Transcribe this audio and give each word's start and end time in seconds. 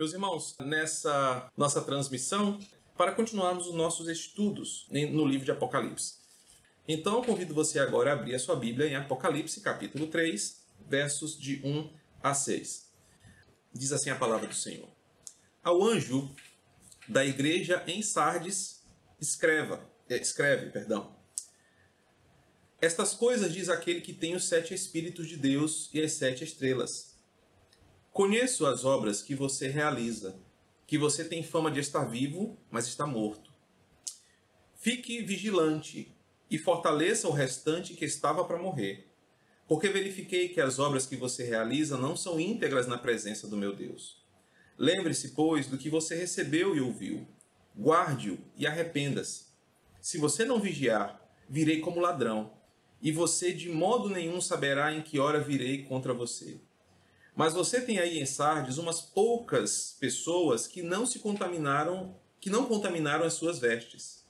Meus 0.00 0.14
irmãos, 0.14 0.56
nessa 0.58 1.52
nossa 1.54 1.82
transmissão, 1.82 2.58
para 2.96 3.12
continuarmos 3.12 3.66
os 3.66 3.74
nossos 3.74 4.08
estudos 4.08 4.86
no 4.90 5.26
livro 5.26 5.44
de 5.44 5.50
Apocalipse. 5.50 6.14
Então, 6.88 7.16
eu 7.16 7.22
convido 7.22 7.52
você 7.52 7.78
agora 7.78 8.08
a 8.08 8.14
abrir 8.14 8.34
a 8.34 8.38
sua 8.38 8.56
Bíblia 8.56 8.88
em 8.88 8.96
Apocalipse, 8.96 9.60
capítulo 9.60 10.06
3, 10.06 10.64
versos 10.88 11.38
de 11.38 11.60
1 11.62 11.92
a 12.22 12.32
6. 12.32 12.90
Diz 13.74 13.92
assim 13.92 14.08
a 14.08 14.16
palavra 14.16 14.46
do 14.46 14.54
Senhor: 14.54 14.88
Ao 15.62 15.84
anjo 15.84 16.34
da 17.06 17.22
igreja 17.22 17.84
em 17.86 18.00
Sardes, 18.00 18.82
escreva, 19.20 19.86
eh, 20.08 20.16
escreve, 20.16 20.70
perdão. 20.70 21.14
Estas 22.80 23.12
coisas 23.12 23.52
diz 23.52 23.68
aquele 23.68 24.00
que 24.00 24.14
tem 24.14 24.34
os 24.34 24.48
sete 24.48 24.72
espíritos 24.72 25.28
de 25.28 25.36
Deus 25.36 25.90
e 25.92 26.00
as 26.00 26.12
sete 26.12 26.42
estrelas. 26.42 27.09
Conheço 28.12 28.66
as 28.66 28.84
obras 28.84 29.22
que 29.22 29.36
você 29.36 29.68
realiza, 29.68 30.36
que 30.84 30.98
você 30.98 31.24
tem 31.24 31.44
fama 31.44 31.70
de 31.70 31.78
estar 31.78 32.04
vivo, 32.04 32.58
mas 32.68 32.88
está 32.88 33.06
morto. 33.06 33.50
Fique 34.74 35.22
vigilante 35.22 36.12
e 36.50 36.58
fortaleça 36.58 37.28
o 37.28 37.32
restante 37.32 37.94
que 37.94 38.04
estava 38.04 38.44
para 38.44 38.58
morrer, 38.58 39.06
porque 39.68 39.88
verifiquei 39.88 40.48
que 40.48 40.60
as 40.60 40.80
obras 40.80 41.06
que 41.06 41.14
você 41.14 41.44
realiza 41.44 41.96
não 41.96 42.16
são 42.16 42.40
íntegras 42.40 42.88
na 42.88 42.98
presença 42.98 43.46
do 43.46 43.56
meu 43.56 43.76
Deus. 43.76 44.20
Lembre-se, 44.76 45.28
pois, 45.28 45.68
do 45.68 45.78
que 45.78 45.88
você 45.88 46.16
recebeu 46.16 46.74
e 46.74 46.80
ouviu. 46.80 47.28
Guarde-o 47.78 48.38
e 48.56 48.66
arrependa-se. 48.66 49.44
Se 50.00 50.18
você 50.18 50.44
não 50.44 50.58
vigiar, 50.58 51.20
virei 51.48 51.78
como 51.80 52.00
ladrão, 52.00 52.52
e 53.00 53.12
você 53.12 53.52
de 53.52 53.68
modo 53.68 54.08
nenhum 54.08 54.40
saberá 54.40 54.92
em 54.92 55.00
que 55.00 55.20
hora 55.20 55.38
virei 55.38 55.84
contra 55.84 56.12
você. 56.12 56.60
Mas 57.40 57.54
você 57.54 57.80
tem 57.80 57.98
aí 57.98 58.18
em 58.18 58.26
Sardes 58.26 58.76
umas 58.76 59.00
poucas 59.00 59.96
pessoas 59.98 60.66
que 60.66 60.82
não 60.82 61.06
se 61.06 61.20
contaminaram, 61.20 62.14
que 62.38 62.50
não 62.50 62.66
contaminaram 62.66 63.24
as 63.24 63.32
suas 63.32 63.58
vestes. 63.58 64.26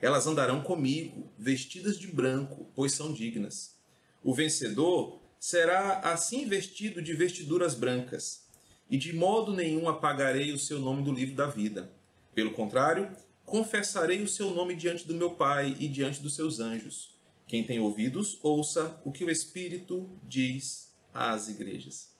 Elas 0.00 0.26
andarão 0.26 0.62
comigo, 0.62 1.30
vestidas 1.36 1.98
de 1.98 2.06
branco, 2.06 2.72
pois 2.74 2.92
são 2.92 3.12
dignas. 3.12 3.76
O 4.24 4.32
vencedor 4.32 5.20
será 5.38 5.98
assim 5.98 6.48
vestido 6.48 7.02
de 7.02 7.12
vestiduras 7.12 7.74
brancas, 7.74 8.46
e 8.88 8.96
de 8.96 9.12
modo 9.12 9.52
nenhum 9.52 9.86
apagarei 9.86 10.50
o 10.50 10.58
seu 10.58 10.78
nome 10.78 11.02
do 11.02 11.12
livro 11.12 11.34
da 11.34 11.48
vida. 11.48 11.92
Pelo 12.34 12.52
contrário, 12.52 13.14
confessarei 13.44 14.22
o 14.22 14.28
seu 14.28 14.50
nome 14.50 14.74
diante 14.74 15.06
do 15.06 15.12
meu 15.12 15.32
Pai 15.32 15.76
e 15.78 15.86
diante 15.86 16.22
dos 16.22 16.34
seus 16.34 16.58
anjos. 16.58 17.14
Quem 17.46 17.62
tem 17.62 17.80
ouvidos, 17.80 18.38
ouça 18.42 18.98
o 19.04 19.12
que 19.12 19.26
o 19.26 19.30
Espírito 19.30 20.08
diz 20.26 20.90
às 21.12 21.50
igrejas. 21.50 22.15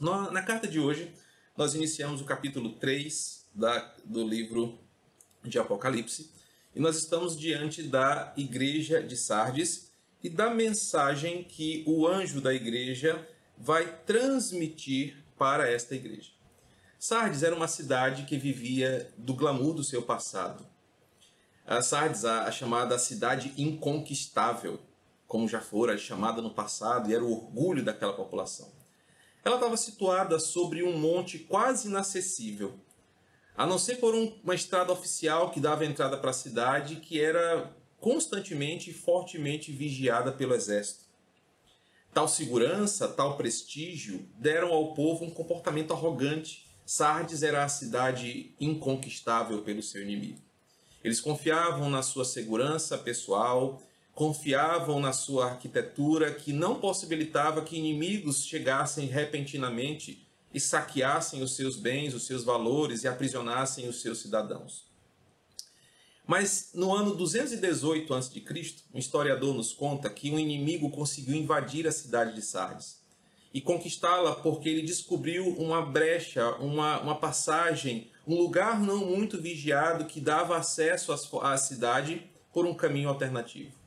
Na 0.00 0.42
carta 0.42 0.68
de 0.68 0.78
hoje, 0.78 1.12
nós 1.56 1.74
iniciamos 1.74 2.20
o 2.20 2.24
capítulo 2.24 2.74
3 2.74 3.48
da, 3.52 3.96
do 4.04 4.24
livro 4.24 4.78
de 5.42 5.58
Apocalipse 5.58 6.30
e 6.72 6.78
nós 6.78 6.96
estamos 6.96 7.36
diante 7.36 7.82
da 7.82 8.32
igreja 8.36 9.02
de 9.02 9.16
Sardes 9.16 9.90
e 10.22 10.30
da 10.30 10.50
mensagem 10.50 11.42
que 11.42 11.82
o 11.84 12.06
anjo 12.06 12.40
da 12.40 12.54
igreja 12.54 13.28
vai 13.56 13.92
transmitir 14.06 15.16
para 15.36 15.68
esta 15.68 15.96
igreja. 15.96 16.30
Sardes 16.96 17.42
era 17.42 17.56
uma 17.56 17.66
cidade 17.66 18.22
que 18.22 18.38
vivia 18.38 19.12
do 19.18 19.34
glamour 19.34 19.74
do 19.74 19.82
seu 19.82 20.02
passado. 20.02 20.64
A 21.66 21.82
Sardes, 21.82 22.24
a, 22.24 22.44
a 22.44 22.52
chamada 22.52 22.96
cidade 23.00 23.52
inconquistável, 23.58 24.78
como 25.26 25.48
já 25.48 25.60
fora 25.60 25.98
chamada 25.98 26.40
no 26.40 26.54
passado, 26.54 27.10
e 27.10 27.14
era 27.16 27.24
o 27.24 27.32
orgulho 27.32 27.84
daquela 27.84 28.12
população. 28.12 28.77
Ela 29.48 29.56
estava 29.56 29.78
situada 29.78 30.38
sobre 30.38 30.82
um 30.82 30.98
monte 30.98 31.38
quase 31.38 31.88
inacessível, 31.88 32.78
a 33.56 33.64
não 33.64 33.78
ser 33.78 33.96
por 33.96 34.14
um, 34.14 34.38
uma 34.44 34.54
estrada 34.54 34.92
oficial 34.92 35.50
que 35.50 35.58
dava 35.58 35.86
entrada 35.86 36.18
para 36.18 36.28
a 36.28 36.34
cidade, 36.34 36.96
que 36.96 37.18
era 37.18 37.74
constantemente 37.98 38.90
e 38.90 38.92
fortemente 38.92 39.72
vigiada 39.72 40.30
pelo 40.30 40.54
exército. 40.54 41.06
Tal 42.12 42.28
segurança, 42.28 43.08
tal 43.08 43.38
prestígio 43.38 44.28
deram 44.34 44.70
ao 44.70 44.92
povo 44.92 45.24
um 45.24 45.30
comportamento 45.30 45.94
arrogante. 45.94 46.66
Sardes 46.84 47.42
era 47.42 47.64
a 47.64 47.68
cidade 47.70 48.54
inconquistável 48.60 49.62
pelo 49.62 49.82
seu 49.82 50.02
inimigo. 50.02 50.42
Eles 51.02 51.22
confiavam 51.22 51.88
na 51.88 52.02
sua 52.02 52.26
segurança 52.26 52.98
pessoal, 52.98 53.80
confiavam 54.18 54.98
na 54.98 55.12
sua 55.12 55.44
arquitetura 55.44 56.34
que 56.34 56.52
não 56.52 56.80
possibilitava 56.80 57.62
que 57.62 57.78
inimigos 57.78 58.44
chegassem 58.44 59.06
repentinamente 59.06 60.26
e 60.52 60.58
saqueassem 60.58 61.40
os 61.40 61.54
seus 61.54 61.76
bens, 61.76 62.14
os 62.14 62.26
seus 62.26 62.42
valores 62.42 63.04
e 63.04 63.08
aprisionassem 63.08 63.88
os 63.88 64.02
seus 64.02 64.18
cidadãos. 64.18 64.84
Mas 66.26 66.70
no 66.74 66.92
ano 66.92 67.14
218 67.14 68.12
a.C., 68.12 68.42
um 68.92 68.98
historiador 68.98 69.54
nos 69.54 69.72
conta 69.72 70.10
que 70.10 70.32
um 70.32 70.38
inimigo 70.38 70.90
conseguiu 70.90 71.36
invadir 71.36 71.86
a 71.86 71.92
cidade 71.92 72.34
de 72.34 72.42
Sardes 72.42 72.98
e 73.54 73.60
conquistá-la 73.60 74.34
porque 74.34 74.68
ele 74.68 74.82
descobriu 74.82 75.46
uma 75.56 75.80
brecha, 75.80 76.56
uma, 76.56 77.00
uma 77.00 77.14
passagem, 77.14 78.10
um 78.26 78.34
lugar 78.34 78.80
não 78.80 79.06
muito 79.06 79.40
vigiado 79.40 80.06
que 80.06 80.20
dava 80.20 80.56
acesso 80.56 81.12
à 81.40 81.56
cidade 81.56 82.28
por 82.52 82.66
um 82.66 82.74
caminho 82.74 83.10
alternativo. 83.10 83.77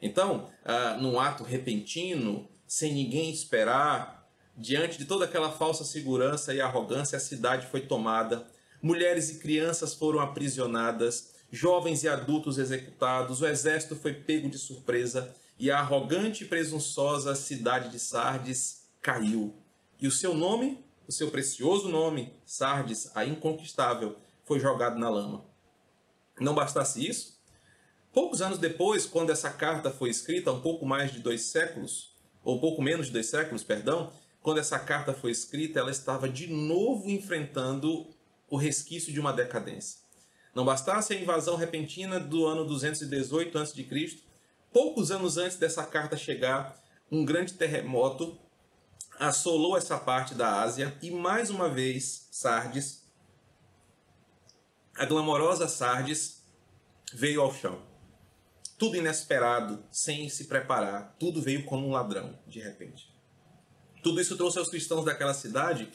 Então, 0.00 0.48
ah, 0.64 0.96
num 1.00 1.18
ato 1.18 1.44
repentino, 1.44 2.48
sem 2.66 2.94
ninguém 2.94 3.30
esperar, 3.30 4.28
diante 4.56 4.98
de 4.98 5.04
toda 5.04 5.24
aquela 5.24 5.50
falsa 5.50 5.84
segurança 5.84 6.54
e 6.54 6.60
arrogância, 6.60 7.16
a 7.16 7.20
cidade 7.20 7.66
foi 7.66 7.80
tomada, 7.82 8.46
mulheres 8.82 9.30
e 9.30 9.38
crianças 9.38 9.94
foram 9.94 10.20
aprisionadas, 10.20 11.34
jovens 11.50 12.04
e 12.04 12.08
adultos 12.08 12.58
executados, 12.58 13.40
o 13.40 13.46
exército 13.46 13.96
foi 13.96 14.14
pego 14.14 14.48
de 14.48 14.58
surpresa 14.58 15.34
e 15.58 15.70
a 15.70 15.78
arrogante 15.78 16.44
e 16.44 16.46
presunçosa 16.46 17.34
cidade 17.34 17.90
de 17.90 17.98
Sardes 17.98 18.86
caiu. 19.02 19.54
E 20.00 20.06
o 20.06 20.10
seu 20.10 20.34
nome, 20.34 20.84
o 21.06 21.12
seu 21.12 21.30
precioso 21.30 21.88
nome, 21.88 22.32
Sardes, 22.46 23.10
a 23.14 23.24
inconquistável, 23.24 24.16
foi 24.44 24.58
jogado 24.58 24.98
na 24.98 25.10
lama. 25.10 25.44
Não 26.40 26.54
bastasse 26.54 27.06
isso, 27.06 27.39
Poucos 28.12 28.42
anos 28.42 28.58
depois, 28.58 29.06
quando 29.06 29.30
essa 29.30 29.50
carta 29.50 29.88
foi 29.88 30.10
escrita, 30.10 30.50
um 30.50 30.60
pouco 30.60 30.84
mais 30.84 31.12
de 31.12 31.20
dois 31.20 31.42
séculos, 31.42 32.12
ou 32.42 32.60
pouco 32.60 32.82
menos 32.82 33.06
de 33.06 33.12
dois 33.12 33.26
séculos, 33.26 33.62
perdão, 33.62 34.12
quando 34.42 34.58
essa 34.58 34.80
carta 34.80 35.12
foi 35.14 35.30
escrita, 35.30 35.78
ela 35.78 35.92
estava 35.92 36.28
de 36.28 36.48
novo 36.48 37.08
enfrentando 37.08 38.08
o 38.48 38.56
resquício 38.56 39.12
de 39.12 39.20
uma 39.20 39.32
decadência. 39.32 40.00
Não 40.52 40.64
bastasse 40.64 41.12
a 41.12 41.16
invasão 41.16 41.54
repentina 41.54 42.18
do 42.18 42.46
ano 42.46 42.64
218 42.64 43.56
a.C., 43.56 44.18
poucos 44.72 45.12
anos 45.12 45.36
antes 45.36 45.56
dessa 45.56 45.84
carta 45.84 46.16
chegar, 46.16 46.82
um 47.12 47.24
grande 47.24 47.52
terremoto 47.52 48.36
assolou 49.20 49.76
essa 49.76 49.98
parte 49.98 50.34
da 50.34 50.60
Ásia 50.62 50.96
e 51.00 51.12
mais 51.12 51.48
uma 51.48 51.68
vez 51.68 52.26
Sardes, 52.32 53.04
a 54.96 55.04
glamourosa 55.04 55.68
Sardes, 55.68 56.42
veio 57.12 57.42
ao 57.42 57.54
chão 57.54 57.89
tudo 58.80 58.96
inesperado, 58.96 59.84
sem 59.92 60.30
se 60.30 60.46
preparar, 60.46 61.14
tudo 61.20 61.42
veio 61.42 61.66
como 61.66 61.86
um 61.86 61.90
ladrão, 61.90 62.38
de 62.46 62.60
repente. 62.60 63.12
Tudo 64.02 64.18
isso 64.18 64.38
trouxe 64.38 64.58
aos 64.58 64.70
cristãos 64.70 65.04
daquela 65.04 65.34
cidade 65.34 65.86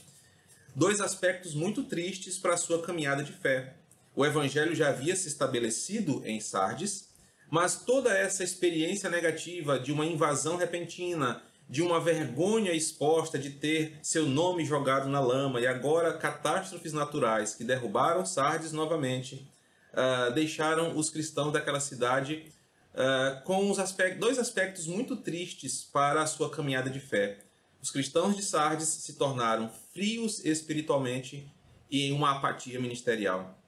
dois 0.76 1.02
aspectos 1.02 1.56
muito 1.56 1.86
tristes 1.86 2.38
para 2.38 2.54
a 2.54 2.58
sua 2.58 2.84
caminhada 2.84 3.24
de 3.24 3.34
fé. 3.34 3.74
O 4.16 4.24
evangelho 4.24 4.76
já 4.76 4.90
havia 4.90 5.16
se 5.16 5.28
estabelecido 5.28 6.22
em 6.26 6.40
Sardes, 6.40 7.10
mas 7.50 7.76
toda 7.76 8.16
essa 8.16 8.44
experiência 8.44 9.10
negativa 9.10 9.80
de 9.80 9.92
uma 9.92 10.06
invasão 10.06 10.56
repentina, 10.56 11.42
de 11.68 11.82
uma 11.82 12.00
vergonha 12.00 12.72
exposta 12.72 13.40
de 13.40 13.50
ter 13.50 13.98
seu 14.04 14.28
nome 14.28 14.64
jogado 14.64 15.10
na 15.10 15.20
lama 15.20 15.60
e 15.60 15.66
agora 15.66 16.20
catástrofes 16.20 16.94
naturais 16.94 17.56
que 17.56 17.64
derrubaram 17.64 18.24
Sardes 18.28 18.72
novamente, 18.72 19.52
uh, 19.92 20.32
deixaram 20.36 20.96
os 20.96 21.10
cristãos 21.10 21.52
daquela 21.52 21.80
cidade 21.80 22.54
uh, 22.96 23.44
com 23.44 23.70
os 23.70 23.78
aspectos, 23.78 24.20
dois 24.20 24.40
aspectos 24.40 24.88
muito 24.88 25.18
tristes 25.18 25.84
para 25.84 26.22
a 26.22 26.28
sua 26.28 26.50
caminhada 26.50 26.90
de 26.90 27.00
fé. 27.00 27.40
Os 27.82 27.92
cristãos 27.92 28.36
de 28.36 28.42
Sardes 28.42 28.88
se 28.88 29.14
tornaram 29.14 29.70
frios 29.94 30.44
espiritualmente 30.44 31.52
e 31.92 32.08
em 32.08 32.12
uma 32.12 32.32
apatia 32.32 32.80
ministerial. 32.80 33.60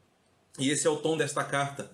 E 0.58 0.70
esse 0.70 0.88
é 0.88 0.90
o 0.90 0.98
tom 0.98 1.16
desta 1.16 1.44
carta. 1.44 1.92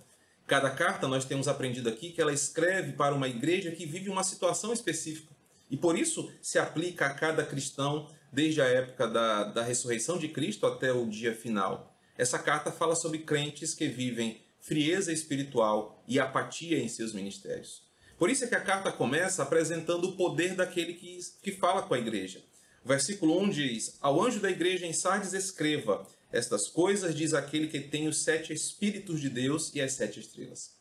Cada 0.47 0.69
carta 0.69 1.07
nós 1.07 1.25
temos 1.25 1.47
aprendido 1.47 1.89
aqui 1.89 2.12
que 2.12 2.21
ela 2.21 2.31
escreve 2.31 2.94
para 2.94 3.13
uma 3.13 3.27
igreja 3.27 3.71
que 3.71 3.85
vive 3.85 4.09
uma 4.09 4.24
situação 4.24 4.71
específica. 4.71 5.33
E 5.69 5.75
por 5.75 5.97
isso 5.97 6.31
se 6.41 6.59
aplica 6.59 7.07
a 7.07 7.13
cada 7.13 7.45
cristão 7.45 8.09
desde 8.31 8.62
a 8.62 8.65
época 8.65 9.07
da, 9.07 9.44
da 9.45 9.63
ressurreição 9.63 10.18
de 10.18 10.27
Cristo 10.27 10.65
até 10.65 10.94
o 10.94 11.06
dia 11.07 11.35
final. 11.35 11.94
Essa 12.18 12.38
carta 12.38 12.71
fala 12.71 12.95
sobre 12.95 13.19
crentes 13.19 13.74
que 13.74 13.88
vivem 13.88 14.43
frieza 14.63 15.12
espiritual 15.12 16.01
e 16.07 16.19
apatia 16.19 16.80
em 16.80 16.88
seus 16.88 17.13
ministérios. 17.13 17.83
Por 18.18 18.30
isso 18.30 18.45
é 18.45 18.48
que 18.48 18.56
a 18.56 18.62
carta 18.62 18.92
começa 18.94 19.44
apresentando 19.44 20.06
o 20.06 20.15
poder 20.15 20.56
daquele 20.56 20.94
que, 20.94 21.19
que 21.42 21.51
fala 21.51 21.83
com 21.83 21.94
a 21.94 22.00
igreja. 22.00 22.42
O 22.83 22.88
versículo 22.88 23.38
1 23.42 23.50
diz: 23.50 23.98
Ao 24.00 24.24
anjo 24.24 24.39
da 24.39 24.50
igreja 24.50 24.86
em 24.86 24.94
Sardes 24.94 25.33
escreva: 25.33 26.07
Estas 26.31 26.69
coisas 26.69 27.13
diz 27.13 27.33
aquele 27.33 27.68
que 27.68 27.81
tem 27.81 28.07
os 28.07 28.24
sete 28.24 28.54
Espíritos 28.54 29.19
de 29.19 29.30
Deus 29.30 29.75
e 29.75 29.81
as 29.81 29.94
sete 29.94 30.21
estrelas. 30.21 30.77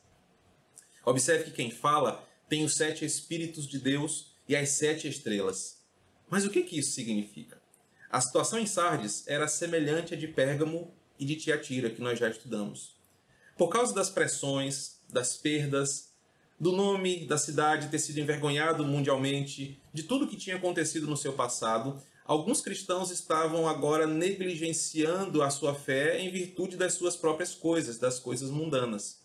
Observe 1.04 1.44
que 1.44 1.50
quem 1.50 1.70
fala 1.72 2.24
tem 2.48 2.64
os 2.64 2.76
sete 2.76 3.04
Espíritos 3.04 3.66
de 3.66 3.80
Deus 3.80 4.32
e 4.48 4.54
as 4.54 4.68
sete 4.70 5.08
estrelas. 5.08 5.82
Mas 6.30 6.44
o 6.44 6.50
que, 6.50 6.62
que 6.62 6.78
isso 6.78 6.92
significa? 6.92 7.60
A 8.08 8.20
situação 8.20 8.60
em 8.60 8.66
Sardes 8.66 9.26
era 9.26 9.48
semelhante 9.48 10.14
à 10.14 10.16
de 10.16 10.28
Pérgamo 10.28 10.94
e 11.18 11.24
de 11.24 11.34
Tiatira, 11.34 11.90
que 11.90 12.00
nós 12.00 12.18
já 12.18 12.28
estudamos. 12.28 12.91
Por 13.62 13.68
causa 13.68 13.94
das 13.94 14.10
pressões, 14.10 14.96
das 15.08 15.36
perdas, 15.36 16.08
do 16.58 16.72
nome 16.72 17.28
da 17.28 17.38
cidade 17.38 17.90
ter 17.90 18.00
sido 18.00 18.18
envergonhado 18.18 18.84
mundialmente, 18.84 19.80
de 19.94 20.02
tudo 20.02 20.26
que 20.26 20.36
tinha 20.36 20.56
acontecido 20.56 21.06
no 21.06 21.16
seu 21.16 21.32
passado, 21.32 21.96
alguns 22.24 22.60
cristãos 22.60 23.12
estavam 23.12 23.68
agora 23.68 24.04
negligenciando 24.04 25.44
a 25.44 25.48
sua 25.48 25.76
fé 25.76 26.18
em 26.18 26.28
virtude 26.28 26.76
das 26.76 26.94
suas 26.94 27.14
próprias 27.14 27.54
coisas, 27.54 27.98
das 27.98 28.18
coisas 28.18 28.50
mundanas. 28.50 29.20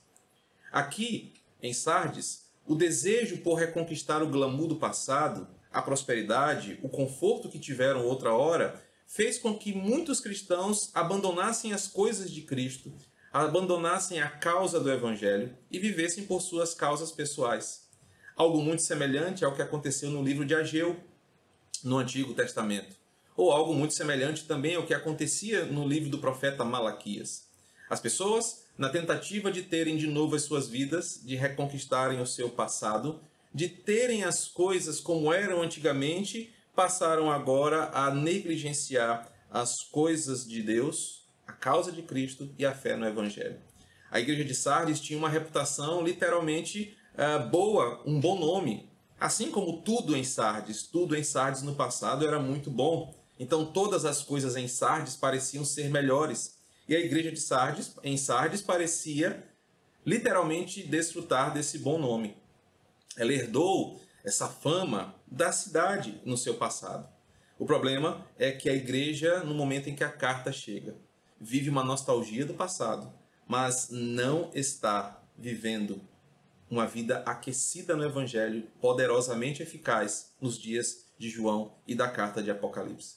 Aqui, 0.71 1.33
em 1.59 1.73
Sardes, 1.73 2.43
o 2.67 2.75
desejo 2.75 3.39
por 3.39 3.55
reconquistar 3.55 4.21
o 4.21 4.29
glamour 4.29 4.67
do 4.67 4.75
passado, 4.75 5.47
a 5.73 5.81
prosperidade, 5.81 6.77
o 6.83 6.89
conforto 6.89 7.49
que 7.49 7.57
tiveram 7.57 8.05
outra 8.05 8.35
hora, 8.35 8.85
fez 9.07 9.39
com 9.39 9.57
que 9.57 9.73
muitos 9.73 10.19
cristãos 10.19 10.91
abandonassem 10.93 11.73
as 11.73 11.87
coisas 11.87 12.29
de 12.29 12.43
Cristo 12.43 12.93
abandonassem 13.31 14.21
a 14.21 14.29
causa 14.29 14.79
do 14.79 14.91
Evangelho 14.91 15.55
e 15.69 15.79
vivessem 15.79 16.25
por 16.25 16.41
suas 16.41 16.73
causas 16.73 17.11
pessoais. 17.11 17.87
Algo 18.35 18.61
muito 18.61 18.81
semelhante 18.81 19.43
ao 19.43 19.53
que 19.53 19.61
aconteceu 19.61 20.09
no 20.09 20.23
livro 20.23 20.45
de 20.45 20.55
Ageu, 20.55 20.95
no 21.83 21.97
Antigo 21.97 22.33
Testamento. 22.33 22.95
Ou 23.35 23.51
algo 23.51 23.73
muito 23.73 23.93
semelhante 23.93 24.45
também 24.45 24.75
ao 24.75 24.85
que 24.85 24.93
acontecia 24.93 25.65
no 25.65 25.87
livro 25.87 26.09
do 26.09 26.19
profeta 26.19 26.63
Malaquias. 26.63 27.47
As 27.89 27.99
pessoas, 27.99 28.65
na 28.77 28.89
tentativa 28.89 29.51
de 29.51 29.63
terem 29.63 29.97
de 29.97 30.07
novo 30.07 30.35
as 30.35 30.43
suas 30.43 30.67
vidas, 30.67 31.21
de 31.23 31.35
reconquistarem 31.35 32.21
o 32.21 32.27
seu 32.27 32.49
passado, 32.49 33.21
de 33.53 33.69
terem 33.69 34.23
as 34.23 34.47
coisas 34.47 34.99
como 34.99 35.31
eram 35.31 35.61
antigamente, 35.61 36.53
passaram 36.75 37.31
agora 37.31 37.89
a 37.93 38.13
negligenciar 38.13 39.31
as 39.49 39.81
coisas 39.83 40.45
de 40.47 40.61
Deus 40.61 41.26
a 41.47 41.53
causa 41.53 41.91
de 41.91 42.01
Cristo 42.01 42.53
e 42.57 42.65
a 42.65 42.73
fé 42.73 42.95
no 42.95 43.07
Evangelho. 43.07 43.59
A 44.11 44.19
igreja 44.19 44.43
de 44.43 44.53
Sardes 44.53 44.99
tinha 44.99 45.17
uma 45.17 45.29
reputação 45.29 46.03
literalmente 46.03 46.97
uh, 47.13 47.47
boa, 47.49 48.01
um 48.05 48.19
bom 48.19 48.39
nome. 48.39 48.89
Assim 49.19 49.49
como 49.49 49.81
tudo 49.81 50.15
em 50.15 50.23
Sardes, 50.23 50.83
tudo 50.83 51.15
em 51.15 51.23
Sardes 51.23 51.61
no 51.61 51.75
passado 51.75 52.25
era 52.25 52.39
muito 52.39 52.69
bom. 52.69 53.13
Então 53.39 53.65
todas 53.65 54.05
as 54.05 54.21
coisas 54.21 54.55
em 54.55 54.67
Sardes 54.67 55.15
pareciam 55.15 55.65
ser 55.65 55.89
melhores. 55.89 56.57
E 56.87 56.95
a 56.95 56.99
igreja 56.99 57.31
de 57.31 57.39
Sardes, 57.39 57.93
em 58.03 58.17
Sardes, 58.17 58.61
parecia 58.61 59.43
literalmente 60.05 60.83
desfrutar 60.83 61.53
desse 61.53 61.79
bom 61.79 61.97
nome. 61.97 62.37
Ela 63.17 63.33
herdou 63.33 63.99
essa 64.23 64.47
fama 64.47 65.15
da 65.25 65.51
cidade 65.51 66.21
no 66.23 66.37
seu 66.37 66.55
passado. 66.55 67.07
O 67.59 67.65
problema 67.65 68.25
é 68.37 68.51
que 68.51 68.69
a 68.69 68.73
igreja, 68.73 69.39
no 69.43 69.53
momento 69.53 69.89
em 69.89 69.95
que 69.95 70.03
a 70.03 70.11
carta 70.11 70.51
chega, 70.51 70.95
vive 71.39 71.69
uma 71.69 71.83
nostalgia 71.83 72.45
do 72.45 72.53
passado, 72.53 73.11
mas 73.47 73.89
não 73.89 74.51
está 74.53 75.21
vivendo 75.37 76.01
uma 76.69 76.85
vida 76.85 77.19
aquecida 77.25 77.95
no 77.95 78.03
Evangelho, 78.03 78.67
poderosamente 78.81 79.63
eficaz 79.63 80.31
nos 80.41 80.57
dias 80.57 81.05
de 81.17 81.29
João 81.29 81.73
e 81.87 81.95
da 81.95 82.09
carta 82.09 82.43
de 82.43 82.51
Apocalipse. 82.51 83.15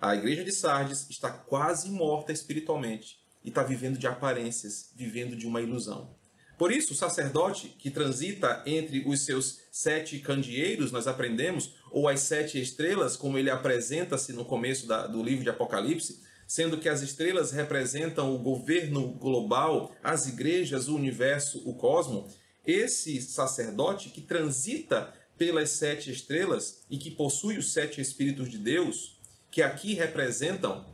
A 0.00 0.14
igreja 0.14 0.44
de 0.44 0.52
Sardes 0.52 1.08
está 1.10 1.30
quase 1.30 1.90
morta 1.90 2.32
espiritualmente 2.32 3.20
e 3.44 3.48
está 3.48 3.62
vivendo 3.62 3.98
de 3.98 4.06
aparências, 4.06 4.90
vivendo 4.94 5.36
de 5.36 5.46
uma 5.46 5.60
ilusão. 5.60 6.14
Por 6.58 6.70
isso, 6.70 6.92
o 6.92 6.96
sacerdote 6.96 7.68
que 7.78 7.90
transita 7.90 8.62
entre 8.66 9.02
os 9.08 9.24
seus 9.24 9.60
sete 9.72 10.18
candeeiros, 10.18 10.92
nós 10.92 11.06
aprendemos, 11.06 11.74
ou 11.90 12.06
as 12.06 12.20
sete 12.20 12.60
estrelas, 12.60 13.16
como 13.16 13.38
ele 13.38 13.48
apresenta-se 13.48 14.34
no 14.34 14.44
começo 14.44 14.86
da, 14.86 15.06
do 15.06 15.22
livro 15.22 15.42
de 15.42 15.48
Apocalipse, 15.48 16.20
sendo 16.50 16.78
que 16.78 16.88
as 16.88 17.00
estrelas 17.00 17.52
representam 17.52 18.34
o 18.34 18.38
governo 18.38 19.06
global, 19.12 19.94
as 20.02 20.26
igrejas, 20.26 20.88
o 20.88 20.96
universo, 20.96 21.62
o 21.64 21.74
cosmo, 21.74 22.28
esse 22.66 23.22
sacerdote 23.22 24.08
que 24.08 24.20
transita 24.20 25.14
pelas 25.38 25.70
sete 25.70 26.10
estrelas 26.10 26.82
e 26.90 26.98
que 26.98 27.08
possui 27.08 27.56
os 27.56 27.72
sete 27.72 28.00
Espíritos 28.00 28.50
de 28.50 28.58
Deus, 28.58 29.16
que 29.48 29.62
aqui 29.62 29.94
representam, 29.94 30.84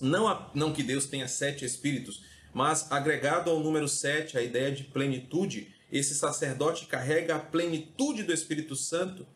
não, 0.00 0.26
a, 0.26 0.50
não 0.54 0.72
que 0.72 0.82
Deus 0.82 1.04
tenha 1.04 1.28
sete 1.28 1.62
Espíritos, 1.62 2.22
mas 2.54 2.90
agregado 2.90 3.50
ao 3.50 3.60
número 3.60 3.88
sete, 3.88 4.38
a 4.38 4.42
ideia 4.42 4.72
de 4.72 4.84
plenitude, 4.84 5.74
esse 5.92 6.14
sacerdote 6.14 6.86
carrega 6.86 7.36
a 7.36 7.38
plenitude 7.38 8.22
do 8.22 8.32
Espírito 8.32 8.74
Santo 8.74 9.26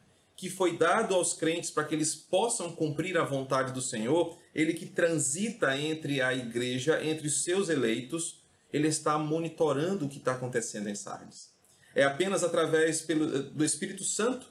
que 0.40 0.48
foi 0.48 0.74
dado 0.74 1.14
aos 1.14 1.34
crentes 1.34 1.70
para 1.70 1.84
que 1.84 1.94
eles 1.94 2.16
possam 2.16 2.72
cumprir 2.72 3.18
a 3.18 3.24
vontade 3.24 3.74
do 3.74 3.82
Senhor, 3.82 4.38
ele 4.54 4.72
que 4.72 4.86
transita 4.86 5.76
entre 5.78 6.22
a 6.22 6.34
igreja, 6.34 7.04
entre 7.04 7.26
os 7.26 7.44
seus 7.44 7.68
eleitos, 7.68 8.40
ele 8.72 8.88
está 8.88 9.18
monitorando 9.18 10.06
o 10.06 10.08
que 10.08 10.16
está 10.16 10.32
acontecendo 10.32 10.88
em 10.88 10.94
Sardes. 10.94 11.50
É 11.94 12.04
apenas 12.04 12.42
através 12.42 13.06
do 13.52 13.62
Espírito 13.62 14.02
Santo 14.02 14.46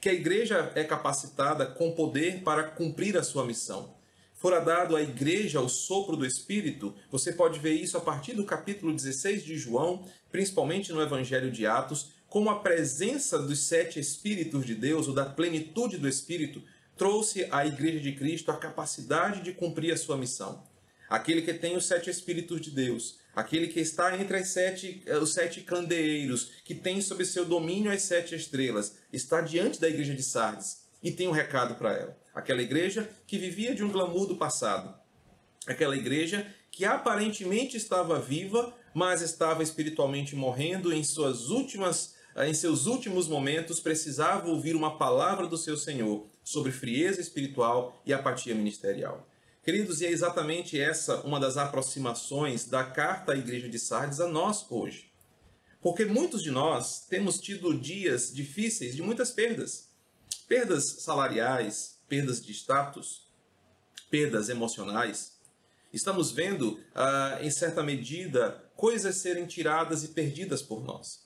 que 0.00 0.08
a 0.08 0.14
igreja 0.14 0.72
é 0.74 0.82
capacitada 0.82 1.66
com 1.66 1.92
poder 1.92 2.42
para 2.42 2.64
cumprir 2.64 3.14
a 3.18 3.22
sua 3.22 3.44
missão. 3.44 3.94
Fora 4.32 4.58
dado 4.58 4.96
à 4.96 5.02
igreja 5.02 5.60
o 5.60 5.68
sopro 5.68 6.16
do 6.16 6.24
Espírito, 6.24 6.94
você 7.10 7.30
pode 7.30 7.58
ver 7.58 7.74
isso 7.74 7.98
a 7.98 8.00
partir 8.00 8.32
do 8.32 8.44
capítulo 8.46 8.90
16 8.90 9.44
de 9.44 9.58
João, 9.58 10.08
principalmente 10.32 10.94
no 10.94 11.02
Evangelho 11.02 11.50
de 11.50 11.66
Atos, 11.66 12.12
como 12.28 12.50
a 12.50 12.60
presença 12.60 13.38
dos 13.38 13.60
sete 13.60 13.98
Espíritos 13.98 14.66
de 14.66 14.74
Deus, 14.74 15.08
ou 15.08 15.14
da 15.14 15.24
plenitude 15.24 15.98
do 15.98 16.08
Espírito, 16.08 16.62
trouxe 16.96 17.46
à 17.50 17.66
Igreja 17.66 18.00
de 18.00 18.12
Cristo 18.12 18.50
a 18.50 18.56
capacidade 18.56 19.42
de 19.42 19.52
cumprir 19.52 19.92
a 19.92 19.96
sua 19.96 20.16
missão. 20.16 20.64
Aquele 21.08 21.42
que 21.42 21.54
tem 21.54 21.76
os 21.76 21.86
sete 21.86 22.10
Espíritos 22.10 22.60
de 22.60 22.70
Deus, 22.70 23.18
aquele 23.34 23.68
que 23.68 23.78
está 23.78 24.18
entre 24.18 24.38
as 24.38 24.48
sete, 24.48 25.02
eh, 25.06 25.18
os 25.18 25.32
sete 25.32 25.60
candeeiros, 25.60 26.50
que 26.64 26.74
tem 26.74 27.00
sob 27.00 27.24
seu 27.24 27.44
domínio 27.44 27.92
as 27.92 28.02
sete 28.02 28.34
estrelas, 28.34 28.96
está 29.12 29.40
diante 29.40 29.80
da 29.80 29.88
Igreja 29.88 30.14
de 30.14 30.22
Sardes 30.22 30.86
e 31.02 31.12
tem 31.12 31.28
um 31.28 31.32
recado 31.32 31.76
para 31.76 31.92
ela. 31.92 32.18
Aquela 32.34 32.60
igreja 32.60 33.08
que 33.26 33.38
vivia 33.38 33.74
de 33.74 33.84
um 33.84 33.90
glamour 33.90 34.26
do 34.26 34.36
passado. 34.36 34.92
Aquela 35.66 35.96
igreja 35.96 36.52
que 36.70 36.84
aparentemente 36.84 37.76
estava 37.76 38.18
viva, 38.18 38.74
mas 38.92 39.22
estava 39.22 39.62
espiritualmente 39.62 40.34
morrendo 40.34 40.92
em 40.92 41.04
suas 41.04 41.48
últimas 41.48 42.15
em 42.44 42.52
seus 42.52 42.86
últimos 42.86 43.28
momentos, 43.28 43.80
precisava 43.80 44.48
ouvir 44.48 44.76
uma 44.76 44.98
palavra 44.98 45.46
do 45.46 45.56
seu 45.56 45.76
Senhor 45.76 46.26
sobre 46.44 46.70
frieza 46.70 47.20
espiritual 47.20 48.02
e 48.04 48.12
apatia 48.12 48.54
ministerial. 48.54 49.26
Queridos, 49.64 50.00
e 50.00 50.06
é 50.06 50.10
exatamente 50.10 50.78
essa 50.78 51.22
uma 51.22 51.40
das 51.40 51.56
aproximações 51.56 52.66
da 52.66 52.84
carta 52.84 53.32
à 53.32 53.36
igreja 53.36 53.68
de 53.68 53.78
Sardes 53.78 54.20
a 54.20 54.28
nós 54.28 54.64
hoje. 54.70 55.10
Porque 55.80 56.04
muitos 56.04 56.42
de 56.42 56.50
nós 56.50 57.06
temos 57.08 57.40
tido 57.40 57.76
dias 57.76 58.32
difíceis 58.32 58.94
de 58.94 59.02
muitas 59.02 59.30
perdas. 59.30 59.88
Perdas 60.46 61.02
salariais, 61.02 61.98
perdas 62.08 62.44
de 62.44 62.52
status, 62.52 63.26
perdas 64.10 64.48
emocionais. 64.48 65.32
Estamos 65.92 66.30
vendo, 66.30 66.78
ah, 66.94 67.38
em 67.40 67.50
certa 67.50 67.82
medida, 67.82 68.62
coisas 68.76 69.16
serem 69.16 69.46
tiradas 69.46 70.04
e 70.04 70.08
perdidas 70.08 70.62
por 70.62 70.84
nós. 70.84 71.25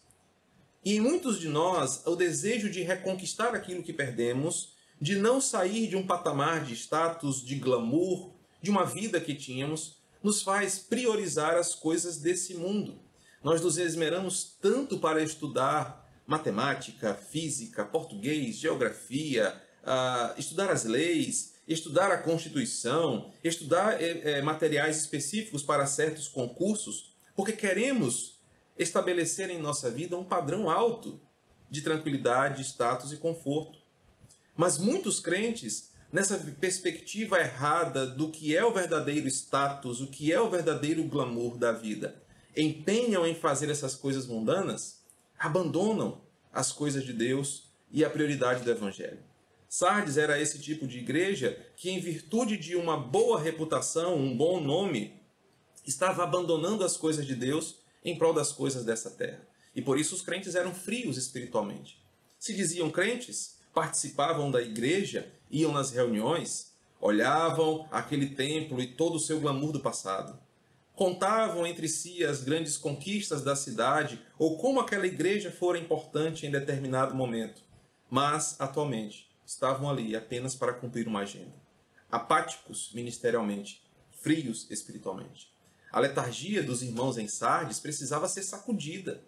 E 0.85 0.97
em 0.97 1.01
muitos 1.01 1.39
de 1.39 1.49
nós, 1.49 2.03
o 2.07 2.17
desejo 2.17 2.71
de 2.71 2.83
reconquistar 2.83 3.55
aquilo 3.55 3.83
que 3.83 3.93
perdemos, 3.93 4.73
de 5.01 5.17
não 5.17 5.41
sair 5.41 5.87
de 5.89 5.97
um 5.97 6.07
patamar 6.07 6.65
de 6.65 6.75
status, 6.75 7.45
de 7.45 7.55
glamour, 7.57 8.33
de 8.63 8.71
uma 8.71 8.85
vida 8.85 9.21
que 9.21 9.35
tínhamos, 9.35 9.97
nos 10.23 10.43
faz 10.43 10.79
priorizar 10.79 11.57
as 11.57 11.75
coisas 11.75 12.19
desse 12.19 12.55
mundo. 12.55 12.99
Nós 13.43 13.61
nos 13.61 13.79
esmeramos 13.79 14.57
tanto 14.61 14.99
para 14.99 15.23
estudar 15.23 16.07
matemática, 16.27 17.15
física, 17.15 17.85
português, 17.85 18.57
geografia, 18.57 19.55
uh, 19.83 20.39
estudar 20.39 20.71
as 20.71 20.85
leis, 20.85 21.55
estudar 21.67 22.11
a 22.11 22.19
Constituição, 22.19 23.33
estudar 23.45 24.03
eh, 24.03 24.43
materiais 24.43 24.99
específicos 24.99 25.63
para 25.63 25.87
certos 25.87 26.27
concursos, 26.27 27.15
porque 27.37 27.53
queremos 27.53 28.40
estabelecer 28.83 29.51
em 29.51 29.59
nossa 29.59 29.91
vida 29.91 30.17
um 30.17 30.25
padrão 30.25 30.71
alto 30.71 31.21
de 31.69 31.83
tranquilidade, 31.83 32.63
status 32.63 33.13
e 33.13 33.19
conforto. 33.19 33.79
Mas 34.57 34.79
muitos 34.79 35.21
crentes, 35.21 35.93
nessa 36.11 36.39
perspectiva 36.59 37.39
errada 37.39 38.07
do 38.07 38.31
que 38.31 38.57
é 38.57 38.65
o 38.65 38.73
verdadeiro 38.73 39.29
status, 39.29 40.01
o 40.01 40.09
que 40.09 40.33
é 40.33 40.41
o 40.41 40.51
verdadeiro 40.51 41.05
glamour 41.05 41.59
da 41.59 41.73
vida, 41.73 42.21
empenham 42.57 43.27
em 43.27 43.35
fazer 43.35 43.71
essas 43.71 43.95
coisas 43.95 44.27
mundanas, 44.27 45.01
abandonam 45.39 46.23
as 46.53 46.73
coisas 46.73 47.05
de 47.05 47.13
Deus 47.13 47.71
e 47.91 48.05
a 48.05 48.11
prioridade 48.11 48.65
do 48.65 48.71
Evangelho. 48.71 49.21
Sardes 49.69 50.17
era 50.17 50.41
esse 50.41 50.59
tipo 50.59 50.87
de 50.87 50.99
igreja 50.99 51.65
que, 51.77 51.91
em 51.91 52.01
virtude 52.01 52.57
de 52.57 52.75
uma 52.75 52.97
boa 52.97 53.41
reputação, 53.41 54.17
um 54.17 54.37
bom 54.37 54.61
nome, 54.61 55.21
estava 55.87 56.25
abandonando 56.25 56.83
as 56.83 56.97
coisas 56.97 57.25
de 57.25 57.37
Deus 57.37 57.80
em 58.05 58.17
prol 58.17 58.33
das 58.33 58.53
coisas 58.53 58.85
dessa 58.85 59.11
terra. 59.11 59.47
E 59.75 59.83
por 59.83 59.99
isso 59.99 60.15
os 60.15 60.23
crentes 60.23 60.55
eram 60.55 60.75
frios 60.75 61.17
espiritualmente. 61.17 62.03
Se 62.39 62.55
diziam 62.55 62.91
crentes, 62.91 63.59
participavam 63.73 64.51
da 64.51 64.61
igreja, 64.61 65.31
iam 65.51 65.73
nas 65.73 65.91
reuniões, 65.91 66.73
olhavam 67.01 67.89
aquele 67.91 68.31
templo 68.31 68.81
e 68.81 68.87
todo 68.87 69.17
o 69.17 69.21
seu 69.21 69.41
glamour 69.41 69.73
do 69.73 69.81
passado. 69.81 70.39
Contavam 70.95 71.67
entre 71.67 71.89
si 71.89 72.25
as 72.25 72.43
grandes 72.43 72.77
conquistas 72.77 73.43
da 73.43 73.57
cidade 73.57 74.21
ou 74.39 74.59
como 74.59 74.81
aquela 74.81 75.07
igreja 75.07 75.51
fora 75.51 75.79
importante 75.79 76.47
em 76.47 76.51
determinado 76.51 77.15
momento. 77.15 77.63
Mas, 78.11 78.57
atualmente, 78.61 79.31
estavam 79.47 79.89
ali 79.89 80.15
apenas 80.15 80.55
para 80.55 80.75
cumprir 80.75 81.07
uma 81.07 81.21
agenda. 81.21 81.55
Apáticos 82.11 82.91
ministerialmente, 82.93 83.83
frios 84.11 84.71
espiritualmente. 84.71 85.50
A 85.93 85.99
letargia 85.99 86.63
dos 86.63 86.83
irmãos 86.83 87.19
em 87.19 87.27
Sardes 87.27 87.81
precisava 87.81 88.29
ser 88.29 88.43
sacudida. 88.43 89.23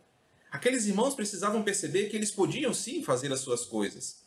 Aqueles 0.50 0.86
irmãos 0.86 1.14
precisavam 1.14 1.62
perceber 1.62 2.08
que 2.08 2.16
eles 2.16 2.30
podiam 2.30 2.72
sim 2.72 3.02
fazer 3.02 3.32
as 3.32 3.40
suas 3.40 3.64
coisas. 3.64 4.22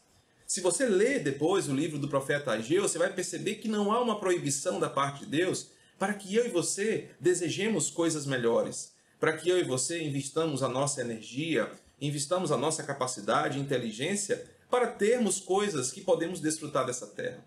Se 0.45 0.59
você 0.59 0.85
ler 0.85 1.23
depois 1.23 1.69
o 1.69 1.73
livro 1.73 1.97
do 1.97 2.07
profeta 2.07 2.51
Ageu, 2.51 2.81
você 2.81 2.97
vai 2.97 3.13
perceber 3.13 3.55
que 3.55 3.67
não 3.67 3.91
há 3.91 4.01
uma 4.01 4.19
proibição 4.19 4.79
da 4.79 4.89
parte 4.89 5.21
de 5.21 5.31
Deus 5.31 5.67
para 5.97 6.13
que 6.13 6.35
eu 6.35 6.45
e 6.45 6.49
você 6.49 7.09
desejemos 7.19 7.89
coisas 7.89 8.25
melhores, 8.25 8.93
para 9.19 9.35
que 9.37 9.49
eu 9.49 9.57
e 9.57 9.63
você 9.63 10.03
investamos 10.03 10.61
a 10.61 10.67
nossa 10.67 11.01
energia, 11.01 11.71
investamos 12.01 12.51
a 12.51 12.57
nossa 12.57 12.83
capacidade 12.83 13.59
inteligência 13.59 14.45
para 14.69 14.87
termos 14.87 15.39
coisas 15.39 15.91
que 15.91 16.01
podemos 16.01 16.39
desfrutar 16.41 16.85
dessa 16.85 17.07
terra. 17.07 17.43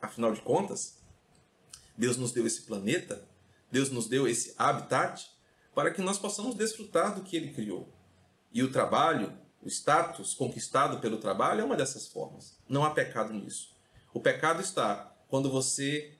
Afinal 0.00 0.32
de 0.32 0.42
contas, 0.42 0.98
Deus 1.96 2.16
nos 2.16 2.32
deu 2.32 2.46
esse 2.46 2.62
planeta 2.62 3.24
Deus 3.70 3.90
nos 3.90 4.06
deu 4.08 4.28
esse 4.28 4.54
habitat 4.56 5.30
para 5.74 5.90
que 5.90 6.00
nós 6.00 6.18
possamos 6.18 6.54
desfrutar 6.54 7.14
do 7.14 7.22
que 7.22 7.36
Ele 7.36 7.52
criou. 7.52 7.92
E 8.52 8.62
o 8.62 8.72
trabalho, 8.72 9.32
o 9.62 9.68
status 9.68 10.34
conquistado 10.34 11.00
pelo 11.00 11.18
trabalho 11.18 11.60
é 11.60 11.64
uma 11.64 11.76
dessas 11.76 12.08
formas. 12.08 12.58
Não 12.68 12.84
há 12.84 12.90
pecado 12.90 13.32
nisso. 13.32 13.74
O 14.14 14.20
pecado 14.20 14.62
está 14.62 15.14
quando 15.28 15.50
você 15.50 16.14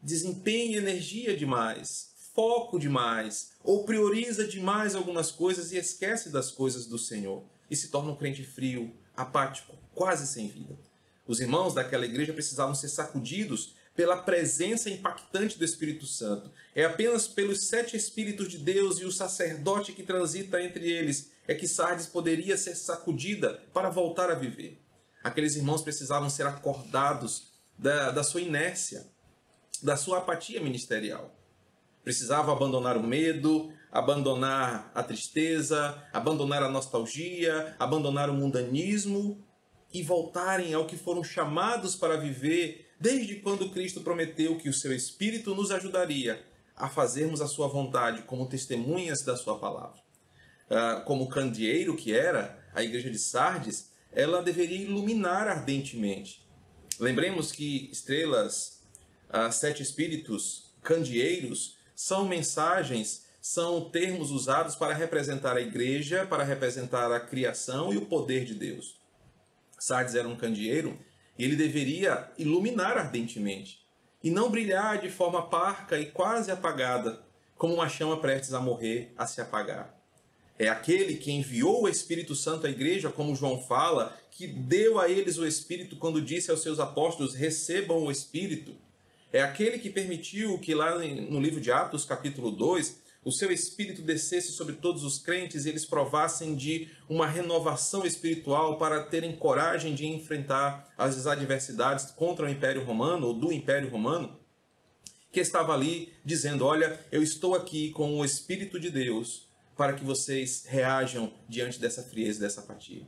desempenha 0.00 0.78
energia 0.78 1.36
demais, 1.36 2.14
foco 2.34 2.78
demais, 2.78 3.52
ou 3.62 3.84
prioriza 3.84 4.46
demais 4.46 4.94
algumas 4.94 5.30
coisas 5.30 5.72
e 5.72 5.76
esquece 5.76 6.30
das 6.30 6.50
coisas 6.50 6.86
do 6.86 6.98
Senhor 6.98 7.44
e 7.70 7.76
se 7.76 7.88
torna 7.88 8.12
um 8.12 8.16
crente 8.16 8.44
frio, 8.44 8.94
apático, 9.16 9.76
quase 9.94 10.26
sem 10.26 10.48
vida. 10.48 10.78
Os 11.26 11.40
irmãos 11.40 11.74
daquela 11.74 12.06
igreja 12.06 12.32
precisavam 12.32 12.74
ser 12.74 12.88
sacudidos 12.88 13.74
pela 13.98 14.16
presença 14.16 14.88
impactante 14.88 15.58
do 15.58 15.64
Espírito 15.64 16.06
Santo. 16.06 16.52
É 16.72 16.84
apenas 16.84 17.26
pelos 17.26 17.64
sete 17.64 17.96
Espíritos 17.96 18.48
de 18.48 18.56
Deus 18.56 19.00
e 19.00 19.04
o 19.04 19.10
sacerdote 19.10 19.92
que 19.92 20.04
transita 20.04 20.62
entre 20.62 20.88
eles 20.88 21.32
é 21.48 21.52
que 21.52 21.66
Sardes 21.66 22.06
poderia 22.06 22.56
ser 22.56 22.76
sacudida 22.76 23.60
para 23.74 23.90
voltar 23.90 24.30
a 24.30 24.36
viver. 24.36 24.80
Aqueles 25.20 25.56
irmãos 25.56 25.82
precisavam 25.82 26.30
ser 26.30 26.46
acordados 26.46 27.48
da, 27.76 28.12
da 28.12 28.22
sua 28.22 28.40
inércia, 28.40 29.04
da 29.82 29.96
sua 29.96 30.18
apatia 30.18 30.60
ministerial. 30.60 31.34
Precisavam 32.04 32.54
abandonar 32.54 32.96
o 32.96 33.02
medo, 33.02 33.72
abandonar 33.90 34.92
a 34.94 35.02
tristeza, 35.02 36.00
abandonar 36.12 36.62
a 36.62 36.70
nostalgia, 36.70 37.74
abandonar 37.80 38.30
o 38.30 38.34
mundanismo 38.34 39.44
e 39.92 40.04
voltarem 40.04 40.72
ao 40.72 40.86
que 40.86 40.96
foram 40.96 41.24
chamados 41.24 41.96
para 41.96 42.16
viver 42.16 42.87
desde 43.00 43.36
quando 43.36 43.70
Cristo 43.70 44.00
prometeu 44.00 44.56
que 44.56 44.68
o 44.68 44.72
seu 44.72 44.92
Espírito 44.92 45.54
nos 45.54 45.70
ajudaria 45.70 46.44
a 46.76 46.88
fazermos 46.88 47.40
a 47.40 47.46
sua 47.46 47.68
vontade 47.68 48.22
como 48.22 48.48
testemunhas 48.48 49.22
da 49.24 49.36
sua 49.36 49.58
palavra. 49.58 50.00
Uh, 50.70 51.04
como 51.04 51.28
candeeiro 51.28 51.96
que 51.96 52.12
era, 52.12 52.58
a 52.74 52.82
igreja 52.82 53.10
de 53.10 53.18
Sardes, 53.18 53.90
ela 54.12 54.42
deveria 54.42 54.82
iluminar 54.82 55.48
ardentemente. 55.48 56.46
Lembremos 57.00 57.52
que 57.52 57.88
estrelas, 57.90 58.82
uh, 59.28 59.52
sete 59.52 59.82
espíritos, 59.82 60.72
candeeiros, 60.82 61.76
são 61.94 62.28
mensagens, 62.28 63.26
são 63.40 63.88
termos 63.90 64.30
usados 64.30 64.76
para 64.76 64.94
representar 64.94 65.56
a 65.56 65.60
igreja, 65.60 66.26
para 66.26 66.44
representar 66.44 67.10
a 67.10 67.20
criação 67.20 67.92
e 67.92 67.96
o 67.96 68.06
poder 68.06 68.44
de 68.44 68.54
Deus. 68.54 69.00
Sardes 69.78 70.14
era 70.14 70.28
um 70.28 70.36
candeeiro 70.36 70.98
ele 71.38 71.56
deveria 71.56 72.30
iluminar 72.38 72.96
ardentemente 72.98 73.86
e 74.22 74.30
não 74.30 74.50
brilhar 74.50 74.98
de 74.98 75.08
forma 75.08 75.42
parca 75.42 75.98
e 75.98 76.06
quase 76.06 76.50
apagada, 76.50 77.22
como 77.56 77.74
uma 77.74 77.88
chama 77.88 78.16
prestes 78.16 78.52
a 78.52 78.60
morrer, 78.60 79.12
a 79.16 79.26
se 79.26 79.40
apagar. 79.40 79.96
É 80.58 80.68
aquele 80.68 81.16
que 81.16 81.30
enviou 81.30 81.84
o 81.84 81.88
Espírito 81.88 82.34
Santo 82.34 82.66
à 82.66 82.70
igreja, 82.70 83.10
como 83.10 83.36
João 83.36 83.62
fala, 83.62 84.18
que 84.30 84.46
deu 84.46 84.98
a 84.98 85.08
eles 85.08 85.38
o 85.38 85.46
Espírito 85.46 85.96
quando 85.96 86.20
disse 86.20 86.50
aos 86.50 86.62
seus 86.62 86.80
apóstolos: 86.80 87.34
recebam 87.34 88.04
o 88.04 88.10
Espírito. 88.10 88.74
É 89.32 89.40
aquele 89.40 89.78
que 89.78 89.90
permitiu 89.90 90.58
que 90.58 90.74
lá 90.74 90.98
no 90.98 91.40
livro 91.40 91.60
de 91.60 91.70
Atos, 91.70 92.04
capítulo 92.04 92.50
2, 92.50 93.07
o 93.24 93.32
seu 93.32 93.50
espírito 93.50 94.00
descesse 94.00 94.52
sobre 94.52 94.76
todos 94.76 95.02
os 95.02 95.18
crentes 95.18 95.64
e 95.64 95.68
eles 95.68 95.84
provassem 95.84 96.54
de 96.54 96.88
uma 97.08 97.26
renovação 97.26 98.06
espiritual 98.06 98.78
para 98.78 99.04
terem 99.04 99.36
coragem 99.36 99.94
de 99.94 100.06
enfrentar 100.06 100.92
as 100.96 101.26
adversidades 101.26 102.12
contra 102.12 102.46
o 102.46 102.48
Império 102.48 102.84
Romano 102.84 103.26
ou 103.26 103.34
do 103.34 103.52
Império 103.52 103.90
Romano, 103.90 104.38
que 105.32 105.40
estava 105.40 105.74
ali 105.74 106.12
dizendo: 106.24 106.64
Olha, 106.64 106.98
eu 107.10 107.22
estou 107.22 107.54
aqui 107.54 107.90
com 107.90 108.18
o 108.18 108.24
Espírito 108.24 108.78
de 108.78 108.90
Deus 108.90 109.48
para 109.76 109.92
que 109.92 110.04
vocês 110.04 110.64
reajam 110.66 111.32
diante 111.48 111.78
dessa 111.78 112.02
frieza, 112.02 112.40
dessa 112.40 112.60
apatia. 112.60 113.06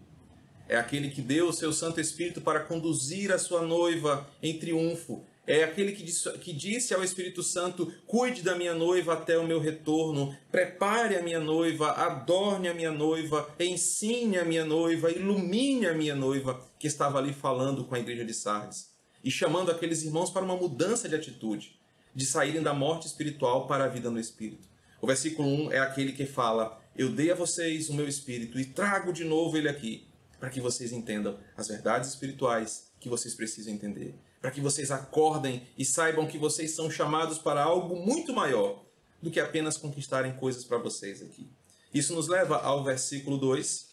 É 0.69 0.77
aquele 0.77 1.11
que 1.11 1.21
deu 1.21 1.49
o 1.49 1.53
seu 1.53 1.73
Santo 1.73 2.01
Espírito 2.01 2.41
para 2.41 2.61
conduzir 2.61 3.33
a 3.33 3.39
sua 3.39 3.63
noiva 3.63 4.29
em 4.41 4.57
triunfo 4.57 5.25
é 5.53 5.65
aquele 5.65 5.91
que 5.91 6.05
disse, 6.05 6.31
que 6.39 6.53
disse 6.53 6.95
ao 6.95 7.03
Espírito 7.03 7.43
Santo: 7.43 7.93
Cuide 8.07 8.41
da 8.41 8.55
minha 8.55 8.73
noiva 8.73 9.15
até 9.15 9.37
o 9.37 9.47
meu 9.47 9.59
retorno, 9.59 10.37
prepare 10.51 11.17
a 11.17 11.23
minha 11.23 11.41
noiva, 11.41 11.91
adorne 11.91 12.69
a 12.69 12.75
minha 12.75 12.93
noiva, 12.93 13.53
ensine 13.59 14.39
a 14.39 14.45
minha 14.45 14.65
noiva, 14.65 15.11
ilumine 15.11 15.87
a 15.87 15.95
minha 15.95 16.15
noiva, 16.15 16.65
que 16.79 16.87
estava 16.87 17.19
ali 17.19 17.33
falando 17.33 17.85
com 17.85 17.97
a 17.97 17.99
igreja 17.99 18.25
de 18.25 18.33
Sardes 18.33 18.91
e 19.25 19.31
chamando 19.31 19.73
aqueles 19.73 20.03
irmãos 20.03 20.31
para 20.31 20.45
uma 20.45 20.57
mudança 20.57 21.09
de 21.09 21.17
atitude, 21.17 21.79
de 22.15 22.25
saírem 22.25 22.63
da 22.63 22.73
morte 22.73 23.09
espiritual 23.09 23.67
para 23.67 23.85
a 23.85 23.89
vida 23.89 24.09
no 24.09 24.21
espírito. 24.21 24.69
O 25.03 25.07
versículo 25.07 25.49
1 25.49 25.73
é 25.73 25.79
aquele 25.79 26.13
que 26.13 26.27
fala: 26.27 26.81
Eu 26.97 27.11
dei 27.11 27.33
a 27.33 27.35
vocês 27.35 27.89
o 27.89 27.95
meu 27.95 28.07
espírito 28.07 28.61
e 28.61 28.65
trago 28.65 29.13
de 29.13 29.25
novo 29.25 29.57
ele 29.57 29.69
aqui, 29.69 30.07
para 30.39 30.49
que 30.49 30.61
vocês 30.61 30.93
entendam 30.93 31.39
as 31.57 31.67
verdades 31.67 32.11
espirituais 32.11 32.89
que 33.01 33.09
vocês 33.09 33.35
precisam 33.35 33.75
entender 33.75 34.15
para 34.41 34.51
que 34.51 34.61
vocês 34.61 34.91
acordem 34.91 35.67
e 35.77 35.85
saibam 35.85 36.27
que 36.27 36.39
vocês 36.39 36.75
são 36.75 36.91
chamados 36.91 37.39
para 37.39 37.63
algo 37.63 37.97
muito 37.97 38.33
maior 38.33 38.83
do 39.21 39.31
que 39.31 39.39
apenas 39.39 39.77
conquistarem 39.77 40.33
coisas 40.33 40.65
para 40.65 40.79
vocês 40.79 41.23
aqui. 41.23 41.47
Isso 41.93 42.15
nos 42.15 42.29
leva 42.29 42.57
ao 42.57 42.83
versículo 42.83 43.37
2, 43.37 43.89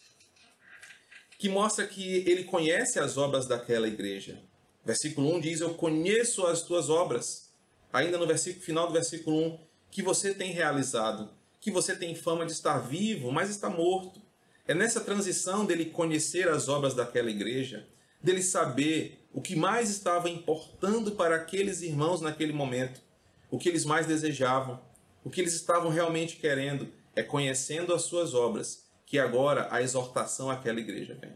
que 1.38 1.50
mostra 1.50 1.86
que 1.86 2.24
ele 2.30 2.46
conhece 2.46 3.00
as 3.00 3.18
obras 3.18 3.46
daquela 3.46 3.88
igreja. 3.88 4.42
Versículo 4.86 5.36
1 5.36 5.40
diz: 5.42 5.62
Eu 5.62 5.74
conheço 5.74 6.46
as 6.46 6.62
tuas 6.62 6.90
obras. 6.90 7.52
Ainda 7.92 8.18
no 8.18 8.28
versículo 8.28 8.64
final 8.64 8.88
do 8.88 8.94
versículo 8.94 9.38
1, 9.38 9.60
que 9.92 10.02
você 10.02 10.34
tem 10.34 10.52
realizado, 10.52 11.30
que 11.60 11.72
você 11.72 11.96
tem 11.96 12.16
fama 12.16 12.46
de 12.46 12.52
estar 12.52 12.78
vivo, 12.80 13.32
mas 13.32 13.50
está 13.50 13.70
morto. 13.70 14.22
É 14.68 14.74
nessa 14.74 15.02
transição 15.02 15.66
dele 15.66 15.86
conhecer 15.86 16.48
as 16.48 16.68
obras 16.68 16.94
daquela 16.94 17.32
igreja, 17.32 17.88
dele 18.22 18.44
saber 18.44 19.27
o 19.38 19.42
que 19.42 19.56
mais 19.56 19.92
estava 19.92 20.28
importando 20.32 21.12
para 21.12 21.36
aqueles 21.36 21.84
irmãos 21.84 22.22
naquele 22.22 22.52
momento, 22.52 23.00
o 23.52 23.60
que 23.60 23.70
eles 23.70 23.86
mais 23.86 24.08
desejavam, 24.08 24.82
o 25.24 25.30
que 25.30 25.40
eles 25.40 25.54
estavam 25.54 25.92
realmente 25.92 26.38
querendo, 26.38 26.92
é 27.16 27.22
conhecendo 27.22 27.94
as 27.94 28.02
suas 28.02 28.34
obras, 28.34 28.88
que 29.06 29.20
agora 29.20 29.68
a 29.70 29.80
exortação 29.80 30.50
àquela 30.50 30.80
igreja 30.80 31.16
vem. 31.22 31.34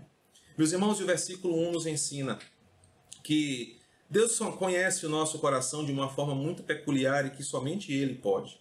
Meus 0.58 0.72
irmãos, 0.72 1.00
o 1.00 1.06
versículo 1.06 1.56
1 1.70 1.72
nos 1.74 1.86
ensina 1.86 2.40
que 3.24 3.80
Deus 4.10 4.36
conhece 4.58 5.06
o 5.06 5.10
nosso 5.10 5.38
coração 5.38 5.86
de 5.86 5.92
uma 5.92 6.10
forma 6.10 6.34
muito 6.34 6.64
peculiar 6.64 7.28
e 7.28 7.30
que 7.30 7.44
somente 7.44 7.94
Ele 7.94 8.16
pode. 8.16 8.60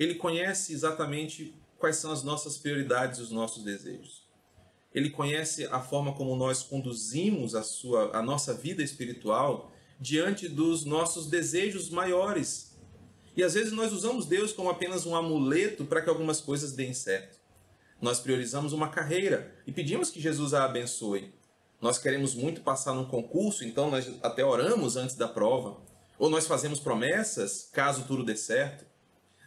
Ele 0.00 0.16
conhece 0.16 0.72
exatamente 0.72 1.54
quais 1.78 1.94
são 1.94 2.10
as 2.10 2.24
nossas 2.24 2.58
prioridades 2.58 3.20
e 3.20 3.22
os 3.22 3.30
nossos 3.30 3.62
desejos. 3.62 4.19
Ele 4.94 5.10
conhece 5.10 5.66
a 5.66 5.80
forma 5.80 6.12
como 6.12 6.34
nós 6.34 6.62
conduzimos 6.62 7.54
a, 7.54 7.62
sua, 7.62 8.16
a 8.16 8.22
nossa 8.22 8.52
vida 8.52 8.82
espiritual 8.82 9.72
diante 10.00 10.48
dos 10.48 10.84
nossos 10.84 11.26
desejos 11.26 11.90
maiores. 11.90 12.76
E 13.36 13.42
às 13.44 13.54
vezes 13.54 13.72
nós 13.72 13.92
usamos 13.92 14.26
Deus 14.26 14.52
como 14.52 14.70
apenas 14.70 15.06
um 15.06 15.14
amuleto 15.14 15.84
para 15.84 16.02
que 16.02 16.08
algumas 16.08 16.40
coisas 16.40 16.72
deem 16.72 16.92
certo. 16.92 17.38
Nós 18.00 18.18
priorizamos 18.18 18.72
uma 18.72 18.88
carreira 18.88 19.54
e 19.66 19.72
pedimos 19.72 20.10
que 20.10 20.20
Jesus 20.20 20.54
a 20.54 20.64
abençoe. 20.64 21.32
Nós 21.80 21.98
queremos 21.98 22.34
muito 22.34 22.60
passar 22.62 22.94
num 22.94 23.04
concurso, 23.04 23.64
então 23.64 23.90
nós 23.90 24.10
até 24.22 24.44
oramos 24.44 24.96
antes 24.96 25.16
da 25.16 25.28
prova. 25.28 25.78
Ou 26.18 26.28
nós 26.28 26.46
fazemos 26.46 26.80
promessas 26.80 27.68
caso 27.72 28.04
tudo 28.06 28.24
dê 28.24 28.36
certo. 28.36 28.84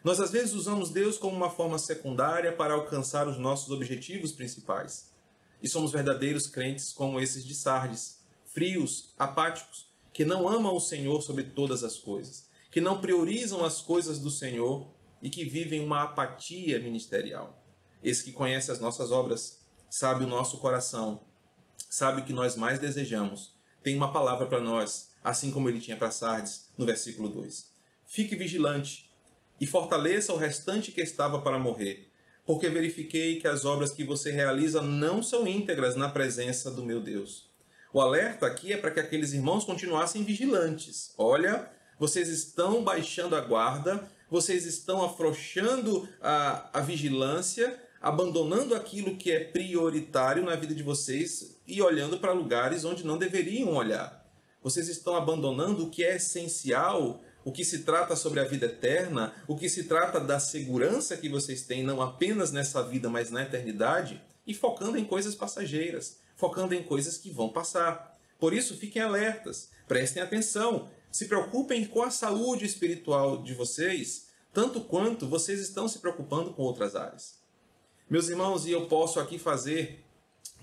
Nós 0.03 0.19
às 0.19 0.31
vezes 0.31 0.53
usamos 0.53 0.89
Deus 0.89 1.17
como 1.17 1.35
uma 1.35 1.49
forma 1.49 1.77
secundária 1.77 2.51
para 2.51 2.73
alcançar 2.73 3.27
os 3.27 3.37
nossos 3.37 3.71
objetivos 3.71 4.31
principais. 4.31 5.12
E 5.63 5.69
somos 5.69 5.93
verdadeiros 5.93 6.45
crentes 6.45 6.91
como 6.91 7.21
esses 7.21 7.45
de 7.45 7.55
Sardes, 7.55 8.19
frios, 8.45 9.13
apáticos, 9.17 9.87
que 10.11 10.25
não 10.25 10.47
amam 10.47 10.75
o 10.75 10.79
Senhor 10.81 11.21
sobre 11.21 11.45
todas 11.45 11.83
as 11.85 11.97
coisas, 11.97 12.49
que 12.69 12.81
não 12.81 12.99
priorizam 12.99 13.63
as 13.63 13.81
coisas 13.81 14.19
do 14.19 14.29
Senhor 14.29 14.87
e 15.21 15.29
que 15.29 15.45
vivem 15.45 15.79
uma 15.79 16.03
apatia 16.03 16.79
ministerial. 16.79 17.63
Esse 18.03 18.25
que 18.25 18.33
conhece 18.33 18.71
as 18.71 18.79
nossas 18.81 19.09
obras, 19.09 19.61
sabe 19.89 20.25
o 20.25 20.27
nosso 20.27 20.57
coração, 20.57 21.21
sabe 21.89 22.21
o 22.21 22.25
que 22.25 22.33
nós 22.33 22.57
mais 22.57 22.77
desejamos, 22.77 23.55
tem 23.81 23.95
uma 23.95 24.11
palavra 24.11 24.45
para 24.45 24.59
nós, 24.59 25.11
assim 25.23 25.49
como 25.49 25.69
ele 25.69 25.79
tinha 25.79 25.95
para 25.95 26.11
Sardes, 26.11 26.69
no 26.77 26.85
versículo 26.85 27.29
2. 27.29 27.71
Fique 28.05 28.35
vigilante 28.35 29.09
e 29.61 29.65
fortaleça 29.65 30.33
o 30.33 30.37
restante 30.37 30.91
que 30.91 31.01
estava 31.01 31.41
para 31.41 31.57
morrer, 31.57 32.11
porque 32.45 32.69
verifiquei 32.69 33.39
que 33.39 33.47
as 33.47 33.65
obras 33.65 33.91
que 33.91 34.03
você 34.03 34.31
realiza 34.31 34.81
não 34.81 35.23
são 35.23 35.47
íntegras 35.47 35.95
na 35.95 36.09
presença 36.09 36.69
do 36.69 36.83
meu 36.83 36.99
Deus. 36.99 37.49
O 37.93 38.01
alerta 38.01 38.45
aqui 38.45 38.73
é 38.73 38.77
para 38.77 38.91
que 38.91 38.99
aqueles 38.99 39.33
irmãos 39.33 39.63
continuassem 39.63 40.23
vigilantes. 40.23 41.13
Olha, 41.17 41.69
vocês 41.99 42.27
estão 42.27 42.83
baixando 42.83 43.35
a 43.35 43.41
guarda, 43.41 44.03
vocês 44.29 44.65
estão 44.65 45.03
afrouxando 45.03 46.09
a, 46.19 46.79
a 46.79 46.81
vigilância, 46.81 47.79
abandonando 48.01 48.75
aquilo 48.75 49.15
que 49.15 49.31
é 49.31 49.39
prioritário 49.39 50.43
na 50.43 50.55
vida 50.55 50.73
de 50.73 50.83
vocês 50.83 51.61
e 51.67 51.81
olhando 51.81 52.17
para 52.17 52.33
lugares 52.33 52.83
onde 52.83 53.05
não 53.05 53.17
deveriam 53.17 53.75
olhar. 53.75 54.23
Vocês 54.61 54.87
estão 54.87 55.15
abandonando 55.15 55.83
o 55.83 55.89
que 55.89 56.03
é 56.03 56.15
essencial, 56.15 57.21
o 57.45 57.51
que 57.51 57.65
se 57.65 57.79
trata 57.79 58.15
sobre 58.15 58.39
a 58.39 58.45
vida 58.45 58.67
eterna, 58.67 59.33
o 59.47 59.55
que 59.55 59.69
se 59.69 59.83
trata 59.83 60.19
da 60.19 60.39
segurança 60.39 61.17
que 61.17 61.29
vocês 61.29 61.63
têm 61.63 61.83
não 61.83 62.01
apenas 62.01 62.51
nessa 62.51 62.81
vida, 62.83 63.09
mas 63.09 63.29
na 63.29 63.43
eternidade, 63.43 64.21
e 64.45 64.53
focando 64.53 64.97
em 64.97 65.05
coisas 65.05 65.35
passageiras, 65.35 66.19
focando 66.35 66.73
em 66.73 66.83
coisas 66.83 67.17
que 67.17 67.29
vão 67.29 67.49
passar. 67.49 68.17
Por 68.39 68.53
isso, 68.53 68.77
fiquem 68.77 69.01
alertas, 69.01 69.69
prestem 69.87 70.21
atenção, 70.21 70.89
se 71.11 71.25
preocupem 71.25 71.85
com 71.85 72.01
a 72.01 72.11
saúde 72.11 72.65
espiritual 72.65 73.43
de 73.43 73.53
vocês, 73.53 74.29
tanto 74.51 74.81
quanto 74.81 75.27
vocês 75.27 75.59
estão 75.59 75.87
se 75.87 75.99
preocupando 75.99 76.53
com 76.53 76.63
outras 76.63 76.95
áreas. 76.95 77.39
Meus 78.09 78.29
irmãos, 78.29 78.65
e 78.65 78.71
eu 78.71 78.87
posso 78.87 79.19
aqui 79.19 79.39
fazer, 79.39 80.03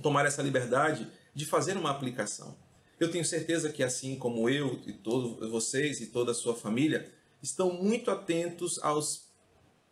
tomar 0.02 0.26
essa 0.26 0.42
liberdade 0.42 1.10
de 1.34 1.46
fazer 1.46 1.76
uma 1.76 1.90
aplicação. 1.90 2.56
Eu 3.00 3.10
tenho 3.10 3.24
certeza 3.24 3.70
que 3.70 3.82
assim 3.82 4.16
como 4.16 4.50
eu 4.50 4.78
e 4.86 4.92
todos 4.92 5.50
vocês 5.50 6.02
e 6.02 6.06
toda 6.08 6.32
a 6.32 6.34
sua 6.34 6.54
família 6.54 7.10
estão 7.42 7.72
muito 7.72 8.10
atentos 8.10 8.78
aos 8.82 9.30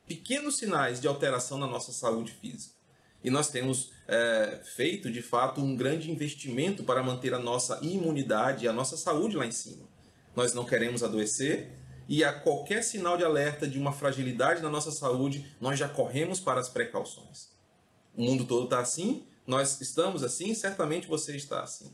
pequenos 0.06 0.58
sinais 0.58 1.00
de 1.00 1.08
alteração 1.08 1.56
na 1.56 1.66
nossa 1.66 1.90
saúde 1.90 2.32
física. 2.32 2.74
E 3.24 3.30
nós 3.30 3.48
temos 3.48 3.90
é, 4.06 4.60
feito, 4.62 5.10
de 5.10 5.22
fato, 5.22 5.58
um 5.60 5.74
grande 5.74 6.10
investimento 6.10 6.84
para 6.84 7.02
manter 7.02 7.32
a 7.32 7.38
nossa 7.38 7.80
imunidade 7.82 8.66
e 8.66 8.68
a 8.68 8.72
nossa 8.74 8.96
saúde 8.96 9.38
lá 9.38 9.46
em 9.46 9.52
cima. 9.52 9.88
Nós 10.36 10.52
não 10.52 10.66
queremos 10.66 11.02
adoecer 11.02 11.72
e 12.06 12.22
a 12.22 12.32
qualquer 12.32 12.82
sinal 12.82 13.16
de 13.16 13.24
alerta 13.24 13.66
de 13.66 13.78
uma 13.78 13.92
fragilidade 13.92 14.62
na 14.62 14.68
nossa 14.68 14.90
saúde, 14.90 15.46
nós 15.58 15.78
já 15.78 15.88
corremos 15.88 16.40
para 16.40 16.60
as 16.60 16.68
precauções. 16.68 17.48
O 18.14 18.22
mundo 18.22 18.44
todo 18.44 18.64
está 18.64 18.80
assim, 18.80 19.26
nós 19.46 19.80
estamos 19.80 20.22
assim, 20.22 20.54
certamente 20.54 21.06
você 21.06 21.34
está 21.34 21.62
assim. 21.62 21.90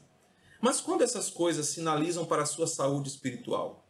Mas 0.65 0.81
quando 0.81 1.05
essas 1.05 1.29
coisas 1.29 1.69
sinalizam 1.69 2.25
para 2.25 2.43
a 2.43 2.47
sua 2.47 2.67
saúde 2.67 3.11
espiritual? 3.11 3.87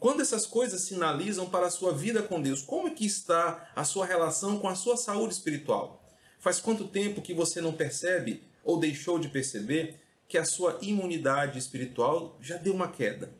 Quando 0.00 0.20
essas 0.20 0.44
coisas 0.44 0.80
sinalizam 0.80 1.48
para 1.48 1.68
a 1.68 1.70
sua 1.70 1.92
vida 1.92 2.20
com 2.24 2.42
Deus, 2.42 2.60
como 2.60 2.88
é 2.88 2.90
que 2.90 3.06
está 3.06 3.70
a 3.76 3.84
sua 3.84 4.04
relação 4.04 4.58
com 4.58 4.66
a 4.66 4.74
sua 4.74 4.96
saúde 4.96 5.34
espiritual? 5.34 6.04
Faz 6.40 6.58
quanto 6.58 6.88
tempo 6.88 7.22
que 7.22 7.32
você 7.32 7.60
não 7.60 7.72
percebe 7.72 8.42
ou 8.64 8.80
deixou 8.80 9.16
de 9.16 9.28
perceber 9.28 10.00
que 10.26 10.36
a 10.36 10.44
sua 10.44 10.76
imunidade 10.82 11.56
espiritual 11.56 12.36
já 12.40 12.56
deu 12.56 12.74
uma 12.74 12.88
queda? 12.88 13.32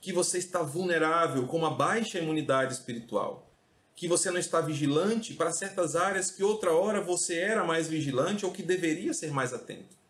Que 0.00 0.12
você 0.12 0.38
está 0.38 0.62
vulnerável 0.62 1.48
com 1.48 1.56
uma 1.56 1.74
baixa 1.74 2.20
imunidade 2.20 2.74
espiritual? 2.74 3.50
Que 3.96 4.06
você 4.06 4.30
não 4.30 4.38
está 4.38 4.60
vigilante 4.60 5.34
para 5.34 5.50
certas 5.50 5.96
áreas 5.96 6.30
que 6.30 6.44
outra 6.44 6.72
hora 6.72 7.00
você 7.00 7.40
era 7.40 7.64
mais 7.64 7.88
vigilante 7.88 8.46
ou 8.46 8.52
que 8.52 8.62
deveria 8.62 9.12
ser 9.12 9.32
mais 9.32 9.52
atento? 9.52 10.00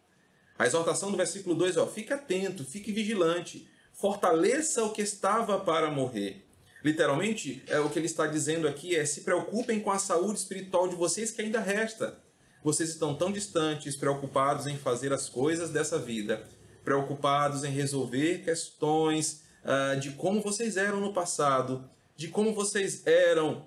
A 0.62 0.66
exortação 0.68 1.10
do 1.10 1.16
versículo 1.16 1.56
2 1.56 1.76
ó, 1.76 1.88
fique 1.88 2.12
atento, 2.12 2.64
fique 2.64 2.92
vigilante, 2.92 3.68
fortaleça 3.92 4.84
o 4.84 4.92
que 4.92 5.02
estava 5.02 5.58
para 5.58 5.90
morrer. 5.90 6.46
Literalmente, 6.84 7.64
é, 7.66 7.80
o 7.80 7.90
que 7.90 7.98
ele 7.98 8.06
está 8.06 8.28
dizendo 8.28 8.68
aqui 8.68 8.94
é: 8.94 9.04
se 9.04 9.22
preocupem 9.22 9.80
com 9.80 9.90
a 9.90 9.98
saúde 9.98 10.38
espiritual 10.38 10.86
de 10.86 10.94
vocês 10.94 11.32
que 11.32 11.42
ainda 11.42 11.58
resta. 11.58 12.16
Vocês 12.62 12.90
estão 12.90 13.12
tão 13.12 13.32
distantes, 13.32 13.96
preocupados 13.96 14.68
em 14.68 14.76
fazer 14.76 15.12
as 15.12 15.28
coisas 15.28 15.70
dessa 15.70 15.98
vida, 15.98 16.46
preocupados 16.84 17.64
em 17.64 17.72
resolver 17.72 18.44
questões 18.44 19.42
uh, 19.64 19.98
de 19.98 20.12
como 20.12 20.40
vocês 20.40 20.76
eram 20.76 21.00
no 21.00 21.12
passado, 21.12 21.90
de 22.16 22.28
como 22.28 22.54
vocês 22.54 23.04
eram 23.04 23.66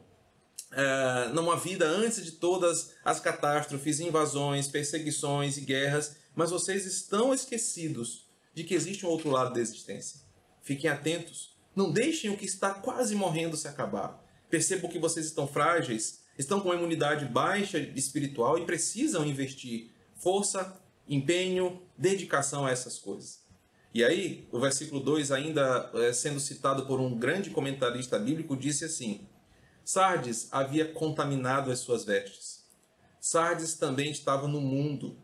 uh, 0.72 1.34
numa 1.34 1.58
vida 1.58 1.86
antes 1.86 2.24
de 2.24 2.32
todas 2.32 2.94
as 3.04 3.20
catástrofes, 3.20 4.00
invasões, 4.00 4.70
perseguições 4.70 5.58
e 5.58 5.62
guerras 5.62 6.24
mas 6.36 6.52
vocês 6.52 6.86
estão 6.86 7.34
esquecidos 7.34 8.26
de 8.54 8.64
que 8.64 8.74
existe 8.74 9.06
um 9.06 9.10
outro 9.10 9.30
lado 9.30 9.54
da 9.54 9.62
existência. 9.62 10.20
Fiquem 10.62 10.90
atentos. 10.90 11.56
Não 11.76 11.92
deixem 11.92 12.30
o 12.30 12.38
que 12.38 12.46
está 12.46 12.74
quase 12.74 13.16
morrendo 13.16 13.58
se 13.58 13.68
acabar. 13.68 14.24
Percebam 14.50 14.90
que 14.90 15.00
vocês 15.00 15.26
estão 15.26 15.48
frágeis, 15.48 16.22
estão 16.38 16.60
com 16.60 16.70
uma 16.70 16.76
imunidade 16.76 17.26
baixa 17.26 17.78
espiritual 17.78 18.58
e 18.58 18.66
precisam 18.66 19.26
investir 19.26 19.92
força, 20.16 20.82
empenho, 21.08 21.82
dedicação 21.98 22.66
a 22.66 22.72
essas 22.72 22.98
coisas. 22.98 23.44
E 23.94 24.04
aí, 24.04 24.48
o 24.52 24.60
versículo 24.60 25.00
2, 25.00 25.32
ainda 25.32 25.90
é, 25.94 26.12
sendo 26.12 26.40
citado 26.40 26.86
por 26.86 27.00
um 27.00 27.18
grande 27.18 27.50
comentarista 27.50 28.20
bíblico, 28.20 28.56
disse 28.58 28.86
assim: 28.86 29.28
Sardes 29.86 30.50
havia 30.52 30.92
contaminado 30.92 31.72
as 31.72 31.80
suas 31.80 32.04
vestes. 32.04 32.66
Sardes 33.22 33.76
também 33.76 34.12
estava 34.12 34.48
no 34.48 34.60
mundo, 34.60 35.18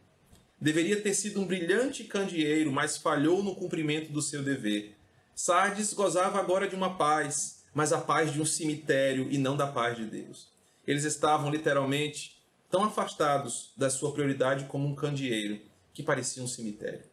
Deveria 0.61 1.01
ter 1.01 1.15
sido 1.15 1.41
um 1.41 1.47
brilhante 1.47 2.03
candeeiro, 2.03 2.71
mas 2.71 2.95
falhou 2.95 3.41
no 3.41 3.55
cumprimento 3.55 4.11
do 4.11 4.21
seu 4.21 4.43
dever. 4.43 4.95
Sardes 5.33 5.91
gozava 5.91 6.39
agora 6.39 6.67
de 6.67 6.75
uma 6.75 6.97
paz, 6.97 7.63
mas 7.73 7.91
a 7.91 7.99
paz 7.99 8.31
de 8.31 8.39
um 8.39 8.45
cemitério 8.45 9.27
e 9.31 9.39
não 9.39 9.57
da 9.57 9.65
paz 9.65 9.97
de 9.97 10.05
Deus. 10.05 10.49
Eles 10.85 11.03
estavam 11.03 11.49
literalmente 11.49 12.39
tão 12.69 12.83
afastados 12.83 13.73
da 13.75 13.89
sua 13.89 14.13
prioridade 14.13 14.65
como 14.65 14.87
um 14.87 14.93
candeeiro, 14.93 15.59
que 15.95 16.03
parecia 16.03 16.43
um 16.43 16.47
cemitério. 16.47 17.05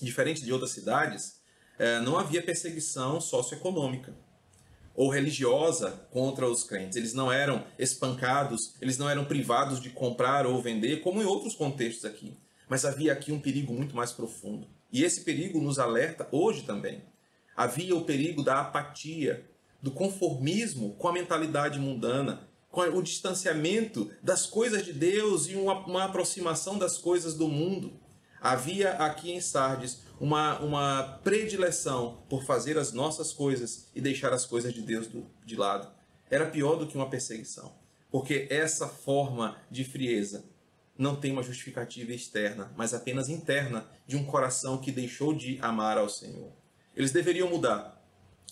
Diferente 0.00 0.44
de 0.44 0.52
outras 0.52 0.70
cidades, 0.70 1.40
eh, 1.80 1.98
não 2.00 2.16
havia 2.16 2.40
perseguição 2.40 3.20
socioeconômica 3.20 4.14
ou 4.94 5.10
religiosa 5.10 6.06
contra 6.12 6.48
os 6.48 6.62
crentes. 6.62 6.96
Eles 6.96 7.12
não 7.12 7.32
eram 7.32 7.64
espancados, 7.76 8.74
eles 8.80 8.98
não 8.98 9.10
eram 9.10 9.24
privados 9.24 9.80
de 9.80 9.90
comprar 9.90 10.46
ou 10.46 10.62
vender, 10.62 11.00
como 11.00 11.20
em 11.20 11.24
outros 11.24 11.56
contextos 11.56 12.04
aqui. 12.04 12.36
Mas 12.68 12.84
havia 12.84 13.12
aqui 13.12 13.32
um 13.32 13.40
perigo 13.40 13.72
muito 13.72 13.96
mais 13.96 14.12
profundo. 14.12 14.66
E 14.92 15.04
esse 15.04 15.22
perigo 15.22 15.60
nos 15.60 15.78
alerta 15.78 16.28
hoje 16.30 16.62
também. 16.62 17.02
Havia 17.56 17.96
o 17.96 18.04
perigo 18.04 18.42
da 18.42 18.60
apatia, 18.60 19.44
do 19.82 19.90
conformismo 19.90 20.94
com 20.94 21.08
a 21.08 21.12
mentalidade 21.12 21.78
mundana, 21.78 22.48
com 22.70 22.82
o 22.82 23.02
distanciamento 23.02 24.10
das 24.22 24.46
coisas 24.46 24.84
de 24.84 24.92
Deus 24.92 25.48
e 25.48 25.54
uma, 25.54 25.74
uma 25.86 26.04
aproximação 26.04 26.78
das 26.78 26.98
coisas 26.98 27.34
do 27.34 27.48
mundo. 27.48 27.92
Havia 28.40 28.92
aqui 28.92 29.32
em 29.32 29.40
Sardes 29.40 30.02
uma, 30.20 30.58
uma 30.60 31.20
predileção 31.24 32.22
por 32.28 32.44
fazer 32.44 32.78
as 32.78 32.92
nossas 32.92 33.32
coisas 33.32 33.88
e 33.94 34.00
deixar 34.00 34.32
as 34.32 34.44
coisas 34.44 34.72
de 34.72 34.82
Deus 34.82 35.06
do, 35.06 35.26
de 35.44 35.56
lado. 35.56 35.90
Era 36.30 36.46
pior 36.46 36.76
do 36.76 36.86
que 36.86 36.96
uma 36.96 37.08
perseguição, 37.08 37.72
porque 38.10 38.46
essa 38.50 38.86
forma 38.86 39.56
de 39.70 39.84
frieza 39.84 40.44
não 40.98 41.14
tem 41.14 41.30
uma 41.30 41.44
justificativa 41.44 42.12
externa, 42.12 42.72
mas 42.76 42.92
apenas 42.92 43.28
interna 43.28 43.86
de 44.04 44.16
um 44.16 44.24
coração 44.24 44.78
que 44.78 44.90
deixou 44.90 45.32
de 45.32 45.56
amar 45.62 45.96
ao 45.96 46.08
Senhor. 46.08 46.52
Eles 46.96 47.12
deveriam 47.12 47.48
mudar. 47.48 47.96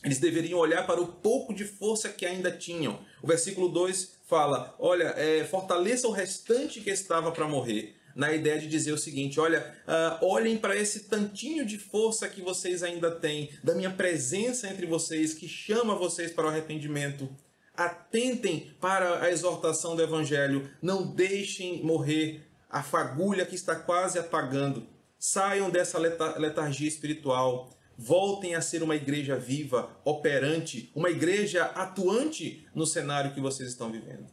Eles 0.04 0.20
deveriam 0.20 0.60
olhar 0.60 0.86
para 0.86 1.00
o 1.00 1.08
pouco 1.08 1.52
de 1.52 1.64
força 1.64 2.08
que 2.08 2.24
ainda 2.24 2.52
tinham. 2.52 3.00
O 3.20 3.26
versículo 3.26 3.68
2 3.68 4.18
fala: 4.24 4.76
Olha, 4.78 5.14
é, 5.16 5.44
fortaleça 5.44 6.06
o 6.06 6.12
restante 6.12 6.80
que 6.80 6.90
estava 6.90 7.32
para 7.32 7.48
morrer. 7.48 7.96
Na 8.14 8.32
ideia 8.32 8.58
de 8.58 8.68
dizer 8.68 8.92
o 8.92 8.98
seguinte: 8.98 9.38
olha, 9.38 9.74
uh, 9.86 10.24
olhem 10.24 10.56
para 10.56 10.74
esse 10.74 11.00
tantinho 11.00 11.66
de 11.66 11.78
força 11.78 12.28
que 12.28 12.40
vocês 12.40 12.82
ainda 12.82 13.10
têm, 13.10 13.50
da 13.62 13.74
minha 13.74 13.90
presença 13.90 14.68
entre 14.68 14.86
vocês, 14.86 15.34
que 15.34 15.46
chama 15.46 15.94
vocês 15.94 16.30
para 16.30 16.46
o 16.46 16.48
arrependimento 16.48 17.28
atentem 17.76 18.74
para 18.80 19.22
a 19.22 19.30
exortação 19.30 19.94
do 19.94 20.02
Evangelho, 20.02 20.70
não 20.80 21.06
deixem 21.06 21.82
morrer 21.82 22.46
a 22.70 22.82
fagulha 22.82 23.46
que 23.46 23.54
está 23.54 23.74
quase 23.74 24.18
apagando. 24.18 24.86
Saiam 25.18 25.70
dessa 25.70 25.98
letargia 25.98 26.88
espiritual. 26.88 27.70
Voltem 27.98 28.54
a 28.54 28.60
ser 28.60 28.82
uma 28.82 28.94
igreja 28.94 29.36
viva, 29.36 29.90
operante, 30.04 30.90
uma 30.94 31.08
igreja 31.08 31.64
atuante 31.64 32.66
no 32.74 32.86
cenário 32.86 33.32
que 33.32 33.40
vocês 33.40 33.70
estão 33.70 33.90
vivendo. 33.90 34.26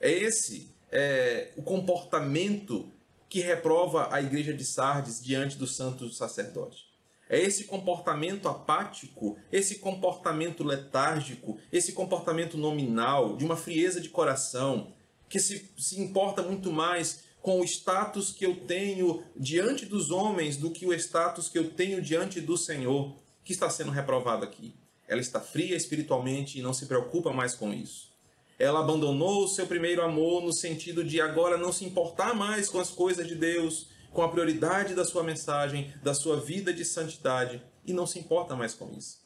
É 0.00 0.10
esse 0.10 0.74
é, 0.90 1.52
o 1.56 1.62
comportamento 1.62 2.90
que 3.28 3.40
reprova 3.40 4.08
a 4.14 4.22
igreja 4.22 4.54
de 4.54 4.64
Sardes 4.64 5.22
diante 5.22 5.58
do 5.58 5.66
santo 5.66 6.08
sacerdote. 6.10 6.86
É 7.28 7.40
esse 7.40 7.64
comportamento 7.64 8.48
apático, 8.48 9.36
esse 9.50 9.76
comportamento 9.78 10.62
letárgico, 10.62 11.58
esse 11.72 11.92
comportamento 11.92 12.56
nominal, 12.56 13.36
de 13.36 13.44
uma 13.44 13.56
frieza 13.56 14.00
de 14.00 14.08
coração, 14.08 14.92
que 15.28 15.40
se, 15.40 15.70
se 15.76 16.00
importa 16.00 16.42
muito 16.42 16.70
mais 16.70 17.24
com 17.42 17.60
o 17.60 17.64
status 17.64 18.32
que 18.32 18.44
eu 18.44 18.56
tenho 18.56 19.22
diante 19.36 19.86
dos 19.86 20.10
homens 20.10 20.56
do 20.56 20.70
que 20.70 20.86
o 20.86 20.92
status 20.92 21.48
que 21.48 21.58
eu 21.58 21.70
tenho 21.70 22.02
diante 22.02 22.40
do 22.40 22.56
Senhor, 22.56 23.14
que 23.44 23.52
está 23.52 23.70
sendo 23.70 23.90
reprovado 23.90 24.44
aqui. 24.44 24.74
Ela 25.08 25.20
está 25.20 25.40
fria 25.40 25.76
espiritualmente 25.76 26.58
e 26.58 26.62
não 26.62 26.74
se 26.74 26.86
preocupa 26.86 27.32
mais 27.32 27.54
com 27.54 27.72
isso. 27.72 28.12
Ela 28.58 28.80
abandonou 28.80 29.44
o 29.44 29.48
seu 29.48 29.66
primeiro 29.66 30.02
amor 30.02 30.42
no 30.42 30.52
sentido 30.52 31.04
de 31.04 31.20
agora 31.20 31.56
não 31.56 31.72
se 31.72 31.84
importar 31.84 32.34
mais 32.34 32.68
com 32.68 32.80
as 32.80 32.90
coisas 32.90 33.26
de 33.26 33.34
Deus, 33.34 33.88
com 34.16 34.22
a 34.22 34.30
prioridade 34.30 34.94
da 34.94 35.04
sua 35.04 35.22
mensagem, 35.22 35.92
da 36.02 36.14
sua 36.14 36.40
vida 36.40 36.72
de 36.72 36.86
santidade, 36.86 37.62
e 37.84 37.92
não 37.92 38.06
se 38.06 38.18
importa 38.18 38.56
mais 38.56 38.72
com 38.72 38.90
isso. 38.96 39.18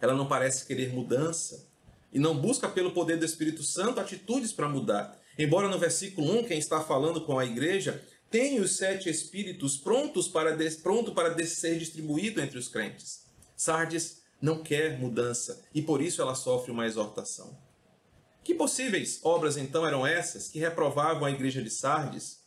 Ela 0.00 0.14
não 0.14 0.28
parece 0.28 0.64
querer 0.64 0.92
mudança 0.92 1.66
e 2.12 2.18
não 2.20 2.38
busca 2.38 2.68
pelo 2.68 2.92
poder 2.92 3.16
do 3.16 3.24
Espírito 3.24 3.64
Santo 3.64 3.98
atitudes 3.98 4.52
para 4.52 4.68
mudar. 4.68 5.20
Embora 5.36 5.68
no 5.68 5.80
versículo 5.80 6.38
1, 6.38 6.44
quem 6.44 6.60
está 6.60 6.80
falando 6.80 7.22
com 7.22 7.40
a 7.40 7.44
igreja, 7.44 8.00
tem 8.30 8.60
os 8.60 8.76
sete 8.76 9.10
espíritos 9.10 9.76
prontos 9.76 10.28
para, 10.28 10.56
pronto 10.80 11.12
para 11.12 11.36
ser 11.44 11.76
distribuído 11.76 12.40
entre 12.40 12.56
os 12.56 12.68
crentes. 12.68 13.24
Sardes 13.56 14.22
não 14.40 14.62
quer 14.62 14.96
mudança 14.96 15.64
e 15.74 15.82
por 15.82 16.00
isso 16.00 16.22
ela 16.22 16.36
sofre 16.36 16.70
uma 16.70 16.86
exortação. 16.86 17.58
Que 18.44 18.54
possíveis 18.54 19.18
obras 19.24 19.56
então 19.56 19.84
eram 19.84 20.06
essas 20.06 20.46
que 20.46 20.60
reprovavam 20.60 21.24
a 21.24 21.32
igreja 21.32 21.60
de 21.60 21.68
Sardes, 21.68 22.37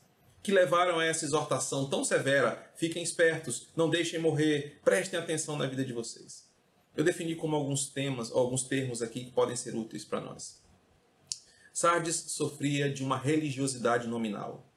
que 0.43 0.51
levaram 0.51 0.99
a 0.99 1.05
essa 1.05 1.25
exortação 1.25 1.89
tão 1.89 2.03
severa? 2.03 2.71
Fiquem 2.75 3.03
espertos, 3.03 3.67
não 3.75 3.89
deixem 3.89 4.19
morrer, 4.19 4.79
prestem 4.83 5.19
atenção 5.19 5.57
na 5.57 5.67
vida 5.67 5.85
de 5.85 5.93
vocês. 5.93 6.49
Eu 6.95 7.03
defini 7.03 7.35
como 7.35 7.55
alguns 7.55 7.87
temas, 7.87 8.31
alguns 8.31 8.63
termos 8.63 9.01
aqui 9.01 9.25
que 9.25 9.31
podem 9.31 9.55
ser 9.55 9.75
úteis 9.75 10.03
para 10.03 10.19
nós. 10.19 10.61
Sardes 11.73 12.15
sofria 12.15 12.91
de 12.91 13.03
uma 13.03 13.17
religiosidade 13.17 14.07
nominal. 14.07 14.69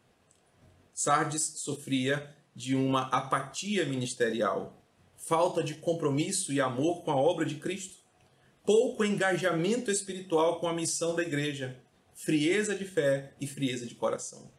Sardes 0.93 1.43
sofria 1.57 2.35
de 2.55 2.77
uma 2.77 3.09
apatia 3.09 3.85
ministerial, 3.85 4.81
falta 5.17 5.63
de 5.63 5.75
compromisso 5.75 6.53
e 6.53 6.61
amor 6.61 7.03
com 7.03 7.11
a 7.11 7.17
obra 7.17 7.45
de 7.45 7.57
Cristo 7.57 8.05
pouco 8.65 9.05
engajamento 9.05 9.91
espiritual 9.91 10.59
com 10.59 10.67
a 10.67 10.73
missão 10.73 11.15
da 11.15 11.23
igreja, 11.23 11.77
frieza 12.15 12.75
de 12.75 12.85
fé 12.85 13.35
e 13.41 13.47
frieza 13.47 13.87
de 13.87 13.95
coração. 13.95 14.51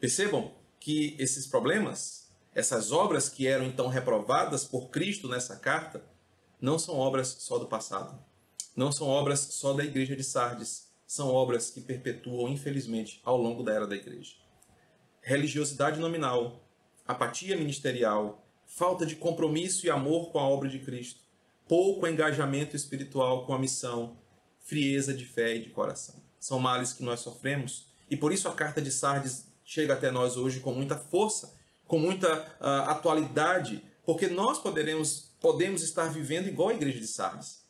Percebam 0.00 0.52
que 0.78 1.16
esses 1.18 1.46
problemas, 1.46 2.30
essas 2.54 2.92
obras 2.92 3.28
que 3.28 3.46
eram 3.46 3.64
então 3.64 3.88
reprovadas 3.88 4.64
por 4.64 4.90
Cristo 4.90 5.28
nessa 5.28 5.56
carta, 5.56 6.04
não 6.60 6.78
são 6.78 6.96
obras 6.96 7.28
só 7.40 7.58
do 7.58 7.66
passado. 7.66 8.18
Não 8.76 8.92
são 8.92 9.08
obras 9.08 9.40
só 9.40 9.72
da 9.72 9.84
igreja 9.84 10.14
de 10.14 10.22
Sardes. 10.22 10.88
São 11.06 11.28
obras 11.28 11.70
que 11.70 11.80
perpetuam, 11.80 12.48
infelizmente, 12.48 13.20
ao 13.24 13.36
longo 13.36 13.62
da 13.62 13.72
era 13.72 13.86
da 13.86 13.96
igreja. 13.96 14.34
Religiosidade 15.20 15.98
nominal, 15.98 16.62
apatia 17.06 17.56
ministerial, 17.56 18.46
falta 18.66 19.04
de 19.04 19.16
compromisso 19.16 19.84
e 19.86 19.90
amor 19.90 20.30
com 20.30 20.38
a 20.38 20.48
obra 20.48 20.68
de 20.68 20.78
Cristo, 20.78 21.20
pouco 21.66 22.06
engajamento 22.06 22.76
espiritual 22.76 23.46
com 23.46 23.52
a 23.52 23.58
missão, 23.58 24.16
frieza 24.60 25.12
de 25.12 25.24
fé 25.24 25.56
e 25.56 25.62
de 25.62 25.70
coração. 25.70 26.14
São 26.38 26.58
males 26.60 26.92
que 26.92 27.02
nós 27.02 27.20
sofremos 27.20 27.86
e 28.10 28.16
por 28.16 28.32
isso 28.32 28.46
a 28.48 28.54
carta 28.54 28.80
de 28.80 28.92
Sardes 28.92 29.47
chega 29.68 29.92
até 29.92 30.10
nós 30.10 30.38
hoje 30.38 30.60
com 30.60 30.72
muita 30.72 30.96
força, 30.96 31.54
com 31.86 31.98
muita 31.98 32.40
uh, 32.58 32.88
atualidade, 32.88 33.84
porque 34.06 34.26
nós 34.26 34.58
poderemos, 34.58 35.34
podemos 35.38 35.82
estar 35.82 36.06
vivendo 36.06 36.48
igual 36.48 36.70
a 36.70 36.74
igreja 36.74 36.98
de 36.98 37.06
Sardes. 37.06 37.66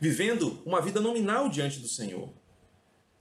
Vivendo 0.00 0.60
uma 0.66 0.80
vida 0.80 1.00
nominal 1.00 1.48
diante 1.48 1.78
do 1.78 1.86
Senhor. 1.86 2.28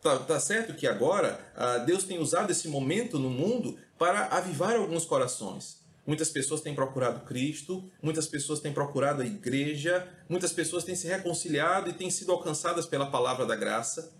Tá, 0.02 0.18
tá 0.18 0.40
certo 0.40 0.74
que 0.74 0.88
agora 0.88 1.40
uh, 1.56 1.86
Deus 1.86 2.04
tem 2.04 2.18
usado 2.18 2.50
esse 2.50 2.68
momento 2.68 3.20
no 3.20 3.30
mundo 3.30 3.78
para 4.00 4.26
avivar 4.30 4.76
alguns 4.76 5.06
corações 5.06 5.82
Muitas 6.06 6.30
pessoas 6.30 6.62
têm 6.62 6.74
procurado 6.74 7.26
Cristo, 7.26 7.90
muitas 8.02 8.28
pessoas 8.28 8.60
têm 8.60 8.74
procurado 8.74 9.22
a 9.22 9.26
igreja, 9.26 10.10
muitas 10.28 10.52
pessoas 10.52 10.84
têm 10.84 10.96
se 10.96 11.08
reconciliado 11.08 11.90
e 11.90 11.94
têm 11.94 12.10
sido 12.10 12.32
alcançadas 12.32 12.88
pela 12.88 13.12
palavra 13.12 13.46
da 13.46 13.56
graça. 13.56 14.12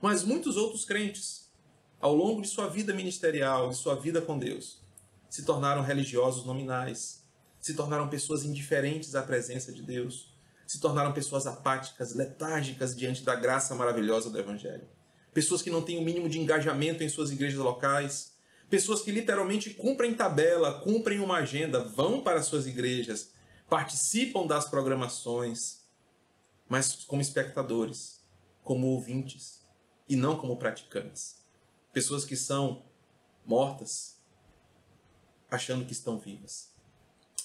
Mas 0.00 0.22
muitos 0.22 0.56
outros 0.56 0.84
crentes, 0.84 1.43
ao 2.04 2.14
longo 2.14 2.42
de 2.42 2.48
sua 2.48 2.68
vida 2.68 2.92
ministerial, 2.92 3.70
de 3.70 3.76
sua 3.76 3.94
vida 3.94 4.20
com 4.20 4.38
Deus, 4.38 4.78
se 5.30 5.42
tornaram 5.42 5.80
religiosos 5.80 6.44
nominais, 6.44 7.24
se 7.58 7.72
tornaram 7.72 8.10
pessoas 8.10 8.44
indiferentes 8.44 9.14
à 9.14 9.22
presença 9.22 9.72
de 9.72 9.80
Deus, 9.80 10.30
se 10.66 10.78
tornaram 10.78 11.14
pessoas 11.14 11.46
apáticas, 11.46 12.14
letárgicas 12.14 12.94
diante 12.94 13.22
da 13.22 13.34
graça 13.34 13.74
maravilhosa 13.74 14.28
do 14.28 14.38
Evangelho. 14.38 14.86
Pessoas 15.32 15.62
que 15.62 15.70
não 15.70 15.80
têm 15.80 15.96
o 15.96 16.02
mínimo 16.02 16.28
de 16.28 16.38
engajamento 16.38 17.02
em 17.02 17.08
suas 17.08 17.30
igrejas 17.30 17.58
locais, 17.58 18.34
Pessoas 18.68 19.02
que 19.02 19.12
literalmente 19.12 19.70
cumprem 19.70 20.14
tabela, 20.14 20.80
cumprem 20.80 21.20
uma 21.20 21.36
agenda, 21.36 21.84
vão 21.84 22.22
para 22.22 22.42
suas 22.42 22.66
igrejas, 22.66 23.30
participam 23.68 24.46
das 24.46 24.68
programações, 24.68 25.82
mas 26.68 27.04
como 27.04 27.22
espectadores, 27.22 28.24
como 28.62 28.88
ouvintes 28.88 29.62
e 30.08 30.16
não 30.16 30.36
como 30.36 30.56
praticantes. 30.56 31.43
Pessoas 31.94 32.24
que 32.24 32.36
são 32.36 32.82
mortas 33.46 34.20
achando 35.48 35.84
que 35.84 35.92
estão 35.92 36.18
vivas. 36.18 36.72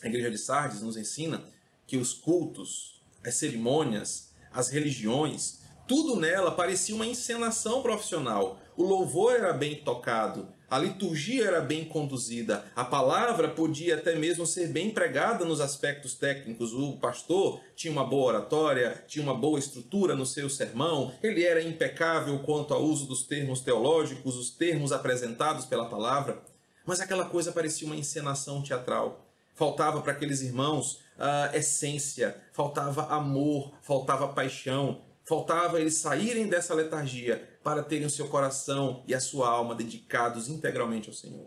A 0.02 0.08
igreja 0.08 0.32
de 0.32 0.40
Sardes 0.40 0.82
nos 0.82 0.98
ensina 0.98 1.44
que 1.86 1.98
os 1.98 2.14
cultos, 2.16 3.00
as 3.24 3.36
cerimônias, 3.36 4.32
as 4.52 4.70
religiões, 4.70 5.60
tudo 5.88 6.20
nela 6.20 6.52
parecia 6.52 6.96
uma 6.96 7.06
encenação 7.06 7.84
profissional. 7.84 8.60
O 8.76 8.84
louvor 8.84 9.36
era 9.36 9.54
bem 9.54 9.84
tocado, 9.84 10.52
a 10.70 10.78
liturgia 10.78 11.48
era 11.48 11.62
bem 11.62 11.84
conduzida, 11.84 12.64
a 12.76 12.86
palavra 12.86 13.48
podia 13.48 13.96
até 13.96 14.16
mesmo 14.16 14.46
ser 14.46 14.68
bem 14.68 14.92
pregada 14.92 15.44
nos 15.44 15.60
aspectos 15.60 16.14
técnicos. 16.14 16.74
O 16.74 16.98
pastor 16.98 17.60
tinha 17.76 17.92
uma 17.92 18.06
boa 18.06 18.28
oratória, 18.28 19.04
tinha 19.08 19.24
uma 19.24 19.34
boa 19.34 19.58
estrutura 19.58 20.16
no 20.16 20.26
seu 20.26 20.50
sermão, 20.50 21.12
ele 21.24 21.44
era 21.44 21.62
impecável 21.62 22.38
quanto 22.40 22.74
ao 22.74 22.84
uso 22.84 23.08
dos 23.08 23.24
termos 23.24 23.62
teológicos, 23.62 24.38
os 24.38 24.52
termos 24.52 24.92
apresentados 24.92 25.66
pela 25.66 25.90
palavra, 25.90 26.42
mas 26.86 27.00
aquela 27.00 27.26
coisa 27.26 27.52
parecia 27.52 27.88
uma 27.88 27.96
encenação 27.96 28.62
teatral. 28.62 29.26
Faltava 29.56 30.02
para 30.02 30.14
aqueles 30.14 30.42
irmãos 30.42 31.00
a 31.18 31.56
essência, 31.58 32.38
faltava 32.54 33.08
amor, 33.08 33.74
faltava 33.82 34.30
paixão, 34.30 35.02
faltava 35.26 35.80
eles 35.80 35.96
saírem 35.96 36.48
dessa 36.48 36.74
letargia 36.74 37.48
para 37.70 37.84
terem 37.84 38.08
o 38.08 38.10
seu 38.10 38.28
coração 38.28 39.04
e 39.08 39.14
a 39.14 39.20
sua 39.20 39.48
alma 39.48 39.76
dedicados 39.76 40.50
integralmente 40.50 41.08
ao 41.08 41.14
Senhor. 41.14 41.46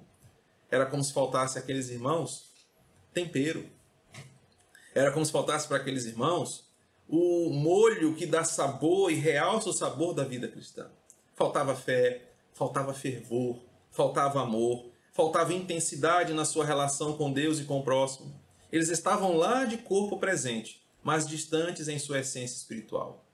Era 0.70 0.86
como 0.86 1.02
se 1.02 1.12
faltasse 1.12 1.58
àqueles 1.58 1.88
irmãos 1.90 2.52
tempero. 3.12 3.68
Era 4.94 5.10
como 5.10 5.26
se 5.26 5.32
faltasse 5.32 5.66
para 5.66 5.78
aqueles 5.78 6.04
irmãos 6.04 6.70
o 7.08 7.50
molho 7.50 8.14
que 8.14 8.24
dá 8.24 8.44
sabor 8.44 9.10
e 9.10 9.16
realça 9.16 9.68
o 9.68 9.72
sabor 9.72 10.14
da 10.14 10.22
vida 10.22 10.46
cristã. 10.46 10.88
Faltava 11.34 11.74
fé, 11.74 12.30
faltava 12.52 12.94
fervor, 12.94 13.58
faltava 13.90 14.42
amor, 14.42 14.92
faltava 15.12 15.52
intensidade 15.52 16.32
na 16.32 16.44
sua 16.44 16.64
relação 16.64 17.16
com 17.16 17.32
Deus 17.32 17.58
e 17.58 17.64
com 17.64 17.80
o 17.80 17.84
próximo. 17.84 18.32
Eles 18.70 18.90
estavam 18.90 19.36
lá 19.36 19.64
de 19.64 19.76
corpo 19.78 20.20
presente, 20.20 20.86
mas 21.02 21.26
distantes 21.26 21.88
em 21.88 21.98
sua 21.98 22.20
essência 22.20 22.54
espiritual. 22.54 23.26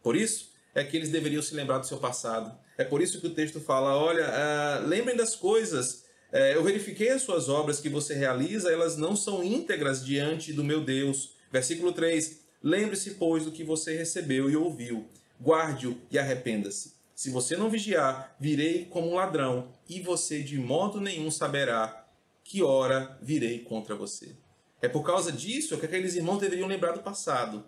Por 0.00 0.14
isso, 0.14 0.49
é 0.74 0.84
que 0.84 0.96
eles 0.96 1.10
deveriam 1.10 1.42
se 1.42 1.54
lembrar 1.54 1.78
do 1.78 1.86
seu 1.86 1.98
passado. 1.98 2.56
É 2.78 2.84
por 2.84 3.02
isso 3.02 3.20
que 3.20 3.26
o 3.26 3.34
texto 3.34 3.60
fala: 3.60 3.96
olha, 3.96 4.26
uh, 4.28 4.86
lembrem 4.86 5.16
das 5.16 5.34
coisas. 5.34 6.04
Uh, 6.32 6.54
eu 6.54 6.62
verifiquei 6.62 7.10
as 7.10 7.22
suas 7.22 7.48
obras 7.48 7.80
que 7.80 7.88
você 7.88 8.14
realiza, 8.14 8.70
elas 8.70 8.96
não 8.96 9.16
são 9.16 9.42
íntegras 9.42 10.04
diante 10.04 10.52
do 10.52 10.64
meu 10.64 10.82
Deus. 10.82 11.34
Versículo 11.50 11.92
3: 11.92 12.40
Lembre-se, 12.62 13.12
pois, 13.12 13.44
do 13.44 13.52
que 13.52 13.64
você 13.64 13.96
recebeu 13.96 14.50
e 14.50 14.56
ouviu. 14.56 15.08
Guarde-o 15.40 15.96
e 16.10 16.18
arrependa-se. 16.18 16.94
Se 17.14 17.30
você 17.30 17.56
não 17.56 17.68
vigiar, 17.68 18.36
virei 18.40 18.86
como 18.86 19.10
um 19.10 19.14
ladrão, 19.14 19.74
e 19.88 20.00
você 20.00 20.42
de 20.42 20.58
modo 20.58 21.00
nenhum 21.00 21.30
saberá 21.30 22.06
que 22.42 22.62
hora 22.62 23.18
virei 23.20 23.58
contra 23.58 23.94
você. 23.94 24.36
É 24.82 24.88
por 24.88 25.02
causa 25.02 25.30
disso 25.30 25.76
que 25.76 25.84
aqueles 25.84 26.14
irmãos 26.14 26.38
deveriam 26.38 26.66
lembrar 26.66 26.92
do 26.92 27.02
passado, 27.02 27.64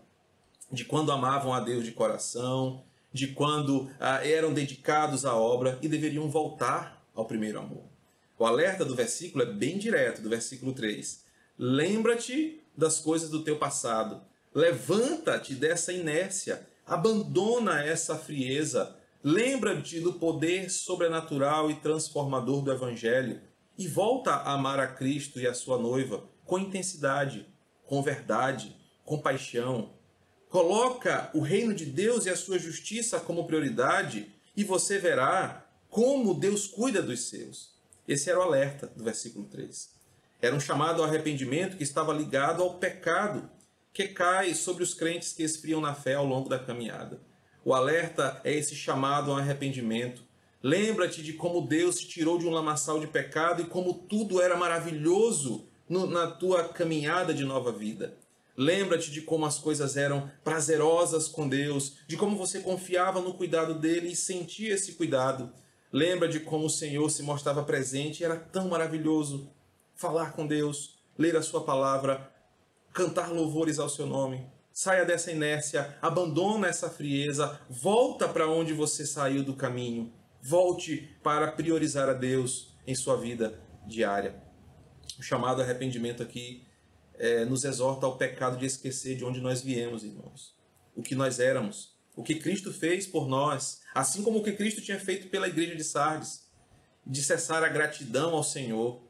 de 0.71 0.85
quando 0.85 1.13
amavam 1.13 1.53
a 1.53 1.61
Deus 1.61 1.85
de 1.85 1.93
coração, 1.93 2.83
de 3.13 3.29
quando 3.29 3.91
ah, 4.01 4.27
eram 4.27 4.53
dedicados 4.53 5.25
à 5.25 5.37
obra 5.37 5.79
e 5.83 5.89
deveriam 5.89 6.29
voltar 6.29 7.05
ao 7.15 7.27
primeiro 7.27 7.59
amor. 7.59 7.85
O 8.39 8.45
alerta 8.45 8.85
do 8.85 8.95
versículo 8.95 9.45
é 9.45 9.53
bem 9.53 9.79
direto, 9.79 10.23
do 10.23 10.29
versículo 10.29 10.73
3. 10.73 11.25
Lembra-te 11.59 12.61
das 12.77 12.99
coisas 12.99 13.31
do 13.31 13.45
teu 13.45 13.59
passado. 13.59 14.23
Levanta-te 14.55 15.55
dessa 15.55 15.93
inércia. 15.93 16.67
Abandona 16.87 17.85
essa 17.85 18.17
frieza. 18.17 18.97
Lembra-te 19.23 20.01
do 20.01 20.15
poder 20.15 20.71
sobrenatural 20.71 21.71
e 21.71 21.77
transformador 21.77 22.63
do 22.63 22.73
Evangelho 22.73 23.41
e 23.79 23.87
volta 23.87 24.33
a 24.33 24.53
amar 24.53 24.81
a 24.81 24.89
Cristo 24.89 25.39
e 25.39 25.47
a 25.47 25.55
sua 25.55 25.79
noiva 25.79 26.25
com 26.45 26.59
intensidade, 26.59 27.47
com 27.87 28.03
verdade, 28.03 28.77
com 29.05 29.19
paixão. 29.19 29.91
Coloca 30.53 31.31
o 31.33 31.41
reino 31.41 31.73
de 31.73 31.87
Deus 31.87 32.27
e 32.27 32.29
a 32.29 32.37
sua 32.37 32.59
justiça 32.59 33.19
como 33.19 33.47
prioridade 33.47 34.31
e 34.55 34.63
você 34.63 34.99
verá 34.99 35.65
como 35.89 36.35
Deus 36.35 36.67
cuida 36.67 37.01
dos 37.01 37.23
seus. 37.23 37.71
Esse 38.07 38.29
era 38.29 38.39
o 38.39 38.43
alerta 38.43 38.87
do 38.95 39.03
versículo 39.03 39.47
3. 39.47 39.89
Era 40.43 40.55
um 40.55 40.61
chamado 40.61 41.01
ao 41.01 41.09
arrependimento 41.09 41.79
que 41.79 41.83
estava 41.83 42.13
ligado 42.13 42.63
ao 42.63 42.75
pecado 42.75 43.49
que 43.95 44.09
cai 44.09 44.53
sobre 44.53 44.83
os 44.83 44.93
crentes 44.93 45.33
que 45.33 45.43
esfriam 45.43 45.81
na 45.81 45.95
fé 45.95 46.17
ao 46.17 46.27
longo 46.27 46.51
da 46.51 46.59
caminhada. 46.59 47.19
O 47.65 47.73
alerta 47.73 48.39
é 48.45 48.53
esse 48.53 48.77
chamado 48.77 49.31
ao 49.31 49.39
arrependimento. 49.39 50.23
Lembra-te 50.63 51.23
de 51.23 51.33
como 51.33 51.67
Deus 51.67 51.99
te 51.99 52.07
tirou 52.07 52.37
de 52.37 52.47
um 52.47 52.51
lamaçal 52.51 53.01
de 53.01 53.07
pecado 53.07 53.63
e 53.63 53.67
como 53.67 53.95
tudo 53.95 54.39
era 54.39 54.55
maravilhoso 54.55 55.67
no, 55.89 56.07
na 56.07 56.27
tua 56.27 56.69
caminhada 56.69 57.33
de 57.33 57.43
nova 57.43 57.73
vida. 57.73 58.21
Lembra-te 58.57 59.11
de 59.11 59.23
como 59.23 59.47
as 59.47 59.59
coisas 59.59 59.97
eram 59.97 60.31
prazerosas 60.45 61.29
com 61.29 61.49
Deus, 61.49 61.99
de 62.07 62.17
como 62.17 62.37
você 62.37 62.61
confiava 62.61 63.21
no 63.21 63.35
cuidado 63.35 63.75
dele 63.75 64.09
e 64.09 64.17
sentia 64.17 64.75
esse 64.75 64.93
cuidado. 64.93 65.53
Lembra 65.93 66.29
de 66.29 66.41
como 66.41 66.67
o 66.67 66.71
Senhor 66.71 67.11
se 67.11 67.23
mostrava 67.23 67.63
presente 67.63 68.21
e 68.21 68.25
era 68.25 68.37
tão 68.37 68.69
maravilhoso 68.69 69.51
falar 69.95 70.33
com 70.33 70.47
Deus, 70.47 70.99
ler 71.19 71.37
a 71.37 71.43
sua 71.43 71.65
palavra, 71.65 72.31
cantar 72.93 73.31
louvores 73.33 73.79
ao 73.79 73.89
seu 73.89 74.07
nome. 74.07 74.47
Saia 74.73 75.05
dessa 75.05 75.31
inércia, 75.31 75.97
abandona 76.01 76.67
essa 76.67 76.89
frieza, 76.89 77.61
volta 77.69 78.27
para 78.27 78.49
onde 78.49 78.73
você 78.73 79.07
saiu 79.07 79.45
do 79.45 79.55
caminho. 79.55 80.13
Volte 80.41 81.15
para 81.23 81.53
priorizar 81.53 82.09
a 82.09 82.15
Deus 82.15 82.75
em 82.87 82.95
sua 82.95 83.17
vida 83.17 83.61
diária. 83.87 84.43
O 85.19 85.23
chamado 85.23 85.61
arrependimento 85.61 86.23
aqui 86.23 86.67
é, 87.19 87.45
nos 87.45 87.65
exorta 87.65 88.07
ao 88.07 88.17
pecado 88.17 88.57
de 88.57 88.67
esquecer 88.67 89.17
de 89.17 89.25
onde 89.25 89.41
nós 89.41 89.63
viemos, 89.63 90.05
irmãos. 90.05 90.55
O 90.95 91.03
que 91.03 91.15
nós 91.15 91.41
éramos, 91.41 91.97
o 92.15 92.23
que 92.23 92.35
Cristo 92.35 92.73
fez 92.73 93.07
por 93.07 93.29
nós, 93.29 93.81
assim 93.95 94.23
como 94.23 94.39
o 94.39 94.43
que 94.43 94.53
Cristo 94.53 94.81
tinha 94.81 94.99
feito 94.99 95.29
pela 95.29 95.49
igreja 95.49 95.75
de 95.75 95.85
Sardes, 95.85 96.47
de 97.07 97.23
cessar 97.23 97.65
a 97.65 97.69
gratidão 97.69 98.35
ao 98.35 98.45
Senhor. 98.45 99.01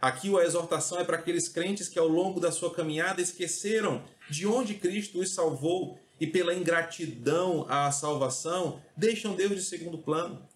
Aqui 0.00 0.34
a 0.36 0.44
exortação 0.44 0.98
é 0.98 1.04
para 1.04 1.16
aqueles 1.16 1.48
crentes 1.48 1.88
que 1.88 1.98
ao 1.98 2.08
longo 2.08 2.40
da 2.40 2.52
sua 2.52 2.72
caminhada 2.72 3.20
esqueceram 3.20 4.02
de 4.30 4.46
onde 4.46 4.74
Cristo 4.74 5.20
os 5.20 5.34
salvou 5.34 5.98
e 6.20 6.26
pela 6.26 6.54
ingratidão 6.54 7.66
à 7.68 7.90
salvação 7.90 8.80
deixam 8.96 9.34
Deus 9.34 9.54
de 9.54 9.62
segundo 9.62 9.98
plano. 9.98 10.46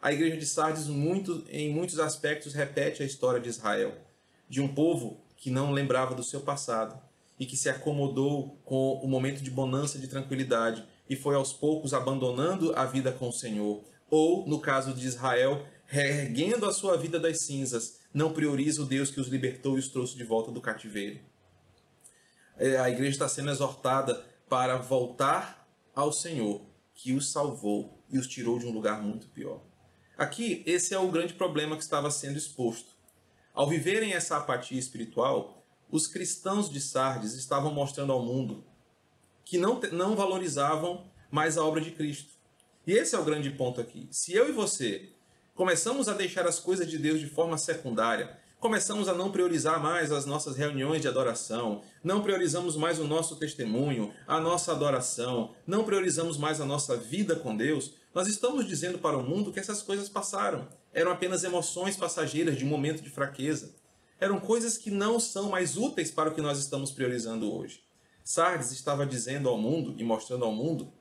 A 0.00 0.12
igreja 0.12 0.36
de 0.36 0.46
Sardes 0.46 0.88
muito, 0.88 1.44
em 1.48 1.72
muitos 1.72 2.00
aspectos 2.00 2.54
repete 2.54 3.02
a 3.02 3.06
história 3.06 3.40
de 3.40 3.48
Israel, 3.48 3.94
de 4.48 4.60
um 4.60 4.66
povo 4.66 5.21
que 5.42 5.50
não 5.50 5.72
lembrava 5.72 6.14
do 6.14 6.22
seu 6.22 6.40
passado 6.40 6.96
e 7.36 7.44
que 7.44 7.56
se 7.56 7.68
acomodou 7.68 8.60
com 8.64 8.92
o 9.02 9.08
momento 9.08 9.42
de 9.42 9.50
bonança, 9.50 9.98
de 9.98 10.06
tranquilidade 10.06 10.86
e 11.10 11.16
foi 11.16 11.34
aos 11.34 11.52
poucos 11.52 11.92
abandonando 11.92 12.72
a 12.76 12.84
vida 12.84 13.10
com 13.10 13.28
o 13.28 13.32
Senhor. 13.32 13.82
Ou, 14.08 14.46
no 14.46 14.60
caso 14.60 14.94
de 14.94 15.04
Israel, 15.04 15.66
reerguendo 15.84 16.64
a 16.64 16.72
sua 16.72 16.96
vida 16.96 17.18
das 17.18 17.44
cinzas, 17.44 17.98
não 18.14 18.32
prioriza 18.32 18.82
o 18.82 18.86
Deus 18.86 19.10
que 19.10 19.20
os 19.20 19.26
libertou 19.26 19.74
e 19.74 19.80
os 19.80 19.88
trouxe 19.88 20.16
de 20.16 20.22
volta 20.22 20.52
do 20.52 20.60
cativeiro. 20.60 21.18
É, 22.56 22.78
a 22.78 22.88
igreja 22.88 23.10
está 23.10 23.28
sendo 23.28 23.50
exortada 23.50 24.24
para 24.48 24.76
voltar 24.76 25.68
ao 25.92 26.12
Senhor, 26.12 26.62
que 26.94 27.12
os 27.14 27.32
salvou 27.32 28.00
e 28.08 28.16
os 28.16 28.28
tirou 28.28 28.60
de 28.60 28.66
um 28.66 28.72
lugar 28.72 29.02
muito 29.02 29.26
pior. 29.26 29.60
Aqui, 30.16 30.62
esse 30.64 30.94
é 30.94 30.98
o 31.00 31.10
grande 31.10 31.34
problema 31.34 31.76
que 31.76 31.82
estava 31.82 32.12
sendo 32.12 32.38
exposto. 32.38 32.91
Ao 33.54 33.68
viverem 33.68 34.14
essa 34.14 34.38
apatia 34.38 34.78
espiritual, 34.78 35.62
os 35.90 36.06
cristãos 36.06 36.70
de 36.70 36.80
Sardes 36.80 37.34
estavam 37.34 37.72
mostrando 37.72 38.12
ao 38.12 38.22
mundo 38.22 38.64
que 39.44 39.58
não, 39.58 39.78
não 39.92 40.16
valorizavam 40.16 41.04
mais 41.30 41.58
a 41.58 41.64
obra 41.64 41.80
de 41.80 41.90
Cristo. 41.90 42.32
E 42.86 42.92
esse 42.92 43.14
é 43.14 43.18
o 43.18 43.24
grande 43.24 43.50
ponto 43.50 43.80
aqui. 43.80 44.08
Se 44.10 44.32
eu 44.32 44.48
e 44.48 44.52
você 44.52 45.10
começamos 45.54 46.08
a 46.08 46.14
deixar 46.14 46.46
as 46.46 46.58
coisas 46.58 46.88
de 46.88 46.96
Deus 46.96 47.20
de 47.20 47.26
forma 47.26 47.58
secundária, 47.58 48.38
começamos 48.58 49.06
a 49.06 49.12
não 49.12 49.30
priorizar 49.30 49.82
mais 49.82 50.10
as 50.10 50.24
nossas 50.24 50.56
reuniões 50.56 51.02
de 51.02 51.08
adoração, 51.08 51.82
não 52.02 52.22
priorizamos 52.22 52.74
mais 52.74 52.98
o 52.98 53.04
nosso 53.04 53.36
testemunho, 53.36 54.14
a 54.26 54.40
nossa 54.40 54.72
adoração, 54.72 55.54
não 55.66 55.84
priorizamos 55.84 56.38
mais 56.38 56.60
a 56.60 56.64
nossa 56.64 56.96
vida 56.96 57.36
com 57.36 57.54
Deus, 57.54 57.92
nós 58.14 58.28
estamos 58.28 58.66
dizendo 58.66 58.98
para 58.98 59.18
o 59.18 59.22
mundo 59.22 59.52
que 59.52 59.60
essas 59.60 59.82
coisas 59.82 60.08
passaram. 60.08 60.68
Eram 60.92 61.12
apenas 61.12 61.42
emoções 61.42 61.96
passageiras 61.96 62.56
de 62.56 62.64
um 62.64 62.68
momento 62.68 63.02
de 63.02 63.10
fraqueza. 63.10 63.74
Eram 64.20 64.38
coisas 64.38 64.76
que 64.76 64.90
não 64.90 65.18
são 65.18 65.48
mais 65.48 65.76
úteis 65.76 66.10
para 66.10 66.30
o 66.30 66.34
que 66.34 66.40
nós 66.40 66.58
estamos 66.58 66.90
priorizando 66.90 67.52
hoje. 67.52 67.82
Sardes 68.24 68.70
estava 68.70 69.06
dizendo 69.06 69.48
ao 69.48 69.58
mundo 69.58 69.94
e 69.98 70.04
mostrando 70.04 70.44
ao 70.44 70.52
mundo 70.52 70.92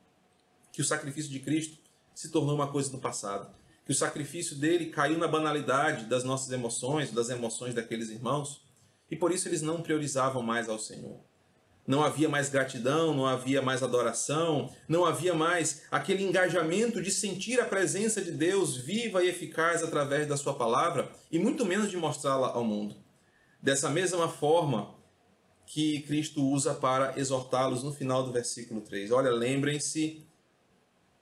que 0.72 0.82
o 0.82 0.86
sacrifício 0.86 1.30
de 1.30 1.40
Cristo 1.40 1.78
se 2.16 2.30
tornou 2.30 2.56
uma 2.56 2.72
coisa 2.72 2.90
do 2.90 2.98
passado, 2.98 3.54
que 3.86 3.92
o 3.92 3.96
sacrifício 3.96 4.56
dele 4.56 4.88
caiu 4.88 5.18
na 5.18 5.28
banalidade 5.28 6.06
das 6.06 6.24
nossas 6.24 6.52
emoções, 6.52 7.12
das 7.12 7.30
emoções 7.30 7.74
daqueles 7.74 8.10
irmãos, 8.10 8.62
e 9.10 9.16
por 9.16 9.32
isso 9.32 9.48
eles 9.48 9.62
não 9.62 9.82
priorizavam 9.82 10.42
mais 10.42 10.70
ao 10.70 10.80
Senhor. 10.80 11.20
Não 11.92 12.02
havia 12.02 12.30
mais 12.30 12.48
gratidão, 12.48 13.14
não 13.14 13.26
havia 13.26 13.62
mais 13.62 13.84
adoração, 13.84 14.74
não 14.88 15.04
havia 15.04 15.34
mais 15.34 15.82
aquele 15.92 16.24
engajamento 16.24 17.02
de 17.02 17.12
sentir 17.12 17.60
a 17.60 17.66
presença 17.66 18.22
de 18.22 18.32
Deus 18.32 18.78
viva 18.78 19.22
e 19.22 19.28
eficaz 19.28 19.84
através 19.84 20.26
da 20.26 20.38
sua 20.38 20.54
palavra 20.54 21.12
e 21.30 21.38
muito 21.38 21.66
menos 21.66 21.92
de 21.92 21.98
mostrá-la 21.98 22.48
ao 22.48 22.64
mundo. 22.64 22.96
Dessa 23.62 23.90
mesma 23.90 24.30
forma, 24.30 24.96
que 25.66 26.00
Cristo 26.04 26.42
usa 26.42 26.74
para 26.74 27.20
exortá-los 27.20 27.84
no 27.84 27.92
final 27.92 28.24
do 28.24 28.32
versículo 28.32 28.80
3. 28.80 29.12
Olha, 29.12 29.30
lembrem-se 29.30 30.26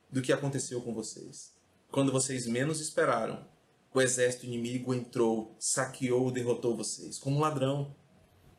do 0.07 0.21
que 0.21 0.31
aconteceu 0.31 0.83
com 0.83 0.93
vocês. 0.93 1.51
Quando 1.91 2.11
vocês 2.11 2.45
menos 2.45 2.79
esperaram, 2.79 3.43
o 3.91 3.99
exército 3.99 4.45
inimigo 4.45 4.93
entrou, 4.93 5.55
saqueou, 5.57 6.29
derrotou 6.29 6.77
vocês, 6.77 7.17
como 7.17 7.37
um 7.37 7.39
ladrão. 7.39 7.95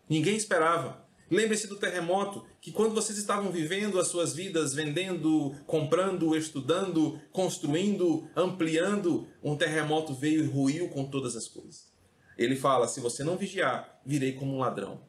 Ninguém 0.09 0.35
esperava. 0.35 1.09
Lembre-se 1.31 1.69
do 1.69 1.77
terremoto, 1.77 2.45
que 2.61 2.73
quando 2.73 2.95
vocês 2.95 3.17
estavam 3.17 3.53
vivendo 3.53 4.01
as 4.01 4.09
suas 4.09 4.35
vidas, 4.35 4.75
vendendo, 4.75 5.55
comprando, 5.67 6.37
estudando, 6.37 7.21
construindo, 7.31 8.29
ampliando, 8.35 9.29
um 9.43 9.57
terremoto 9.57 10.13
veio 10.13 10.45
e 10.45 10.49
ruiu 10.49 10.89
com 10.89 11.05
todas 11.05 11.37
as 11.37 11.47
coisas. 11.47 11.89
Ele 12.37 12.57
fala: 12.57 12.89
se 12.89 13.01
você 13.01 13.23
não 13.23 13.37
vigiar, 13.37 14.01
virei 14.05 14.33
como 14.33 14.57
um 14.57 14.59
ladrão 14.59 15.09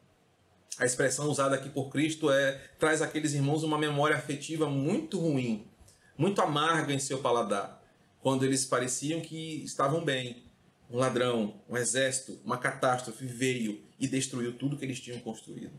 a 0.78 0.86
expressão 0.86 1.30
usada 1.30 1.54
aqui 1.54 1.68
por 1.68 1.90
Cristo 1.90 2.30
é 2.30 2.52
traz 2.78 3.02
àqueles 3.02 3.34
irmãos 3.34 3.62
uma 3.62 3.78
memória 3.78 4.16
afetiva 4.16 4.68
muito 4.68 5.18
ruim, 5.18 5.66
muito 6.16 6.40
amarga 6.40 6.92
em 6.92 6.98
seu 6.98 7.18
paladar, 7.18 7.82
quando 8.20 8.44
eles 8.44 8.64
pareciam 8.64 9.20
que 9.20 9.62
estavam 9.64 10.04
bem. 10.04 10.44
Um 10.90 10.98
ladrão, 10.98 11.62
um 11.68 11.76
exército, 11.76 12.38
uma 12.44 12.58
catástrofe 12.58 13.24
veio 13.24 13.82
e 13.98 14.06
destruiu 14.06 14.58
tudo 14.58 14.76
que 14.76 14.84
eles 14.84 15.00
tinham 15.00 15.20
construído. 15.20 15.72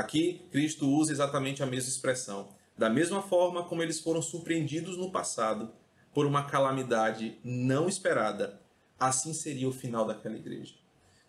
Aqui, 0.00 0.40
Cristo 0.50 0.88
usa 0.88 1.12
exatamente 1.12 1.62
a 1.62 1.66
mesma 1.66 1.90
expressão. 1.90 2.48
Da 2.76 2.88
mesma 2.88 3.20
forma 3.20 3.64
como 3.64 3.82
eles 3.82 4.00
foram 4.00 4.22
surpreendidos 4.22 4.96
no 4.96 5.12
passado 5.12 5.70
por 6.14 6.24
uma 6.24 6.44
calamidade 6.44 7.38
não 7.44 7.86
esperada, 7.86 8.58
assim 8.98 9.34
seria 9.34 9.68
o 9.68 9.72
final 9.72 10.06
daquela 10.06 10.36
igreja. 10.36 10.72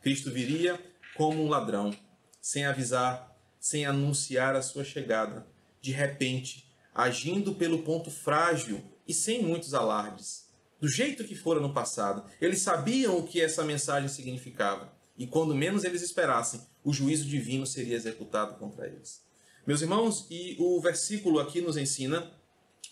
Cristo 0.02 0.32
viria 0.32 0.80
como 1.18 1.44
um 1.44 1.50
ladrão, 1.50 1.94
sem 2.40 2.66
avisar, 2.66 3.38
sem 3.60 3.86
anunciar 3.86 4.56
a 4.56 4.62
sua 4.62 4.86
chegada, 4.86 5.46
de 5.82 5.92
repente, 5.92 6.74
agindo 6.96 7.54
pelo 7.54 7.84
ponto 7.84 8.10
frágil 8.10 8.82
e 9.06 9.14
sem 9.14 9.44
muitos 9.44 9.74
alardes. 9.74 10.50
Do 10.80 10.88
jeito 10.88 11.26
que 11.26 11.36
fora 11.36 11.60
no 11.60 11.74
passado, 11.74 12.24
eles 12.40 12.62
sabiam 12.62 13.18
o 13.18 13.28
que 13.28 13.42
essa 13.42 13.66
mensagem 13.66 14.08
significava, 14.08 14.94
e 15.17 15.28
quando 15.28 15.56
menos 15.56 15.84
eles 15.84 16.02
esperassem, 16.02 16.62
o 16.84 16.93
juízo 16.93 17.26
divino 17.26 17.65
seria 17.65 17.95
executado 17.95 18.56
contra 18.56 18.88
eles. 18.88 19.24
Meus 19.65 19.82
irmãos, 19.82 20.26
e 20.30 20.56
o 20.60 20.80
versículo 20.82 21.39
aqui 21.39 21.62
nos 21.62 21.78
ensina, 21.78 22.32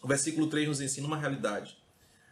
o 0.01 0.07
versículo 0.07 0.47
3 0.47 0.67
nos 0.67 0.81
ensina 0.81 1.07
uma 1.07 1.17
realidade. 1.17 1.77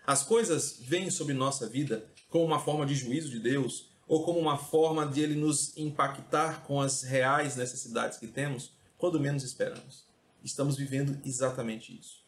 As 0.06 0.24
coisas 0.24 0.80
vêm 0.80 1.10
sobre 1.10 1.34
nossa 1.34 1.68
vida 1.68 2.08
como 2.30 2.46
uma 2.46 2.60
forma 2.60 2.86
de 2.86 2.96
juízo 2.96 3.30
de 3.30 3.40
Deus, 3.40 3.90
ou 4.08 4.24
como 4.24 4.40
uma 4.40 4.58
forma 4.58 5.06
de 5.06 5.22
ele 5.22 5.36
nos 5.36 5.76
impactar 5.78 6.64
com 6.64 6.80
as 6.80 7.04
reais 7.04 7.56
necessidades 7.56 8.18
que 8.18 8.28
temos 8.28 8.72
quando 8.98 9.20
menos 9.20 9.44
esperamos. 9.44 10.06
Estamos 10.44 10.78
vivendo 10.78 11.20
exatamente 11.26 11.98
isso. 11.98 12.24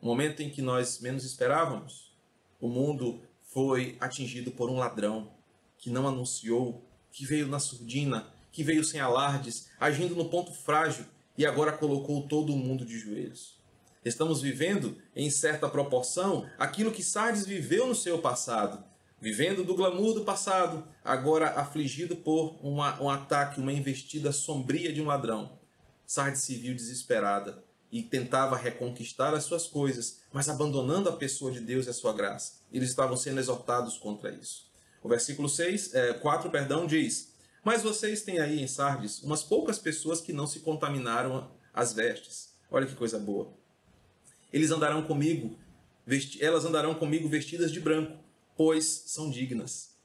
No 0.00 0.08
momento 0.08 0.42
em 0.42 0.50
que 0.50 0.60
nós 0.60 1.00
menos 1.00 1.24
esperávamos, 1.24 2.12
o 2.60 2.68
mundo 2.68 3.22
foi 3.52 3.96
atingido 4.00 4.50
por 4.50 4.68
um 4.68 4.76
ladrão 4.76 5.32
que 5.82 5.90
não 5.90 6.06
anunciou, 6.06 6.88
que 7.10 7.26
veio 7.26 7.48
na 7.48 7.58
surdina, 7.58 8.28
que 8.52 8.62
veio 8.62 8.84
sem 8.84 9.00
alardes, 9.00 9.68
agindo 9.80 10.14
no 10.14 10.30
ponto 10.30 10.54
frágil 10.54 11.04
e 11.36 11.44
agora 11.44 11.72
colocou 11.72 12.22
todo 12.28 12.52
o 12.52 12.56
mundo 12.56 12.86
de 12.86 12.96
joelhos. 12.96 13.60
Estamos 14.04 14.40
vivendo, 14.40 14.96
em 15.14 15.28
certa 15.28 15.68
proporção, 15.68 16.48
aquilo 16.56 16.92
que 16.92 17.02
Sardes 17.02 17.44
viveu 17.44 17.88
no 17.88 17.96
seu 17.96 18.20
passado, 18.20 18.84
vivendo 19.20 19.64
do 19.64 19.74
glamour 19.74 20.14
do 20.14 20.24
passado, 20.24 20.86
agora 21.04 21.50
afligido 21.50 22.14
por 22.14 22.56
uma, 22.62 23.02
um 23.02 23.10
ataque, 23.10 23.60
uma 23.60 23.72
investida 23.72 24.30
sombria 24.30 24.92
de 24.92 25.02
um 25.02 25.06
ladrão. 25.06 25.58
Sardes 26.06 26.42
se 26.42 26.54
viu 26.54 26.76
desesperada 26.76 27.64
e 27.90 28.02
tentava 28.02 28.56
reconquistar 28.56 29.34
as 29.34 29.42
suas 29.42 29.66
coisas, 29.66 30.20
mas 30.32 30.48
abandonando 30.48 31.08
a 31.08 31.16
pessoa 31.16 31.50
de 31.50 31.58
Deus 31.58 31.86
e 31.86 31.90
a 31.90 31.94
sua 31.94 32.12
graça. 32.12 32.60
Eles 32.72 32.90
estavam 32.90 33.16
sendo 33.16 33.40
exortados 33.40 33.98
contra 33.98 34.30
isso. 34.30 34.71
O 35.02 35.08
versículo 35.08 35.48
6, 35.48 35.94
é, 35.94 36.12
4 36.14 36.50
perdão, 36.50 36.86
diz: 36.86 37.34
Mas 37.64 37.82
vocês 37.82 38.22
têm 38.22 38.38
aí 38.38 38.60
em 38.60 38.66
Sardes 38.66 39.22
umas 39.22 39.42
poucas 39.42 39.78
pessoas 39.78 40.20
que 40.20 40.32
não 40.32 40.46
se 40.46 40.60
contaminaram 40.60 41.50
as 41.74 41.92
vestes. 41.92 42.54
Olha 42.70 42.86
que 42.86 42.94
coisa 42.94 43.18
boa. 43.18 43.52
Eles 44.52 44.70
andarão 44.70 45.02
comigo, 45.02 45.58
elas 46.40 46.64
andarão 46.64 46.94
comigo 46.94 47.28
vestidas 47.28 47.72
de 47.72 47.80
branco, 47.80 48.18
pois 48.56 48.84
são 49.06 49.30
dignas. 49.30 49.96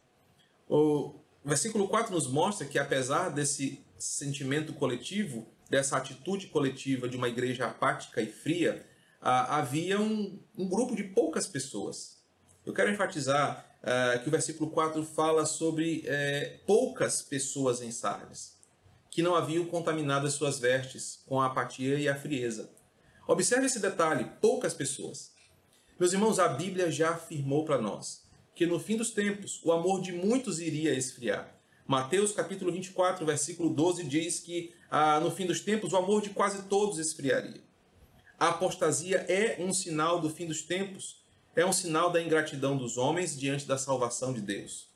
O 0.70 1.20
versículo 1.44 1.88
4 1.88 2.14
nos 2.14 2.28
mostra 2.28 2.66
que, 2.66 2.80
apesar 2.80 3.30
desse 3.30 3.84
sentimento 3.98 4.74
coletivo, 4.74 5.48
dessa 5.70 5.98
atitude 5.98 6.48
coletiva 6.48 7.08
de 7.08 7.18
uma 7.18 7.28
igreja 7.28 7.66
apática 7.66 8.22
e 8.22 8.32
fria, 8.32 8.86
havia 9.22 10.00
um, 10.00 10.40
um 10.58 10.68
grupo 10.68 10.96
de 10.96 11.04
poucas 11.04 11.46
pessoas. 11.48 12.18
Eu 12.66 12.74
quero 12.74 12.92
enfatizar 12.92 13.77
uh, 13.84 14.22
que 14.22 14.28
o 14.28 14.32
versículo 14.32 14.70
4 14.70 15.04
fala 15.04 15.46
sobre 15.46 16.06
uh, 16.06 16.66
poucas 16.66 17.22
pessoas 17.22 17.82
em 17.82 17.92
Sardes, 17.92 18.58
que 19.10 19.22
não 19.22 19.36
haviam 19.36 19.66
contaminado 19.66 20.28
as 20.28 20.34
suas 20.34 20.60
vestes 20.60 21.22
com 21.26 21.42
a 21.42 21.48
apatia 21.48 22.00
e 22.00 22.08
a 22.08 22.16
frieza. 22.16 22.70
Observe 23.28 23.66
esse 23.66 23.80
detalhe: 23.80 24.32
poucas 24.42 24.74
pessoas. 24.74 25.32
Meus 26.00 26.14
irmãos, 26.14 26.40
a 26.40 26.48
Bíblia 26.48 26.92
já 26.92 27.12
afirmou 27.12 27.66
para 27.66 27.82
nós 27.82 28.28
que 28.58 28.66
no 28.66 28.80
fim 28.80 28.98
dos 28.98 29.12
tempos 29.12 29.62
o 29.64 29.72
amor 29.72 30.02
de 30.02 30.12
muitos 30.12 30.60
iria 30.60 30.92
esfriar. 30.92 31.56
Mateus 31.86 32.32
capítulo 32.32 32.72
24, 32.72 33.24
versículo 33.24 33.70
12 33.70 34.04
diz 34.06 34.40
que 34.40 34.74
ah, 34.90 35.20
no 35.20 35.30
fim 35.30 35.46
dos 35.46 35.62
tempos 35.62 35.94
o 35.94 35.98
amor 35.98 36.24
de 36.24 36.32
quase 36.32 36.64
todos 36.64 36.98
esfriaria. 36.98 37.62
A 38.40 38.50
apostasia 38.50 39.18
é 39.30 39.58
um 39.60 39.72
sinal 39.72 40.20
do 40.20 40.30
fim 40.30 40.48
dos 40.48 40.64
tempos, 40.64 41.24
é 41.58 41.66
um 41.66 41.74
sinal 41.74 42.12
da 42.12 42.22
ingratidão 42.22 42.78
dos 42.78 42.98
homens 42.98 43.38
diante 43.38 43.66
da 43.66 43.80
salvação 43.80 44.32
de 44.32 44.42
Deus. 44.42 44.88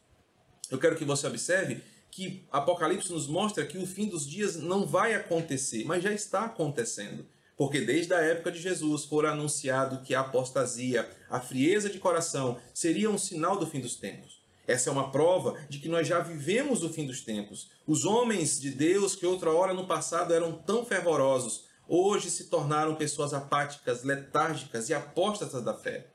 Eu 0.69 0.77
quero 0.77 0.95
que 0.95 1.03
você 1.03 1.25
observe 1.25 1.81
que 2.11 2.45
Apocalipse 2.51 3.11
nos 3.11 3.25
mostra 3.25 3.65
que 3.65 3.79
o 3.79 3.87
fim 3.87 4.07
dos 4.07 4.29
dias 4.29 4.57
não 4.57 4.85
vai 4.85 5.15
acontecer, 5.15 5.83
mas 5.85 6.03
já 6.03 6.13
está 6.13 6.45
acontecendo. 6.45 7.25
Porque 7.57 7.81
desde 7.81 8.13
a 8.13 8.19
época 8.19 8.51
de 8.51 8.61
Jesus 8.61 9.05
fora 9.05 9.31
anunciado 9.31 10.03
que 10.03 10.13
a 10.13 10.19
apostasia, 10.19 11.09
a 11.31 11.39
frieza 11.39 11.89
de 11.89 11.97
coração, 11.97 12.59
seria 12.75 13.09
um 13.09 13.17
sinal 13.17 13.57
do 13.57 13.65
fim 13.65 13.79
dos 13.79 13.95
tempos. 13.95 14.39
Essa 14.67 14.91
é 14.91 14.93
uma 14.93 15.11
prova 15.11 15.57
de 15.67 15.79
que 15.79 15.89
nós 15.89 16.07
já 16.07 16.19
vivemos 16.19 16.83
o 16.83 16.89
fim 16.89 17.07
dos 17.07 17.21
tempos. 17.21 17.71
Os 17.87 18.05
homens 18.05 18.61
de 18.61 18.69
Deus, 18.69 19.15
que 19.15 19.25
outra 19.25 19.51
hora 19.51 19.73
no 19.73 19.87
passado 19.87 20.31
eram 20.31 20.53
tão 20.53 20.85
fervorosos, 20.85 21.65
hoje 21.87 22.29
se 22.29 22.51
tornaram 22.51 22.93
pessoas 22.93 23.33
apáticas, 23.33 24.03
letárgicas 24.03 24.89
e 24.89 24.93
apóstatas 24.93 25.63
da 25.63 25.73
fé. 25.73 26.10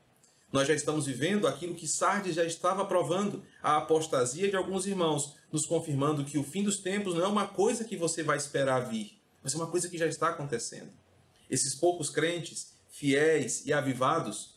Nós 0.51 0.67
já 0.67 0.73
estamos 0.73 1.05
vivendo 1.05 1.45
aquilo 1.45 1.75
que 1.75 1.87
Sardes 1.87 2.35
já 2.35 2.45
estava 2.45 2.85
provando, 2.85 3.43
a 3.61 3.77
apostasia 3.77 4.49
de 4.49 4.55
alguns 4.55 4.85
irmãos, 4.85 5.35
nos 5.51 5.65
confirmando 5.65 6.23
que 6.23 6.37
o 6.37 6.43
fim 6.43 6.63
dos 6.63 6.77
tempos 6.77 7.15
não 7.15 7.25
é 7.25 7.27
uma 7.27 7.47
coisa 7.47 7.83
que 7.83 7.97
você 7.97 8.23
vai 8.23 8.37
esperar 8.37 8.87
vir, 8.89 9.19
mas 9.43 9.53
é 9.53 9.57
uma 9.57 9.67
coisa 9.67 9.89
que 9.89 9.97
já 9.97 10.07
está 10.07 10.29
acontecendo. 10.29 10.89
Esses 11.49 11.75
poucos 11.75 12.09
crentes, 12.09 12.73
fiéis 12.89 13.65
e 13.65 13.73
avivados, 13.73 14.55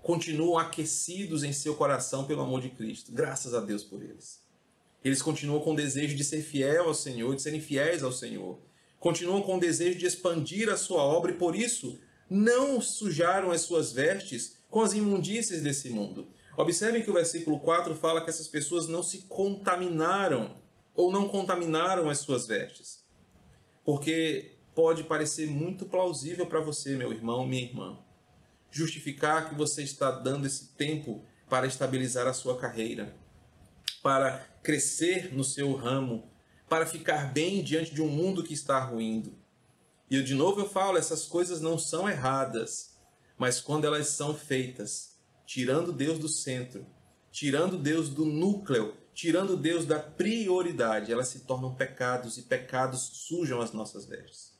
continuam 0.00 0.58
aquecidos 0.58 1.42
em 1.42 1.52
seu 1.52 1.74
coração 1.74 2.24
pelo 2.24 2.42
amor 2.42 2.60
de 2.60 2.70
Cristo. 2.70 3.12
Graças 3.12 3.52
a 3.52 3.60
Deus 3.60 3.82
por 3.82 4.02
eles. 4.02 4.40
Eles 5.04 5.20
continuam 5.20 5.60
com 5.60 5.72
o 5.72 5.76
desejo 5.76 6.16
de 6.16 6.22
ser 6.22 6.42
fiel 6.42 6.84
ao 6.84 6.94
Senhor, 6.94 7.34
de 7.34 7.42
serem 7.42 7.60
fiéis 7.60 8.04
ao 8.04 8.12
Senhor. 8.12 8.58
Continuam 9.00 9.42
com 9.42 9.56
o 9.56 9.60
desejo 9.60 9.98
de 9.98 10.06
expandir 10.06 10.68
a 10.68 10.76
sua 10.76 11.02
obra 11.02 11.32
e 11.32 11.36
por 11.36 11.56
isso 11.56 11.98
não 12.32 12.80
sujaram 12.80 13.50
as 13.50 13.60
suas 13.60 13.92
vestes 13.92 14.56
com 14.70 14.80
as 14.80 14.94
imundícies 14.94 15.62
desse 15.62 15.90
mundo. 15.90 16.28
Observem 16.56 17.02
que 17.02 17.10
o 17.10 17.14
versículo 17.14 17.60
4 17.60 17.94
fala 17.94 18.22
que 18.22 18.30
essas 18.30 18.48
pessoas 18.48 18.88
não 18.88 19.02
se 19.02 19.22
contaminaram 19.28 20.56
ou 20.94 21.12
não 21.12 21.28
contaminaram 21.28 22.08
as 22.08 22.18
suas 22.18 22.46
vestes. 22.46 23.04
Porque 23.84 24.56
pode 24.74 25.04
parecer 25.04 25.46
muito 25.46 25.84
plausível 25.84 26.46
para 26.46 26.60
você, 26.60 26.96
meu 26.96 27.12
irmão, 27.12 27.46
minha 27.46 27.62
irmã. 27.62 27.98
Justificar 28.70 29.50
que 29.50 29.54
você 29.54 29.82
está 29.82 30.10
dando 30.10 30.46
esse 30.46 30.68
tempo 30.68 31.22
para 31.50 31.66
estabilizar 31.66 32.26
a 32.26 32.32
sua 32.32 32.56
carreira, 32.56 33.14
para 34.02 34.38
crescer 34.62 35.34
no 35.34 35.44
seu 35.44 35.74
ramo, 35.74 36.30
para 36.66 36.86
ficar 36.86 37.30
bem 37.30 37.62
diante 37.62 37.94
de 37.94 38.00
um 38.00 38.08
mundo 38.08 38.42
que 38.42 38.54
está 38.54 38.82
ruindo. 38.82 39.41
E 40.12 40.22
de 40.22 40.34
novo 40.34 40.60
eu 40.60 40.68
falo, 40.68 40.98
essas 40.98 41.24
coisas 41.24 41.62
não 41.62 41.78
são 41.78 42.06
erradas, 42.06 42.90
mas 43.38 43.62
quando 43.62 43.86
elas 43.86 44.08
são 44.08 44.34
feitas, 44.34 45.16
tirando 45.46 45.90
Deus 45.90 46.18
do 46.18 46.28
centro, 46.28 46.84
tirando 47.30 47.78
Deus 47.78 48.10
do 48.10 48.26
núcleo, 48.26 48.94
tirando 49.14 49.56
Deus 49.56 49.86
da 49.86 49.98
prioridade, 49.98 51.10
elas 51.10 51.28
se 51.28 51.46
tornam 51.46 51.74
pecados 51.74 52.36
e 52.36 52.42
pecados 52.42 53.00
sujam 53.26 53.62
as 53.62 53.72
nossas 53.72 54.04
vestes. 54.04 54.52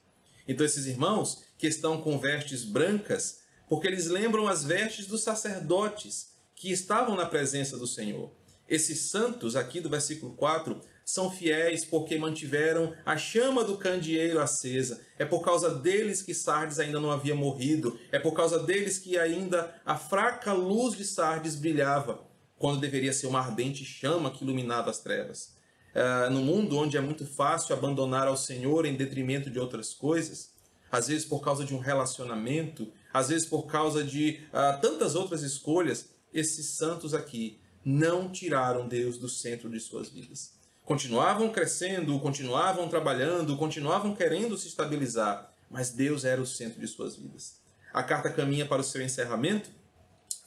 Então, 0.48 0.64
esses 0.64 0.86
irmãos 0.86 1.44
que 1.58 1.66
estão 1.66 2.00
com 2.00 2.18
vestes 2.18 2.64
brancas, 2.64 3.40
porque 3.68 3.86
eles 3.86 4.06
lembram 4.06 4.48
as 4.48 4.64
vestes 4.64 5.06
dos 5.06 5.20
sacerdotes 5.20 6.32
que 6.54 6.72
estavam 6.72 7.14
na 7.14 7.26
presença 7.26 7.76
do 7.76 7.86
Senhor. 7.86 8.32
Esses 8.66 9.00
santos, 9.00 9.54
aqui 9.54 9.82
do 9.82 9.90
versículo 9.90 10.32
4, 10.34 10.80
são 11.04 11.30
fiéis 11.30 11.84
porque 11.84 12.16
mantiveram 12.16 12.94
a 13.04 13.16
chama 13.16 13.64
do 13.64 13.76
candeeiro 13.76 14.40
acesa. 14.40 15.00
É 15.18 15.24
por 15.24 15.42
causa 15.42 15.74
deles 15.74 16.22
que 16.22 16.34
Sardes 16.34 16.78
ainda 16.78 17.00
não 17.00 17.10
havia 17.10 17.34
morrido. 17.34 17.98
É 18.10 18.18
por 18.18 18.32
causa 18.32 18.58
deles 18.58 18.98
que 18.98 19.18
ainda 19.18 19.74
a 19.84 19.96
fraca 19.96 20.52
luz 20.52 20.96
de 20.96 21.04
Sardes 21.04 21.56
brilhava, 21.56 22.24
quando 22.58 22.80
deveria 22.80 23.12
ser 23.12 23.26
uma 23.26 23.40
ardente 23.40 23.84
chama 23.84 24.30
que 24.30 24.44
iluminava 24.44 24.90
as 24.90 25.00
trevas 25.00 25.60
uh, 25.92 26.30
no 26.30 26.42
mundo 26.42 26.76
onde 26.76 26.96
é 26.96 27.00
muito 27.00 27.26
fácil 27.26 27.74
abandonar 27.74 28.26
ao 28.26 28.36
Senhor 28.36 28.84
em 28.86 28.96
detrimento 28.96 29.50
de 29.50 29.58
outras 29.58 29.94
coisas, 29.94 30.52
às 30.90 31.08
vezes 31.08 31.24
por 31.24 31.40
causa 31.40 31.64
de 31.64 31.74
um 31.74 31.78
relacionamento, 31.78 32.92
às 33.12 33.28
vezes 33.28 33.46
por 33.46 33.66
causa 33.66 34.02
de 34.02 34.40
uh, 34.48 34.80
tantas 34.80 35.14
outras 35.14 35.42
escolhas, 35.42 36.10
esses 36.32 36.76
santos 36.76 37.14
aqui 37.14 37.60
não 37.84 38.30
tiraram 38.30 38.88
Deus 38.88 39.18
do 39.18 39.28
centro 39.28 39.68
de 39.68 39.80
suas 39.80 40.08
vidas. 40.08 40.54
Continuavam 40.92 41.48
crescendo, 41.48 42.20
continuavam 42.20 42.86
trabalhando, 42.86 43.56
continuavam 43.56 44.14
querendo 44.14 44.58
se 44.58 44.68
estabilizar, 44.68 45.50
mas 45.70 45.88
Deus 45.88 46.22
era 46.22 46.38
o 46.38 46.46
centro 46.46 46.78
de 46.78 46.86
suas 46.86 47.16
vidas. 47.16 47.54
A 47.94 48.02
carta 48.02 48.28
caminha 48.28 48.66
para 48.66 48.82
o 48.82 48.84
seu 48.84 49.00
encerramento 49.00 49.70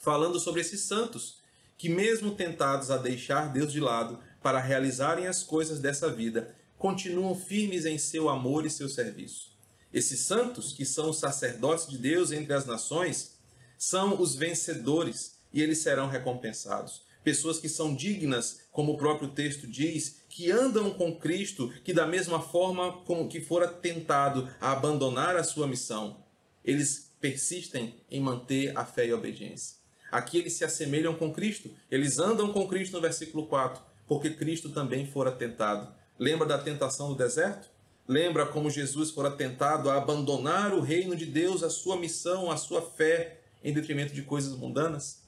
falando 0.02 0.40
sobre 0.40 0.62
esses 0.62 0.82
santos 0.82 1.40
que, 1.76 1.90
mesmo 1.90 2.36
tentados 2.36 2.92
a 2.92 2.98
deixar 2.98 3.52
Deus 3.52 3.74
de 3.74 3.80
lado, 3.80 4.20
para 4.40 4.60
realizarem 4.60 5.26
as 5.26 5.42
coisas 5.42 5.80
dessa 5.80 6.14
vida, 6.14 6.56
continuam 6.78 7.34
firmes 7.34 7.84
em 7.84 7.98
seu 7.98 8.30
amor 8.30 8.68
e 8.68 8.70
seu 8.70 8.88
serviço. 8.88 9.52
Esses 9.92 10.20
santos, 10.20 10.74
que 10.74 10.86
são 10.86 11.10
os 11.10 11.18
sacerdotes 11.18 11.88
de 11.88 11.98
Deus 11.98 12.32
entre 12.32 12.54
as 12.54 12.68
nações, 12.68 13.40
são 13.80 14.22
os 14.22 14.36
vencedores 14.36 15.40
e 15.52 15.60
eles 15.60 15.80
serão 15.80 16.08
recompensados. 16.08 17.04
Pessoas 17.26 17.58
que 17.58 17.68
são 17.68 17.96
dignas, 17.96 18.60
como 18.72 18.94
o 18.94 18.98
próprio 18.98 19.30
texto 19.30 19.66
diz, 19.66 20.18
que 20.36 20.52
andam 20.52 20.92
com 20.92 21.16
Cristo, 21.16 21.72
que 21.82 21.94
da 21.94 22.06
mesma 22.06 22.42
forma 22.42 22.92
como 23.06 23.30
que 23.30 23.40
fora 23.40 23.70
tentado 23.70 24.50
a 24.60 24.74
abandonar 24.74 25.38
a 25.38 25.46
sua 25.46 25.66
missão, 25.66 26.26
eles 26.62 27.10
persistem 27.22 27.96
em 28.12 28.20
manter 28.20 28.78
a 28.78 28.84
fé 28.84 29.08
e 29.08 29.12
a 29.12 29.16
obediência. 29.16 29.78
Aqui 30.12 30.40
eles 30.40 30.52
se 30.52 30.66
assemelham 30.66 31.16
com 31.16 31.32
Cristo, 31.32 31.72
eles 31.90 32.20
andam 32.20 32.52
com 32.52 32.68
Cristo 32.68 32.96
no 32.96 33.02
versículo 33.02 33.48
4, 33.48 33.82
porque 34.06 34.30
Cristo 34.32 34.68
também 34.72 35.08
fora 35.08 35.32
tentado. 35.32 35.88
Lembra 36.20 36.46
da 36.46 36.58
tentação 36.58 37.08
do 37.08 37.16
deserto? 37.16 37.70
Lembra 38.06 38.46
como 38.46 38.70
Jesus 38.70 39.12
fora 39.12 39.32
tentado 39.32 39.90
a 39.90 39.96
abandonar 39.96 40.74
o 40.74 40.82
reino 40.82 41.16
de 41.16 41.26
Deus, 41.26 41.64
a 41.64 41.70
sua 41.70 41.96
missão, 41.96 42.52
a 42.52 42.58
sua 42.58 42.82
fé, 42.82 43.40
em 43.64 43.72
detrimento 43.74 44.14
de 44.14 44.22
coisas 44.22 44.54
mundanas? 44.54 45.24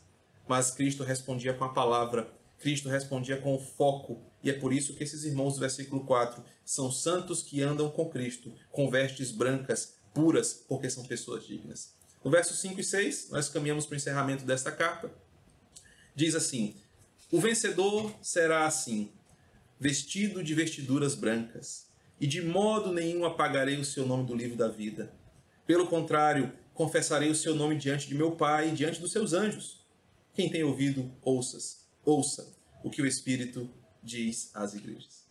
Mas 0.45 0.69
Cristo 0.69 1.01
respondia 1.01 1.53
com 1.53 1.63
a 1.63 1.69
palavra, 1.69 2.29
Cristo 2.59 2.89
respondia 2.89 3.37
com 3.37 3.55
o 3.55 3.59
foco, 3.59 4.19
e 4.47 4.49
é 4.49 4.53
por 4.53 4.71
isso 4.71 4.93
que 4.93 5.03
esses 5.03 5.25
irmãos 5.25 5.55
do 5.55 5.59
versículo 5.59 6.05
4 6.05 6.41
são 6.63 6.89
santos 6.89 7.43
que 7.43 7.61
andam 7.61 7.89
com 7.89 8.07
Cristo, 8.07 8.53
com 8.71 8.89
vestes 8.89 9.29
brancas, 9.29 9.95
puras, 10.13 10.53
porque 10.69 10.89
são 10.89 11.03
pessoas 11.03 11.45
dignas. 11.45 11.93
No 12.23 12.31
verso 12.31 12.55
5 12.55 12.79
e 12.79 12.83
6, 12.83 13.27
nós 13.29 13.49
caminhamos 13.49 13.85
para 13.85 13.95
o 13.95 13.97
encerramento 13.97 14.45
desta 14.45 14.71
carta. 14.71 15.11
Diz 16.15 16.33
assim: 16.33 16.77
o 17.29 17.41
vencedor 17.41 18.09
será 18.21 18.65
assim, 18.65 19.11
vestido 19.77 20.41
de 20.41 20.55
vestiduras 20.55 21.13
brancas, 21.13 21.87
e 22.17 22.25
de 22.25 22.41
modo 22.41 22.93
nenhum 22.93 23.25
apagarei 23.25 23.75
o 23.75 23.83
seu 23.83 24.05
nome 24.05 24.25
do 24.25 24.33
livro 24.33 24.55
da 24.55 24.69
vida. 24.69 25.11
Pelo 25.65 25.87
contrário, 25.87 26.53
confessarei 26.73 27.29
o 27.29 27.35
seu 27.35 27.53
nome 27.53 27.75
diante 27.75 28.07
de 28.07 28.15
meu 28.15 28.31
Pai 28.31 28.69
e 28.69 28.73
diante 28.73 29.01
dos 29.01 29.11
seus 29.11 29.33
anjos. 29.33 29.85
Quem 30.33 30.49
tem 30.49 30.63
ouvido, 30.63 31.11
ouças, 31.21 31.85
ouça 32.05 32.55
o 32.81 32.89
que 32.89 33.01
o 33.01 33.05
Espírito 33.05 33.69
diz 34.07 34.49
às 34.53 34.73
igrejas. 34.73 35.27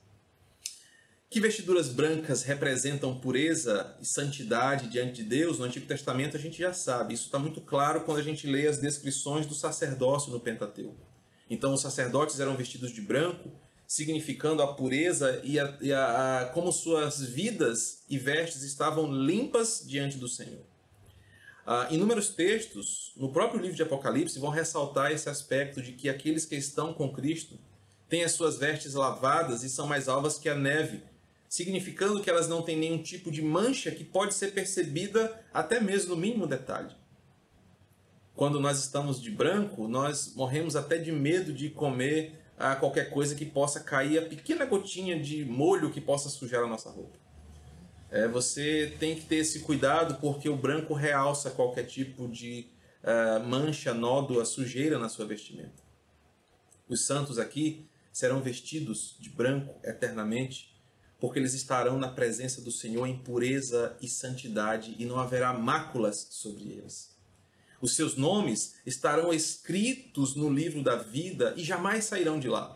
Que 1.29 1.41
vestiduras 1.41 1.89
brancas 1.89 2.45
representam 2.45 3.19
pureza 3.19 3.97
e 4.01 4.07
santidade 4.07 4.89
diante 4.89 5.23
de 5.23 5.29
Deus 5.29 5.59
no 5.59 5.65
Antigo 5.65 5.87
Testamento 5.87 6.37
a 6.37 6.41
gente 6.41 6.59
já 6.59 6.73
sabe. 6.73 7.15
Isso 7.15 7.25
está 7.25 7.39
muito 7.39 7.61
claro 7.61 8.03
quando 8.03 8.19
a 8.19 8.23
gente 8.23 8.47
lê 8.47 8.69
as 8.69 8.79
descrições 8.79 9.45
do 9.45 9.55
sacerdócio 9.55 10.31
no 10.31 10.39
Pentateuco. 10.39 11.05
Então, 11.51 11.75
os 11.75 11.83
sacerdotes 11.83 12.39
eram 12.39 12.57
vestidos 12.57 12.93
de 12.93 13.01
branco, 13.01 13.51
significando 13.87 14.63
a 14.63 14.75
pureza 14.75 15.41
e, 15.45 15.59
a, 15.59 15.79
e 15.81 15.93
a, 15.93 16.41
a, 16.41 16.47
como 16.47 16.73
suas 16.73 17.21
vidas 17.21 18.05
e 18.09 18.19
vestes 18.19 18.63
estavam 18.63 19.13
limpas 19.13 19.85
diante 19.87 20.19
do 20.19 20.29
Senhor. 20.29 20.65
Ah, 21.67 21.89
inúmeros 21.91 22.29
textos 22.29 23.13
no 23.17 23.33
próprio 23.33 23.61
livro 23.61 23.77
de 23.77 23.83
Apocalipse 23.83 24.39
vão 24.39 24.51
ressaltar 24.51 25.11
esse 25.11 25.29
aspecto 25.29 25.83
de 25.83 25.93
que 25.93 26.09
aqueles 26.09 26.45
que 26.45 26.55
estão 26.55 26.95
com 26.95 27.13
Cristo 27.13 27.59
têm 28.09 28.25
as 28.25 28.33
suas 28.33 28.59
vestes 28.59 28.95
lavadas 28.95 29.63
e 29.63 29.69
são 29.69 29.87
mais 29.87 30.09
alvas 30.09 30.39
que 30.39 30.49
a 30.49 30.55
neve, 30.55 31.03
significando 31.49 32.23
que 32.23 32.31
elas 32.31 32.49
não 32.49 32.63
têm 32.63 32.77
nenhum 32.77 33.03
tipo 33.03 33.31
de 33.31 33.43
mancha 33.43 33.91
que 33.91 34.05
pode 34.05 34.35
ser 34.35 34.53
percebida 34.53 35.41
até 35.53 35.81
mesmo 35.81 36.15
no 36.15 36.21
mínimo 36.21 36.47
detalhe. 36.47 36.95
Quando 38.35 38.61
nós 38.61 38.79
estamos 38.79 39.21
de 39.21 39.31
branco, 39.31 39.89
nós 39.89 40.35
morremos 40.35 40.77
até 40.77 40.99
de 40.99 41.11
medo 41.11 41.53
de 41.53 41.71
comer 41.71 42.39
ah, 42.59 42.77
qualquer 42.77 43.11
coisa 43.11 43.35
que 43.35 43.47
possa 43.47 43.81
cair 43.81 44.19
a 44.19 44.23
pequena 44.23 44.65
gotinha 44.65 45.19
de 45.19 45.45
molho 45.45 45.91
que 45.91 46.01
possa 46.01 46.29
sujar 46.29 46.63
a 46.63 46.67
nossa 46.67 46.91
roupa. 46.91 47.19
É, 48.11 48.29
você 48.29 48.95
tem 49.01 49.17
que 49.17 49.23
ter 49.23 49.37
esse 49.37 49.61
cuidado 49.61 50.21
porque 50.21 50.49
o 50.49 50.57
branco 50.57 50.95
realça 50.95 51.51
qualquer 51.51 51.85
tipo 51.85 52.29
de 52.29 52.69
uh, 53.03 53.45
mancha, 53.47 53.93
nódoa, 53.93 54.45
sujeira 54.45 54.99
na 54.99 55.09
sua 55.09 55.27
vestimenta. 55.27 55.83
Os 56.89 57.05
santos 57.05 57.39
aqui 57.39 57.89
serão 58.17 58.41
vestidos 58.41 59.15
de 59.21 59.29
branco 59.29 59.79
eternamente 59.85 60.75
porque 61.21 61.39
eles 61.39 61.53
estarão 61.53 61.99
na 61.99 62.09
presença 62.09 62.63
do 62.63 62.73
Senhor 62.73 63.07
em 63.07 63.19
pureza 63.19 63.95
e 64.01 64.09
santidade 64.09 64.97
e 64.99 65.05
não 65.05 65.21
haverá 65.21 65.53
máculas 65.53 66.27
sobre 66.31 66.65
eles. 66.65 67.15
Os 67.79 67.95
seus 67.95 68.17
nomes 68.17 68.77
estarão 68.87 69.35
escritos 69.35 70.35
no 70.35 70.49
livro 70.49 70.83
da 70.83 70.97
vida 70.97 71.53
e 71.59 71.63
jamais 71.63 72.07
sairão 72.07 72.41
de 72.41 72.49
lá. 72.49 72.73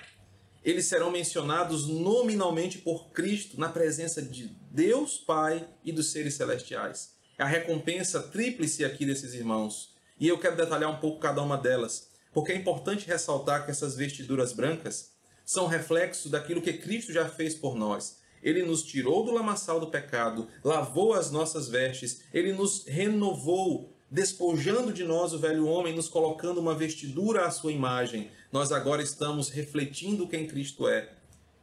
Eles 0.63 0.85
serão 0.85 1.11
mencionados 1.11 1.89
nominalmente 1.89 2.77
por 2.77 3.09
Cristo 3.09 3.59
na 3.59 3.71
presença 3.71 4.21
de 4.21 4.55
Deus 4.71 5.17
Pai 5.17 5.67
e 5.83 5.91
dos 5.91 6.13
seres 6.13 6.35
celestiais. 6.35 7.15
É 7.39 7.43
a 7.45 7.47
recompensa 7.47 8.21
tríplice 8.25 8.85
aqui 8.85 9.07
desses 9.07 9.33
irmãos. 9.33 9.95
E 10.19 10.29
eu 10.29 10.39
quero 10.39 10.59
detalhar 10.59 10.91
um 10.91 11.01
pouco 11.01 11.19
cada 11.19 11.41
uma 11.41 11.57
delas, 11.57 12.11
porque 12.31 12.53
é 12.53 12.57
importante 12.57 13.07
ressaltar 13.07 13.65
que 13.65 13.71
essas 13.71 13.97
vestiduras 13.97 14.53
brancas 14.53 15.10
são 15.51 15.67
reflexo 15.67 16.29
daquilo 16.29 16.63
que 16.63 16.75
Cristo 16.75 17.13
já 17.13 17.29
fez 17.29 17.57
por 17.57 17.75
nós. 17.75 18.21
Ele 18.41 18.63
nos 18.63 18.85
tirou 18.85 19.25
do 19.25 19.33
lamaçal 19.33 19.81
do 19.81 19.89
pecado, 19.89 20.47
lavou 20.63 21.13
as 21.13 21.33
nossas 21.33 21.69
vestes, 21.69 22.21
ele 22.33 22.53
nos 22.53 22.87
renovou 22.87 23.93
despojando 24.09 24.93
de 24.93 25.03
nós 25.03 25.33
o 25.33 25.41
velho 25.41 25.67
homem, 25.67 25.93
nos 25.93 26.07
colocando 26.07 26.61
uma 26.61 26.73
vestidura 26.73 27.47
à 27.47 27.51
sua 27.51 27.73
imagem, 27.73 28.31
nós 28.53 28.71
agora 28.71 29.03
estamos 29.03 29.49
refletindo 29.49 30.29
quem 30.29 30.47
Cristo 30.47 30.87
é, 30.87 31.13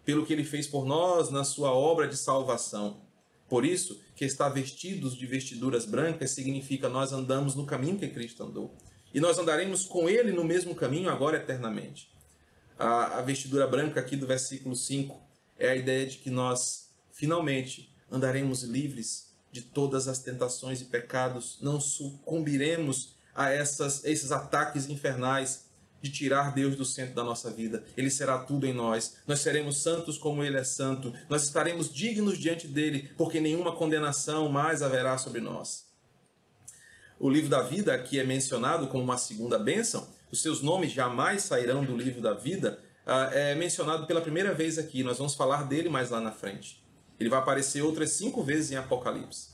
pelo 0.03 0.25
que 0.25 0.33
ele 0.33 0.43
fez 0.43 0.67
por 0.67 0.85
nós 0.85 1.29
na 1.29 1.45
sua 1.45 1.71
obra 1.71 2.09
de 2.09 2.17
salvação. 2.17 2.97
Por 3.47 3.65
isso, 3.65 4.01
que 4.17 4.25
estar 4.25 4.49
vestidos 4.49 5.15
de 5.15 5.25
vestiduras 5.25 5.85
brancas 5.85 6.31
significa 6.31 6.89
nós 6.89 7.13
andamos 7.13 7.55
no 7.55 7.65
caminho 7.65 7.97
que 7.97 8.09
Cristo 8.09 8.43
andou. 8.43 8.75
E 9.13 9.21
nós 9.21 9.39
andaremos 9.39 9.85
com 9.85 10.09
ele 10.09 10.33
no 10.33 10.43
mesmo 10.43 10.75
caminho 10.75 11.09
agora 11.09 11.38
eternamente. 11.38 12.16
A, 12.78 13.19
a 13.19 13.21
vestidura 13.21 13.67
branca 13.67 13.99
aqui 13.99 14.15
do 14.15 14.28
versículo 14.28 14.75
5 14.75 15.19
é 15.57 15.69
a 15.69 15.75
ideia 15.75 16.05
de 16.05 16.17
que 16.17 16.30
nós 16.30 16.89
finalmente 17.11 17.93
andaremos 18.11 18.63
livres 18.63 19.28
de 19.51 19.61
todas 19.61 20.07
as 20.07 20.19
tentações 20.19 20.82
e 20.82 20.86
pecados, 20.86 21.57
não 21.61 21.80
sucumbiremos 21.80 23.15
a 23.34 23.49
essas, 23.49 24.03
esses 24.05 24.32
ataques 24.32 24.89
infernais 24.89 25.65
de 26.01 26.11
tirar 26.11 26.53
Deus 26.53 26.75
do 26.75 26.86
centro 26.86 27.15
da 27.15 27.23
nossa 27.23 27.49
vida. 27.49 27.84
Ele 27.95 28.09
será 28.09 28.38
tudo 28.39 28.65
em 28.67 28.73
nós. 28.73 29.17
Nós 29.25 29.39
seremos 29.39 29.82
santos 29.82 30.17
como 30.17 30.43
Ele 30.43 30.57
é 30.57 30.63
santo. 30.63 31.13
Nós 31.28 31.43
estaremos 31.43 31.91
dignos 31.91 32.38
diante 32.38 32.67
dele, 32.67 33.11
porque 33.17 33.39
nenhuma 33.39 33.75
condenação 33.75 34.47
mais 34.49 34.82
haverá 34.82 35.17
sobre 35.17 35.41
nós. 35.41 35.86
O 37.19 37.30
livro 37.30 37.49
da 37.49 37.63
vida 37.63 37.93
aqui 37.93 38.19
é 38.19 38.23
mencionado 38.23 38.88
como 38.88 39.03
uma 39.03 39.17
segunda 39.17 39.57
bênção. 39.57 40.07
Os 40.32 40.41
seus 40.41 40.61
nomes 40.61 40.91
jamais 40.91 41.43
sairão 41.43 41.84
do 41.84 41.95
livro 41.95 42.21
da 42.21 42.34
vida. 42.34 42.80
Ah, 43.05 43.30
é 43.32 43.55
mencionado 43.55 44.05
pela 44.05 44.21
primeira 44.21 44.53
vez 44.53 44.78
aqui. 44.78 45.03
Nós 45.03 45.17
vamos 45.17 45.36
falar 45.36 45.63
dele 45.63 45.89
mais 45.89 46.09
lá 46.09 46.19
na 46.19 46.32
frente. 46.32 46.84
Ele 47.19 47.30
vai 47.30 47.39
aparecer 47.39 47.82
outras 47.82 48.11
cinco 48.11 48.43
vezes 48.43 48.71
em 48.71 48.75
Apocalipse. 48.75 49.49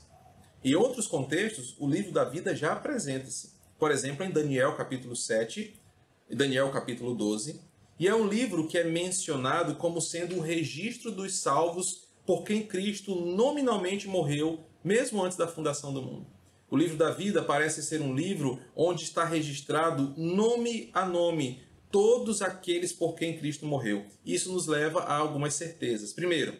Em 0.62 0.74
outros 0.74 1.06
contextos, 1.06 1.76
o 1.78 1.88
livro 1.88 2.10
da 2.10 2.24
vida 2.24 2.54
já 2.56 2.72
apresenta-se. 2.72 3.52
Por 3.78 3.90
exemplo, 3.90 4.24
em 4.24 4.30
Daniel 4.30 4.74
capítulo 4.76 5.14
7 5.14 5.80
e 6.28 6.34
Daniel 6.34 6.70
capítulo 6.70 7.14
12. 7.14 7.60
E 7.98 8.08
é 8.08 8.14
um 8.14 8.26
livro 8.26 8.66
que 8.66 8.76
é 8.76 8.84
mencionado 8.84 9.76
como 9.76 10.00
sendo 10.00 10.36
um 10.36 10.40
registro 10.40 11.12
dos 11.12 11.36
salvos 11.36 12.08
por 12.26 12.42
quem 12.42 12.66
Cristo 12.66 13.14
nominalmente 13.14 14.08
morreu, 14.08 14.64
mesmo 14.82 15.22
antes 15.22 15.36
da 15.36 15.46
fundação 15.46 15.92
do 15.92 16.02
mundo. 16.02 16.26
O 16.74 16.76
livro 16.76 16.96
da 16.96 17.12
vida 17.12 17.40
parece 17.40 17.84
ser 17.84 18.02
um 18.02 18.12
livro 18.12 18.60
onde 18.74 19.04
está 19.04 19.24
registrado 19.24 20.12
nome 20.16 20.90
a 20.92 21.06
nome 21.06 21.62
todos 21.88 22.42
aqueles 22.42 22.92
por 22.92 23.14
quem 23.14 23.38
Cristo 23.38 23.64
morreu. 23.64 24.04
Isso 24.26 24.52
nos 24.52 24.66
leva 24.66 24.98
a 25.02 25.14
algumas 25.14 25.54
certezas. 25.54 26.12
Primeiro, 26.12 26.58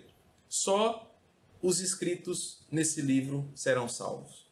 só 0.48 1.12
os 1.60 1.80
inscritos 1.80 2.60
nesse 2.70 3.02
livro 3.02 3.50
serão 3.56 3.88
salvos. 3.88 4.46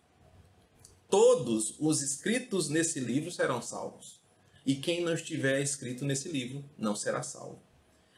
Todos 1.08 1.76
os 1.78 2.02
inscritos 2.02 2.68
nesse 2.68 2.98
livro 2.98 3.30
serão 3.30 3.62
salvos. 3.62 4.20
E 4.66 4.74
quem 4.74 5.04
não 5.04 5.14
estiver 5.14 5.62
escrito 5.62 6.04
nesse 6.04 6.28
livro 6.28 6.64
não 6.76 6.96
será 6.96 7.22
salvo. 7.22 7.62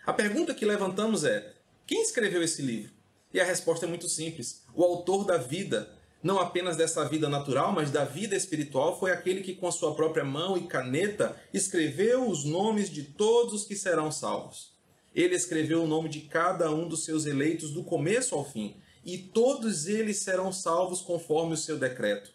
A 0.06 0.14
pergunta 0.14 0.54
que 0.54 0.64
levantamos 0.64 1.24
é: 1.24 1.54
quem 1.86 2.00
escreveu 2.00 2.42
esse 2.42 2.62
livro? 2.62 2.94
E 3.34 3.38
a 3.38 3.44
resposta 3.44 3.84
é 3.84 3.88
muito 3.88 4.08
simples. 4.08 4.64
O 4.74 4.82
autor 4.82 5.26
da 5.26 5.36
vida, 5.36 5.94
não 6.24 6.40
apenas 6.40 6.74
dessa 6.74 7.06
vida 7.06 7.28
natural, 7.28 7.70
mas 7.70 7.90
da 7.90 8.02
vida 8.02 8.34
espiritual, 8.34 8.98
foi 8.98 9.10
aquele 9.10 9.42
que, 9.42 9.54
com 9.54 9.68
a 9.68 9.72
sua 9.72 9.94
própria 9.94 10.24
mão 10.24 10.56
e 10.56 10.66
caneta, 10.66 11.36
escreveu 11.52 12.26
os 12.26 12.44
nomes 12.44 12.88
de 12.88 13.02
todos 13.02 13.52
os 13.52 13.64
que 13.64 13.76
serão 13.76 14.10
salvos. 14.10 14.72
Ele 15.14 15.34
escreveu 15.34 15.84
o 15.84 15.86
nome 15.86 16.08
de 16.08 16.22
cada 16.22 16.70
um 16.70 16.88
dos 16.88 17.04
seus 17.04 17.26
eleitos 17.26 17.72
do 17.72 17.84
começo 17.84 18.34
ao 18.34 18.42
fim, 18.42 18.74
e 19.04 19.18
todos 19.18 19.86
eles 19.86 20.16
serão 20.16 20.50
salvos 20.50 21.02
conforme 21.02 21.52
o 21.52 21.58
seu 21.58 21.78
decreto. 21.78 22.32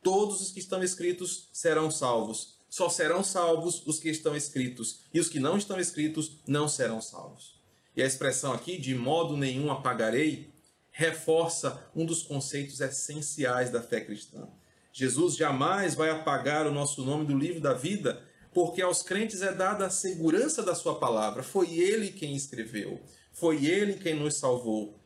Todos 0.00 0.40
os 0.40 0.52
que 0.52 0.60
estão 0.60 0.80
escritos 0.80 1.48
serão 1.52 1.90
salvos. 1.90 2.54
Só 2.70 2.88
serão 2.88 3.24
salvos 3.24 3.84
os 3.84 3.98
que 3.98 4.10
estão 4.10 4.36
escritos, 4.36 5.00
e 5.12 5.18
os 5.18 5.28
que 5.28 5.40
não 5.40 5.58
estão 5.58 5.80
escritos 5.80 6.38
não 6.46 6.68
serão 6.68 7.00
salvos. 7.00 7.60
E 7.96 8.02
a 8.02 8.06
expressão 8.06 8.52
aqui, 8.52 8.78
de 8.78 8.94
modo 8.94 9.36
nenhum 9.36 9.72
apagarei, 9.72 10.53
reforça 10.96 11.90
um 11.92 12.06
dos 12.06 12.22
conceitos 12.22 12.80
essenciais 12.80 13.68
da 13.68 13.82
fé 13.82 14.00
cristã. 14.00 14.46
Jesus 14.92 15.34
jamais 15.34 15.96
vai 15.96 16.08
apagar 16.08 16.68
o 16.68 16.72
nosso 16.72 17.04
nome 17.04 17.26
do 17.26 17.36
livro 17.36 17.60
da 17.60 17.74
vida 17.74 18.22
porque 18.52 18.80
aos 18.80 19.02
crentes 19.02 19.42
é 19.42 19.52
dada 19.52 19.86
a 19.86 19.90
segurança 19.90 20.62
da 20.62 20.72
sua 20.72 21.00
palavra. 21.00 21.42
Foi 21.42 21.74
ele 21.74 22.12
quem 22.12 22.36
escreveu, 22.36 23.00
foi 23.32 23.66
ele 23.66 23.94
quem 23.94 24.14
nos 24.14 24.36
salvou. 24.36 24.96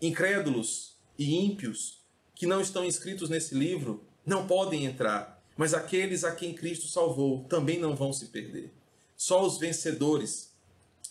Incrédulos 0.00 0.96
e 1.18 1.36
ímpios 1.44 2.00
que 2.34 2.46
não 2.46 2.62
estão 2.62 2.82
inscritos 2.82 3.28
nesse 3.28 3.54
livro 3.54 4.02
não 4.24 4.46
podem 4.46 4.86
entrar, 4.86 5.44
mas 5.54 5.74
aqueles 5.74 6.24
a 6.24 6.34
quem 6.34 6.54
Cristo 6.54 6.86
salvou 6.88 7.44
também 7.44 7.78
não 7.78 7.94
vão 7.94 8.10
se 8.10 8.28
perder. 8.28 8.72
Só 9.14 9.44
os 9.44 9.58
vencedores, 9.58 10.54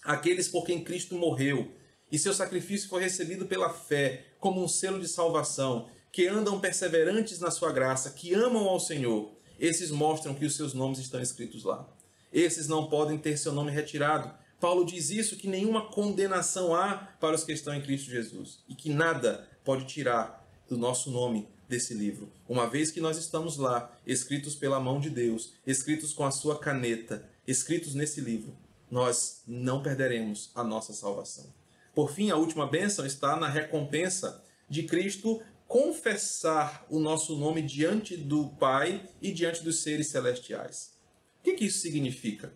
aqueles 0.04 0.48
por 0.48 0.66
quem 0.66 0.84
Cristo 0.84 1.14
morreu 1.14 1.72
e 2.12 2.18
seu 2.18 2.34
sacrifício 2.34 2.90
foi 2.90 3.02
recebido 3.02 3.46
pela 3.46 3.70
fé 3.70 4.26
como 4.40 4.64
um 4.64 4.68
selo 4.68 5.00
de 5.00 5.08
salvação, 5.08 5.88
que 6.12 6.28
andam 6.28 6.60
perseverantes 6.60 7.40
na 7.40 7.52
sua 7.52 7.72
graça, 7.72 8.10
que 8.12 8.34
amam 8.34 8.68
ao 8.68 8.80
Senhor, 8.80 9.32
esses 9.60 9.92
mostram 9.92 10.34
que 10.34 10.46
os 10.46 10.56
seus 10.56 10.74
nomes 10.74 11.00
estão 11.00 11.22
escritos 11.22 11.64
lá. 11.64 11.88
Esses 12.32 12.68
não 12.68 12.88
podem 12.88 13.18
ter 13.18 13.38
seu 13.38 13.52
nome 13.52 13.72
retirado. 13.72 14.34
Paulo 14.60 14.86
diz 14.86 15.10
isso 15.10 15.36
que 15.36 15.48
nenhuma 15.48 15.88
condenação 15.88 16.74
há 16.74 16.96
para 17.20 17.36
os 17.36 17.44
que 17.44 17.52
estão 17.52 17.74
em 17.74 17.82
Cristo 17.82 18.10
Jesus 18.10 18.60
e 18.68 18.76
que 18.76 18.90
nada 18.90 19.48
pode 19.64 19.86
tirar 19.86 20.48
do 20.68 20.78
nosso 20.78 21.12
nome 21.12 21.48
desse 21.68 21.94
livro. 21.94 22.32
Uma 22.48 22.68
vez 22.68 22.90
que 22.90 23.02
nós 23.02 23.18
estamos 23.18 23.58
lá, 23.58 23.92
escritos 24.06 24.56
pela 24.56 24.80
mão 24.80 25.00
de 25.00 25.10
Deus, 25.10 25.54
escritos 25.68 26.14
com 26.14 26.26
a 26.26 26.32
sua 26.32 26.58
caneta, 26.58 27.28
escritos 27.46 27.94
nesse 27.94 28.22
livro, 28.22 28.56
nós 28.90 29.44
não 29.46 29.84
perderemos 29.84 30.52
a 30.56 30.64
nossa 30.64 30.94
salvação. 30.94 31.59
Por 32.00 32.14
fim, 32.14 32.30
a 32.30 32.38
última 32.38 32.66
bênção 32.66 33.06
está 33.06 33.36
na 33.36 33.50
recompensa 33.50 34.42
de 34.70 34.84
Cristo 34.84 35.44
confessar 35.68 36.86
o 36.90 36.98
nosso 36.98 37.36
nome 37.36 37.62
diante 37.62 38.16
do 38.16 38.52
Pai 38.52 39.06
e 39.22 39.34
diante 39.34 39.62
dos 39.62 39.82
seres 39.82 40.08
celestiais. 40.08 40.94
O 41.42 41.44
que, 41.44 41.56
que 41.56 41.66
isso 41.66 41.80
significa? 41.80 42.54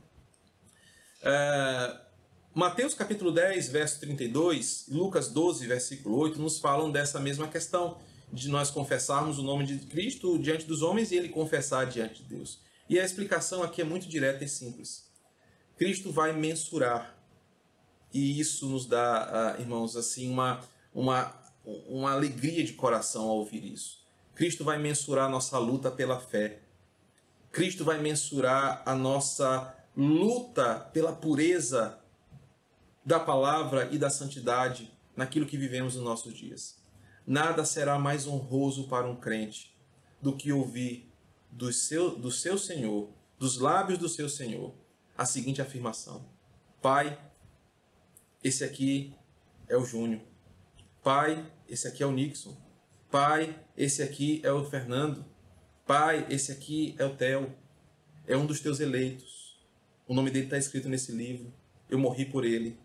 É, 1.22 2.00
Mateus 2.56 2.94
capítulo 2.94 3.34
10, 3.34 3.68
verso 3.68 4.00
32, 4.00 4.88
e 4.88 4.94
Lucas 4.94 5.28
12, 5.28 5.68
versículo 5.68 6.16
8, 6.20 6.40
nos 6.40 6.60
falam 6.60 6.90
dessa 6.90 7.20
mesma 7.20 7.50
questão, 7.50 7.98
de 8.32 8.48
nós 8.48 8.72
confessarmos 8.72 9.40
o 9.40 9.44
nome 9.44 9.66
de 9.66 9.78
Cristo 9.88 10.40
diante 10.40 10.66
dos 10.66 10.82
homens 10.82 11.12
e 11.12 11.18
ele 11.18 11.28
confessar 11.28 11.86
diante 11.86 12.24
de 12.24 12.30
Deus. 12.30 12.62
E 12.88 12.98
a 12.98 13.04
explicação 13.04 13.62
aqui 13.62 13.82
é 13.82 13.84
muito 13.84 14.08
direta 14.08 14.46
e 14.46 14.48
simples. 14.48 15.04
Cristo 15.76 16.14
vai 16.14 16.32
mensurar, 16.32 17.22
e 18.14 18.40
isso 18.40 18.68
nos 18.68 18.86
dá, 18.86 19.56
ah, 19.56 19.62
irmãos, 19.62 19.96
assim, 19.96 20.30
uma, 20.30 20.62
uma, 20.94 21.34
uma 21.88 22.12
alegria 22.12 22.64
de 22.64 22.74
coração 22.74 23.24
ao 23.24 23.38
ouvir 23.38 23.66
isso. 23.66 24.04
Cristo 24.36 24.64
vai 24.64 24.78
mensurar 24.78 25.30
nossa 25.30 25.58
luta 25.58 25.90
pela 25.90 26.20
fé. 26.20 26.60
Cristo 27.52 27.84
vai 27.84 28.00
mensurar 28.00 28.84
a 28.86 28.96
nossa 28.96 29.76
luta 29.96 30.80
pela 30.94 31.14
pureza 31.14 32.00
da 33.06 33.20
palavra 33.20 33.90
e 33.92 33.98
da 33.98 34.10
santidade 34.10 34.92
naquilo 35.16 35.46
que 35.46 35.58
vivemos 35.58 35.96
nos 35.96 36.04
nossos 36.04 36.34
dias. 36.34 36.78
Nada 37.26 37.64
será 37.64 37.98
mais 38.00 38.28
honroso 38.28 38.88
para 38.88 39.08
um 39.08 39.16
crente 39.16 39.76
do 40.22 40.36
que 40.36 40.52
ouvir 40.52 41.12
do 41.52 41.72
seu, 41.72 42.16
do 42.18 42.32
seu 42.32 42.58
Senhor, 42.58 43.10
dos 43.38 43.60
lábios 43.60 44.00
do 44.00 44.10
seu 44.10 44.28
Senhor, 44.28 44.74
a 45.18 45.26
seguinte 45.26 45.62
afirmação: 45.62 46.26
Pai, 46.82 47.18
esse 48.44 48.64
aqui 48.64 49.16
é 49.68 49.78
o 49.78 49.86
Júnior. 49.86 50.22
Pai, 51.04 51.50
esse 51.68 51.88
aqui 51.88 52.04
é 52.04 52.06
o 52.06 52.12
Nixon. 52.12 52.56
Pai, 53.10 53.60
esse 53.78 54.04
aqui 54.04 54.42
é 54.44 54.52
o 54.52 54.66
Fernando. 54.66 55.26
Pai, 55.86 56.28
esse 56.30 56.52
aqui 56.52 56.96
é 56.98 57.06
o 57.06 57.16
Theo. 57.16 57.54
É 58.28 58.36
um 58.36 58.46
dos 58.46 58.60
teus 58.60 58.80
eleitos. 58.80 59.58
O 60.08 60.14
nome 60.14 60.30
dele 60.30 60.46
está 60.46 60.58
escrito 60.58 60.90
nesse 60.90 61.12
livro. 61.12 61.54
Eu 61.90 61.98
morri 61.98 62.26
por 62.26 62.44
ele. 62.44 62.78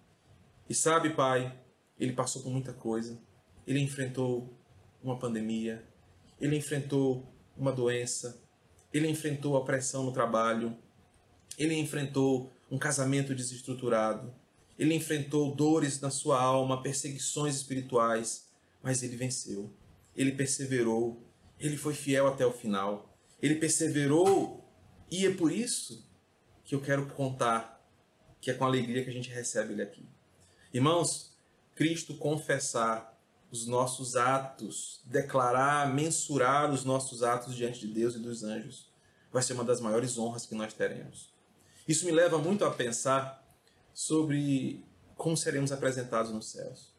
E 0.68 0.74
sabe, 0.74 1.10
pai, 1.10 1.58
ele 1.98 2.12
passou 2.12 2.42
por 2.42 2.50
muita 2.50 2.72
coisa. 2.72 3.18
Ele 3.66 3.80
enfrentou 3.80 4.56
uma 5.02 5.18
pandemia, 5.18 5.84
ele 6.40 6.56
enfrentou 6.56 7.26
uma 7.56 7.72
doença, 7.72 8.42
ele 8.92 9.08
enfrentou 9.08 9.56
a 9.56 9.64
pressão 9.64 10.04
no 10.04 10.12
trabalho, 10.12 10.76
ele 11.58 11.74
enfrentou 11.74 12.52
um 12.70 12.78
casamento 12.78 13.34
desestruturado, 13.34 14.34
ele 14.78 14.94
enfrentou 14.94 15.54
dores 15.54 16.00
na 16.00 16.10
sua 16.10 16.40
alma, 16.40 16.82
perseguições 16.82 17.56
espirituais, 17.56 18.48
mas 18.82 19.02
ele 19.02 19.16
venceu. 19.16 19.74
Ele 20.14 20.32
perseverou, 20.32 21.26
ele 21.58 21.76
foi 21.76 21.94
fiel 21.94 22.28
até 22.28 22.46
o 22.46 22.52
final. 22.52 23.18
Ele 23.42 23.56
perseverou 23.56 24.64
e 25.10 25.26
é 25.26 25.34
por 25.34 25.50
isso 25.50 26.06
que 26.64 26.74
eu 26.74 26.80
quero 26.80 27.06
contar 27.06 27.76
que 28.40 28.50
é 28.50 28.54
com 28.54 28.64
alegria 28.64 29.02
que 29.02 29.10
a 29.10 29.12
gente 29.12 29.30
recebe 29.30 29.72
ele 29.72 29.82
aqui. 29.82 30.06
Irmãos, 30.72 31.36
Cristo 31.74 32.14
confessar 32.14 33.18
os 33.50 33.66
nossos 33.66 34.14
atos, 34.14 35.00
declarar, 35.04 35.92
mensurar 35.92 36.70
os 36.70 36.84
nossos 36.84 37.22
atos 37.22 37.56
diante 37.56 37.80
de 37.80 37.92
Deus 37.92 38.14
e 38.14 38.18
dos 38.18 38.44
anjos, 38.44 38.92
vai 39.32 39.42
ser 39.42 39.54
uma 39.54 39.64
das 39.64 39.80
maiores 39.80 40.18
honras 40.18 40.46
que 40.46 40.54
nós 40.54 40.72
teremos. 40.72 41.32
Isso 41.86 42.04
me 42.04 42.12
leva 42.12 42.38
muito 42.38 42.64
a 42.64 42.70
pensar 42.70 43.47
sobre 43.98 44.84
como 45.16 45.36
seremos 45.36 45.72
apresentados 45.72 46.30
nos 46.30 46.52
céus. 46.52 46.94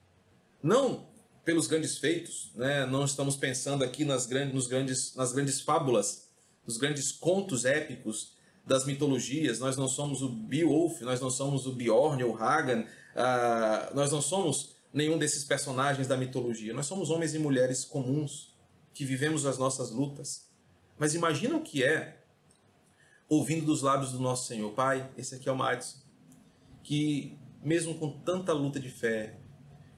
Não 0.62 1.08
pelos 1.46 1.66
grandes 1.66 1.98
feitos, 1.98 2.52
né? 2.56 2.86
não 2.86 3.06
estamos 3.06 3.38
pensando 3.38 3.86
aqui 3.86 4.04
nas 4.04 4.26
grandes, 4.26 4.54
nos 4.54 4.68
grandes, 4.68 5.16
nas 5.16 5.32
grandes 5.32 5.62
fábulas, 5.62 6.30
nos 6.68 6.76
grandes 6.76 7.14
contos 7.14 7.64
épicos 7.64 8.34
das 8.66 8.86
mitologias. 8.86 9.60
Nós 9.60 9.78
não 9.78 9.88
somos 9.88 10.22
o 10.22 10.28
Beowulf, 10.28 11.00
nós 11.00 11.22
não 11.22 11.30
somos 11.30 11.66
o 11.66 11.72
Bjorn 11.72 12.22
ou 12.22 12.36
Hagen, 12.36 12.82
uh, 12.82 13.96
nós 13.96 14.12
não 14.12 14.22
somos 14.22 14.76
nenhum 14.94 15.18
desses 15.18 15.46
personagens 15.46 16.06
da 16.06 16.18
mitologia. 16.18 16.74
Nós 16.74 16.86
somos 16.86 17.10
homens 17.10 17.34
e 17.34 17.40
mulheres 17.40 17.86
comuns 17.86 18.54
que 18.94 19.06
vivemos 19.06 19.46
as 19.46 19.58
nossas 19.58 19.90
lutas. 19.90 20.50
Mas 20.98 21.16
imagina 21.16 21.56
o 21.56 21.62
que 21.62 21.82
é 21.82 22.22
ouvindo 23.30 23.66
dos 23.66 23.82
lábios 23.84 24.12
do 24.12 24.20
nosso 24.20 24.48
Senhor, 24.48 24.74
Pai, 24.74 25.10
esse 25.18 25.36
aqui 25.36 25.48
é 25.48 25.52
o 25.52 25.56
Madison, 25.56 26.09
que 26.90 27.38
mesmo 27.64 27.94
com 28.00 28.10
tanta 28.10 28.52
luta 28.52 28.80
de 28.80 28.90
fé, 28.90 29.38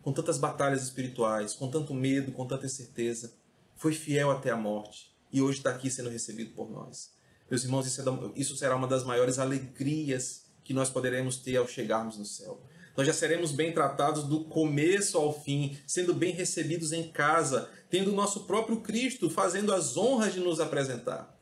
com 0.02 0.12
tantas 0.12 0.38
batalhas 0.38 0.84
espirituais, 0.84 1.54
com 1.54 1.70
tanto 1.70 1.94
medo, 1.94 2.34
com 2.34 2.46
tanta 2.46 2.66
incerteza, 2.66 3.34
foi 3.78 3.94
fiel 3.94 4.30
até 4.30 4.52
a 4.52 4.58
morte 4.58 5.16
e 5.32 5.42
hoje 5.42 5.60
está 5.60 5.70
aqui 5.70 5.90
sendo 5.90 6.10
recebido 6.10 6.54
por 6.54 6.70
nós. 6.70 7.14
Meus 7.50 7.64
irmãos, 7.64 7.88
isso, 7.88 8.02
é 8.02 8.04
isso 8.36 8.58
será 8.58 8.76
uma 8.76 8.90
das 8.90 9.06
maiores 9.06 9.40
alegrias 9.40 10.48
que 10.66 10.74
nós 10.74 10.90
poderemos 10.90 11.38
ter 11.38 11.56
ao 11.56 11.66
chegarmos 11.66 12.18
no 12.18 12.26
céu. 12.26 12.62
Nós 12.98 13.08
já 13.08 13.14
seremos 13.14 13.54
bem 13.54 13.72
tratados 13.72 14.26
do 14.26 14.44
começo 14.44 15.18
ao 15.18 15.32
fim, 15.32 15.78
sendo 15.88 16.14
bem 16.14 16.34
recebidos 16.34 16.92
em 16.92 17.10
casa, 17.10 17.70
tendo 17.90 18.12
o 18.12 18.16
nosso 18.16 18.42
próprio 18.42 18.82
Cristo 18.82 19.30
fazendo 19.30 19.74
as 19.74 19.96
honras 19.96 20.34
de 20.34 20.42
nos 20.42 20.60
apresentar. 20.60 21.40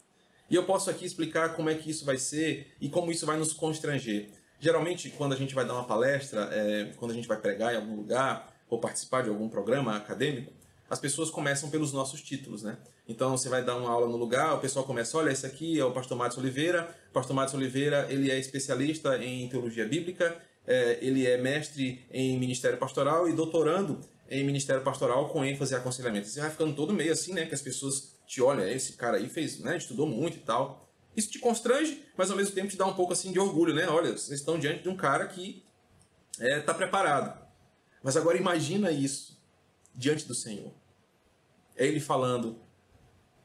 E 0.47 0.53
eu 0.53 0.67
posso 0.67 0.91
aqui 0.91 1.05
explicar 1.05 1.55
como 1.55 1.71
é 1.71 1.75
que 1.75 1.89
isso 1.89 2.05
vai 2.05 2.19
ser 2.19 2.75
e 2.79 2.87
como 2.87 3.11
isso 3.11 3.25
vai 3.25 3.39
nos 3.39 3.51
constranger. 3.51 4.37
Geralmente, 4.59 5.09
quando 5.11 5.33
a 5.33 5.35
gente 5.35 5.55
vai 5.55 5.65
dar 5.65 5.73
uma 5.73 5.85
palestra, 5.85 6.49
é, 6.51 6.91
quando 6.97 7.11
a 7.11 7.13
gente 7.13 7.27
vai 7.27 7.37
pregar 7.37 7.73
em 7.73 7.77
algum 7.77 7.95
lugar 7.95 8.53
ou 8.69 8.79
participar 8.79 9.23
de 9.23 9.29
algum 9.29 9.47
programa 9.47 9.95
acadêmico, 9.95 10.51
as 10.89 10.99
pessoas 10.99 11.29
começam 11.29 11.69
pelos 11.69 11.93
nossos 11.93 12.21
títulos, 12.21 12.63
né? 12.63 12.77
Então 13.07 13.37
você 13.37 13.47
vai 13.47 13.63
dar 13.63 13.75
uma 13.75 13.89
aula 13.89 14.07
no 14.07 14.17
lugar, 14.17 14.55
o 14.55 14.59
pessoal 14.59 14.85
começa, 14.85 15.17
olha, 15.17 15.31
esse 15.31 15.45
aqui 15.45 15.79
é 15.79 15.85
o 15.85 15.91
pastor 15.91 16.17
Matos 16.17 16.37
Oliveira. 16.37 16.89
O 17.09 17.13
pastor 17.13 17.35
Matos 17.35 17.53
Oliveira, 17.53 18.07
ele 18.09 18.29
é 18.29 18.37
especialista 18.37 19.17
em 19.23 19.47
teologia 19.47 19.87
bíblica, 19.87 20.35
é, 20.67 20.99
ele 21.01 21.25
é 21.25 21.37
mestre 21.37 22.05
em 22.11 22.37
ministério 22.37 22.77
pastoral 22.77 23.29
e 23.29 23.33
doutorando 23.33 23.99
em 24.29 24.43
ministério 24.43 24.83
pastoral 24.83 25.29
com 25.29 25.43
ênfase 25.43 25.73
em 25.73 25.77
aconselhamento. 25.77 26.27
Você 26.27 26.39
vai 26.39 26.49
ficando 26.49 26.75
todo 26.75 26.93
meio 26.93 27.11
assim, 27.11 27.33
né? 27.33 27.45
Que 27.45 27.55
as 27.55 27.61
pessoas 27.61 28.15
te 28.27 28.41
olham, 28.41 28.67
esse 28.67 28.93
cara 28.93 29.17
aí 29.17 29.27
fez, 29.27 29.59
né? 29.59 29.77
Estudou 29.77 30.05
muito 30.05 30.37
e 30.37 30.41
tal. 30.41 30.88
Isso 31.15 31.29
te 31.29 31.39
constrange, 31.39 32.05
mas 32.17 32.29
ao 32.31 32.37
mesmo 32.37 32.53
tempo 32.53 32.69
te 32.69 32.77
dá 32.77 32.85
um 32.85 32.93
pouco 32.93 33.13
assim 33.13 33.31
de 33.31 33.39
orgulho, 33.39 33.73
né? 33.73 33.87
Olha, 33.87 34.11
vocês 34.11 34.39
estão 34.39 34.59
diante 34.59 34.83
de 34.83 34.89
um 34.89 34.95
cara 34.95 35.27
que 35.27 35.63
está 36.31 36.45
é, 36.45 36.59
tá 36.61 36.73
preparado. 36.73 37.39
Mas 38.01 38.15
agora 38.15 38.37
imagina 38.37 38.91
isso 38.91 39.37
diante 39.93 40.25
do 40.25 40.33
Senhor. 40.33 40.73
É 41.75 41.85
ele 41.85 41.99
falando, 41.99 42.61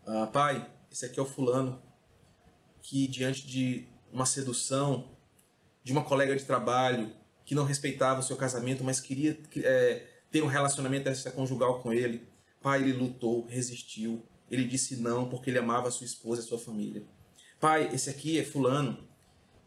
ah, 0.06 0.26
pai, 0.26 0.70
esse 0.90 1.04
aqui 1.04 1.18
é 1.18 1.22
o 1.22 1.26
fulano 1.26 1.82
que 2.82 3.06
diante 3.06 3.46
de 3.46 3.88
uma 4.12 4.26
sedução 4.26 5.14
de 5.84 5.92
uma 5.92 6.02
colega 6.02 6.34
de 6.34 6.44
trabalho 6.44 7.14
que 7.44 7.54
não 7.54 7.64
respeitava 7.64 8.20
o 8.20 8.22
seu 8.22 8.36
casamento, 8.36 8.82
mas 8.82 9.00
queria 9.00 9.38
é, 9.56 10.06
ter 10.30 10.42
um 10.42 10.46
relacionamento 10.46 11.08
extraconjugal 11.10 11.80
com 11.80 11.92
ele. 11.92 12.26
Pai, 12.62 12.82
ele 12.82 12.94
lutou, 12.94 13.46
resistiu. 13.46 14.26
Ele 14.50 14.64
disse 14.64 14.96
não 14.96 15.28
porque 15.28 15.50
ele 15.50 15.58
amava 15.58 15.88
a 15.88 15.90
sua 15.90 16.06
esposa 16.06 16.40
e 16.40 16.44
a 16.44 16.48
sua 16.48 16.58
família. 16.58 17.04
Pai, 17.64 17.88
esse 17.94 18.10
aqui 18.10 18.38
é 18.38 18.44
fulano 18.44 18.98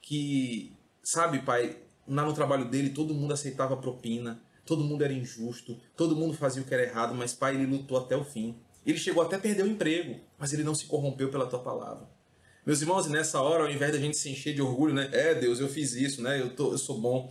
que, 0.03 0.71
sabe, 1.01 1.39
pai, 1.39 1.75
lá 2.07 2.23
no 2.23 2.31
trabalho 2.31 2.69
dele 2.69 2.91
todo 2.91 3.11
mundo 3.11 3.33
aceitava 3.33 3.75
propina, 3.75 4.39
todo 4.67 4.83
mundo 4.83 5.03
era 5.03 5.11
injusto, 5.11 5.75
todo 5.95 6.15
mundo 6.15 6.35
fazia 6.35 6.61
o 6.61 6.65
que 6.65 6.75
era 6.75 6.83
errado, 6.83 7.15
mas 7.15 7.33
pai, 7.33 7.55
ele 7.55 7.65
lutou 7.65 7.97
até 7.97 8.15
o 8.15 8.23
fim. 8.23 8.55
Ele 8.85 8.99
chegou 8.99 9.23
até 9.23 9.35
a 9.35 9.39
perder 9.39 9.63
o 9.63 9.67
emprego, 9.67 10.21
mas 10.37 10.53
ele 10.53 10.63
não 10.63 10.75
se 10.75 10.85
corrompeu 10.85 11.31
pela 11.31 11.47
tua 11.47 11.57
palavra. 11.57 12.07
Meus 12.63 12.81
irmãos, 12.81 13.07
nessa 13.07 13.41
hora, 13.41 13.63
ao 13.63 13.71
invés 13.71 13.91
da 13.91 13.97
gente 13.97 14.15
se 14.15 14.29
encher 14.29 14.53
de 14.53 14.61
orgulho, 14.61 14.93
né? 14.93 15.09
É, 15.11 15.33
Deus, 15.33 15.59
eu 15.59 15.67
fiz 15.67 15.93
isso, 15.93 16.21
né? 16.21 16.39
Eu, 16.39 16.55
tô, 16.55 16.73
eu 16.73 16.77
sou 16.77 17.01
bom. 17.01 17.27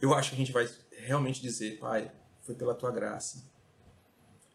Eu 0.00 0.14
acho 0.14 0.30
que 0.30 0.36
a 0.36 0.38
gente 0.38 0.52
vai 0.52 0.66
realmente 0.90 1.42
dizer, 1.42 1.78
Pai, 1.78 2.10
foi 2.40 2.54
pela 2.54 2.74
tua 2.74 2.90
graça. 2.90 3.44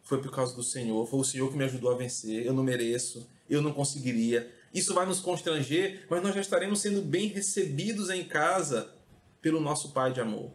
Foi 0.01 0.19
por 0.19 0.31
causa 0.31 0.55
do 0.55 0.63
Senhor. 0.63 1.05
Foi 1.05 1.19
o 1.19 1.23
Senhor 1.23 1.47
que 1.51 1.55
me 1.55 1.63
ajudou 1.63 1.91
a 1.91 1.95
vencer. 1.95 2.43
Eu 2.43 2.53
não 2.53 2.63
mereço. 2.63 3.29
Eu 3.47 3.61
não 3.61 3.71
conseguiria. 3.71 4.51
Isso 4.73 4.93
vai 4.93 5.05
nos 5.05 5.19
constranger, 5.19 6.07
mas 6.09 6.23
nós 6.23 6.33
já 6.33 6.41
estaremos 6.41 6.81
sendo 6.81 7.01
bem 7.01 7.27
recebidos 7.27 8.09
em 8.09 8.23
casa 8.23 8.91
pelo 9.41 9.59
nosso 9.59 9.91
Pai 9.91 10.11
de 10.11 10.19
amor. 10.19 10.51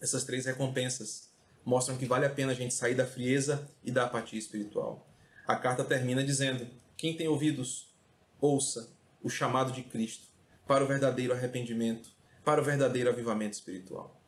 Essas 0.00 0.24
três 0.24 0.46
recompensas 0.46 1.30
mostram 1.64 1.96
que 1.96 2.06
vale 2.06 2.24
a 2.24 2.30
pena 2.30 2.52
a 2.52 2.54
gente 2.54 2.72
sair 2.72 2.94
da 2.94 3.06
frieza 3.06 3.68
e 3.82 3.90
da 3.90 4.04
apatia 4.04 4.38
espiritual. 4.38 5.08
A 5.46 5.56
carta 5.56 5.84
termina 5.84 6.24
dizendo: 6.24 6.66
Quem 6.96 7.16
tem 7.16 7.28
ouvidos, 7.28 7.92
ouça 8.40 8.90
o 9.22 9.28
chamado 9.28 9.72
de 9.72 9.82
Cristo 9.82 10.28
para 10.66 10.82
o 10.82 10.86
verdadeiro 10.86 11.32
arrependimento, 11.32 12.10
para 12.44 12.60
o 12.60 12.64
verdadeiro 12.64 13.10
avivamento 13.10 13.54
espiritual. 13.54 14.20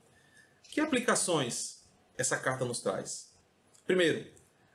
Que 0.71 0.81
aplicações 0.81 1.85
essa 2.19 2.37
carta 2.37 2.65
nos 2.65 2.81
traz? 2.81 3.35
Primeiro, 3.87 4.27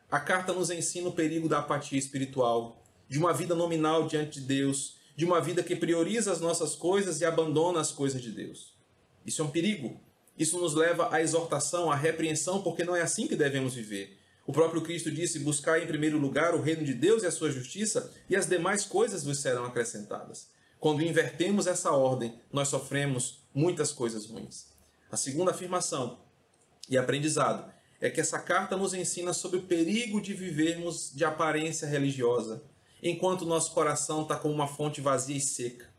a 0.09 0.19
carta 0.19 0.53
nos 0.53 0.69
ensina 0.69 1.09
o 1.09 1.13
perigo 1.13 1.47
da 1.47 1.59
apatia 1.59 1.99
espiritual, 1.99 2.80
de 3.11 3.19
uma 3.19 3.33
vida 3.33 3.53
nominal 3.53 4.07
diante 4.07 4.39
de 4.39 4.47
Deus, 4.47 4.95
de 5.17 5.25
uma 5.25 5.41
vida 5.41 5.61
que 5.61 5.75
prioriza 5.75 6.31
as 6.31 6.39
nossas 6.39 6.75
coisas 6.75 7.19
e 7.19 7.25
abandona 7.25 7.81
as 7.81 7.91
coisas 7.91 8.21
de 8.21 8.31
Deus. 8.31 8.73
Isso 9.25 9.41
é 9.41 9.45
um 9.45 9.51
perigo. 9.51 9.99
Isso 10.39 10.57
nos 10.57 10.73
leva 10.73 11.13
à 11.13 11.21
exortação, 11.21 11.91
à 11.91 11.95
repreensão, 11.95 12.63
porque 12.63 12.85
não 12.85 12.95
é 12.95 13.01
assim 13.01 13.27
que 13.27 13.35
devemos 13.35 13.73
viver. 13.73 14.17
O 14.47 14.53
próprio 14.53 14.81
Cristo 14.81 15.11
disse: 15.11 15.39
Buscai 15.39 15.83
em 15.83 15.87
primeiro 15.87 16.17
lugar 16.17 16.55
o 16.55 16.61
reino 16.61 16.85
de 16.85 16.93
Deus 16.93 17.21
e 17.21 17.25
a 17.25 17.31
sua 17.31 17.51
justiça, 17.51 18.13
e 18.29 18.35
as 18.35 18.47
demais 18.47 18.85
coisas 18.85 19.25
vos 19.25 19.39
serão 19.39 19.65
acrescentadas. 19.65 20.47
Quando 20.79 21.03
invertemos 21.03 21.67
essa 21.67 21.91
ordem, 21.91 22.39
nós 22.49 22.69
sofremos 22.69 23.43
muitas 23.53 23.91
coisas 23.91 24.25
ruins. 24.25 24.67
A 25.11 25.17
segunda 25.17 25.51
afirmação 25.51 26.17
e 26.89 26.97
aprendizado 26.97 27.69
é 27.99 28.09
que 28.09 28.21
essa 28.21 28.39
carta 28.39 28.77
nos 28.77 28.93
ensina 28.93 29.33
sobre 29.33 29.57
o 29.57 29.63
perigo 29.63 30.21
de 30.21 30.33
vivermos 30.33 31.11
de 31.13 31.25
aparência 31.25 31.85
religiosa, 31.85 32.63
enquanto 33.01 33.45
nosso 33.45 33.71
coração 33.73 34.21
está 34.21 34.35
como 34.35 34.53
uma 34.53 34.67
fonte 34.67 35.01
vazia 35.01 35.37
e 35.37 35.41
seca. 35.41 35.89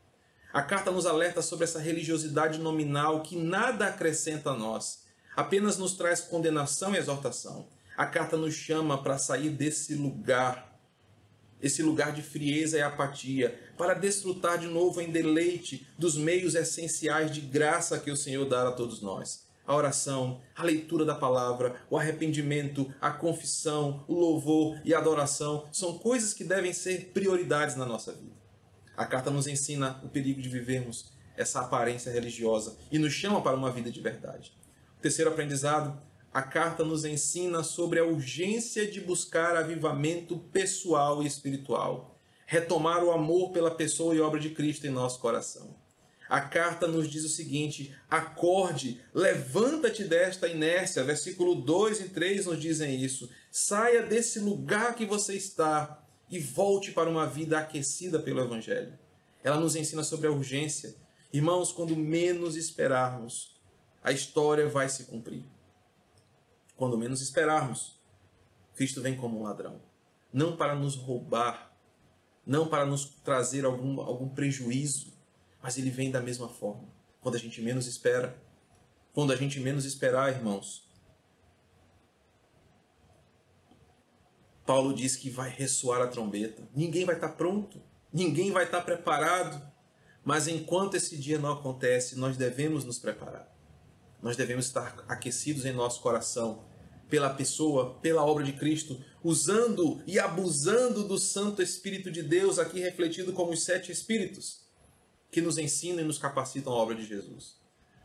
A 0.51 0.61
carta 0.61 0.91
nos 0.91 1.05
alerta 1.05 1.41
sobre 1.41 1.65
essa 1.65 1.79
religiosidade 1.79 2.59
nominal 2.59 3.21
que 3.21 3.35
nada 3.35 3.87
acrescenta 3.87 4.51
a 4.51 4.57
nós, 4.57 5.03
apenas 5.35 5.77
nos 5.77 5.93
traz 5.93 6.21
condenação 6.21 6.93
e 6.93 6.97
exortação. 6.97 7.67
A 7.97 8.05
carta 8.05 8.37
nos 8.37 8.53
chama 8.53 9.01
para 9.01 9.17
sair 9.17 9.49
desse 9.49 9.95
lugar, 9.95 10.79
esse 11.61 11.81
lugar 11.81 12.11
de 12.13 12.21
frieza 12.21 12.77
e 12.77 12.81
apatia, 12.81 13.73
para 13.77 13.93
desfrutar 13.93 14.57
de 14.57 14.67
novo 14.67 15.01
em 15.01 15.11
deleite 15.11 15.87
dos 15.97 16.15
meios 16.15 16.55
essenciais 16.55 17.31
de 17.31 17.41
graça 17.41 17.99
que 17.99 18.11
o 18.11 18.17
Senhor 18.17 18.45
dá 18.45 18.67
a 18.67 18.71
todos 18.71 19.01
nós 19.01 19.42
a 19.65 19.75
oração, 19.75 20.41
a 20.55 20.63
leitura 20.63 21.05
da 21.05 21.15
palavra, 21.15 21.75
o 21.89 21.97
arrependimento, 21.97 22.93
a 22.99 23.11
confissão, 23.11 24.03
o 24.07 24.13
louvor 24.13 24.79
e 24.83 24.93
a 24.93 24.99
adoração 24.99 25.65
são 25.71 25.97
coisas 25.97 26.33
que 26.33 26.43
devem 26.43 26.73
ser 26.73 27.11
prioridades 27.13 27.75
na 27.75 27.85
nossa 27.85 28.11
vida. 28.11 28.35
A 28.95 29.05
carta 29.05 29.31
nos 29.31 29.47
ensina 29.47 29.99
o 30.03 30.09
perigo 30.09 30.41
de 30.41 30.49
vivermos 30.49 31.11
essa 31.35 31.61
aparência 31.61 32.11
religiosa 32.11 32.77
e 32.91 32.99
nos 32.99 33.13
chama 33.13 33.41
para 33.41 33.55
uma 33.55 33.71
vida 33.71 33.89
de 33.89 33.99
verdade. 33.99 34.53
O 34.97 35.01
terceiro 35.01 35.31
aprendizado, 35.31 35.99
a 36.33 36.41
carta 36.41 36.83
nos 36.83 37.05
ensina 37.05 37.63
sobre 37.63 37.99
a 37.99 38.05
urgência 38.05 38.89
de 38.89 39.01
buscar 39.01 39.55
avivamento 39.55 40.37
pessoal 40.51 41.23
e 41.23 41.27
espiritual, 41.27 42.19
retomar 42.45 43.03
o 43.03 43.11
amor 43.11 43.51
pela 43.51 43.71
pessoa 43.71 44.13
e 44.13 44.19
obra 44.19 44.39
de 44.39 44.49
Cristo 44.49 44.85
em 44.85 44.91
nosso 44.91 45.19
coração. 45.19 45.75
A 46.29 46.41
carta 46.41 46.87
nos 46.87 47.09
diz 47.09 47.23
o 47.23 47.29
seguinte: 47.29 47.95
acorde, 48.09 49.01
levanta-te 49.13 50.03
desta 50.03 50.47
inércia. 50.47 51.03
Versículo 51.03 51.55
2 51.55 52.01
e 52.01 52.09
3 52.09 52.45
nos 52.45 52.59
dizem 52.59 53.01
isso. 53.01 53.29
Saia 53.51 54.03
desse 54.03 54.39
lugar 54.39 54.95
que 54.95 55.05
você 55.05 55.35
está 55.35 56.03
e 56.29 56.39
volte 56.39 56.91
para 56.91 57.09
uma 57.09 57.27
vida 57.27 57.59
aquecida 57.59 58.19
pelo 58.19 58.41
Evangelho. 58.41 58.97
Ela 59.43 59.59
nos 59.59 59.75
ensina 59.75 60.03
sobre 60.03 60.27
a 60.27 60.31
urgência. 60.31 60.95
Irmãos, 61.31 61.71
quando 61.71 61.95
menos 61.95 62.55
esperarmos, 62.55 63.59
a 64.03 64.11
história 64.11 64.67
vai 64.67 64.89
se 64.89 65.05
cumprir. 65.05 65.45
Quando 66.75 66.97
menos 66.97 67.21
esperarmos, 67.21 67.99
Cristo 68.75 69.01
vem 69.01 69.15
como 69.15 69.39
um 69.39 69.43
ladrão. 69.43 69.81
Não 70.31 70.57
para 70.57 70.75
nos 70.75 70.95
roubar, 70.95 71.75
não 72.45 72.67
para 72.67 72.85
nos 72.85 73.05
trazer 73.05 73.65
algum, 73.65 74.01
algum 74.01 74.27
prejuízo, 74.27 75.12
mas 75.63 75.77
ele 75.77 75.89
vem 75.89 76.11
da 76.11 76.19
mesma 76.19 76.49
forma, 76.49 76.83
quando 77.21 77.35
a 77.35 77.39
gente 77.39 77.61
menos 77.61 77.87
espera. 77.87 78.37
Quando 79.13 79.31
a 79.31 79.35
gente 79.35 79.59
menos 79.61 79.85
esperar, 79.85 80.33
irmãos. 80.33 80.83
Paulo 84.65 84.93
diz 84.93 85.15
que 85.15 85.29
vai 85.29 85.49
ressoar 85.49 86.01
a 86.01 86.07
trombeta. 86.07 86.67
Ninguém 86.75 87.05
vai 87.05 87.15
estar 87.15 87.29
pronto, 87.29 87.81
ninguém 88.11 88.51
vai 88.51 88.65
estar 88.65 88.81
preparado. 88.81 89.61
Mas 90.25 90.47
enquanto 90.47 90.95
esse 90.95 91.17
dia 91.17 91.37
não 91.37 91.53
acontece, 91.53 92.17
nós 92.17 92.35
devemos 92.35 92.83
nos 92.83 92.99
preparar. 92.99 93.47
Nós 94.21 94.35
devemos 94.35 94.65
estar 94.65 95.05
aquecidos 95.07 95.63
em 95.63 95.71
nosso 95.71 96.01
coração 96.01 96.65
pela 97.09 97.29
pessoa, 97.29 97.99
pela 98.01 98.25
obra 98.25 98.43
de 98.43 98.53
Cristo, 98.53 98.99
usando 99.23 100.01
e 100.07 100.19
abusando 100.19 101.07
do 101.07 101.17
Santo 101.19 101.61
Espírito 101.61 102.09
de 102.09 102.23
Deus, 102.23 102.57
aqui 102.57 102.79
refletido 102.79 103.31
como 103.31 103.51
os 103.51 103.63
sete 103.63 103.91
Espíritos 103.91 104.62
que 105.33 105.41
nos 105.41 105.57
ensinam 105.57 106.01
e 106.01 106.05
nos 106.05 106.19
capacitam 106.19 106.71
a 106.71 106.75
obra 106.75 106.95
de 106.95 107.05
Jesus. 107.05 107.59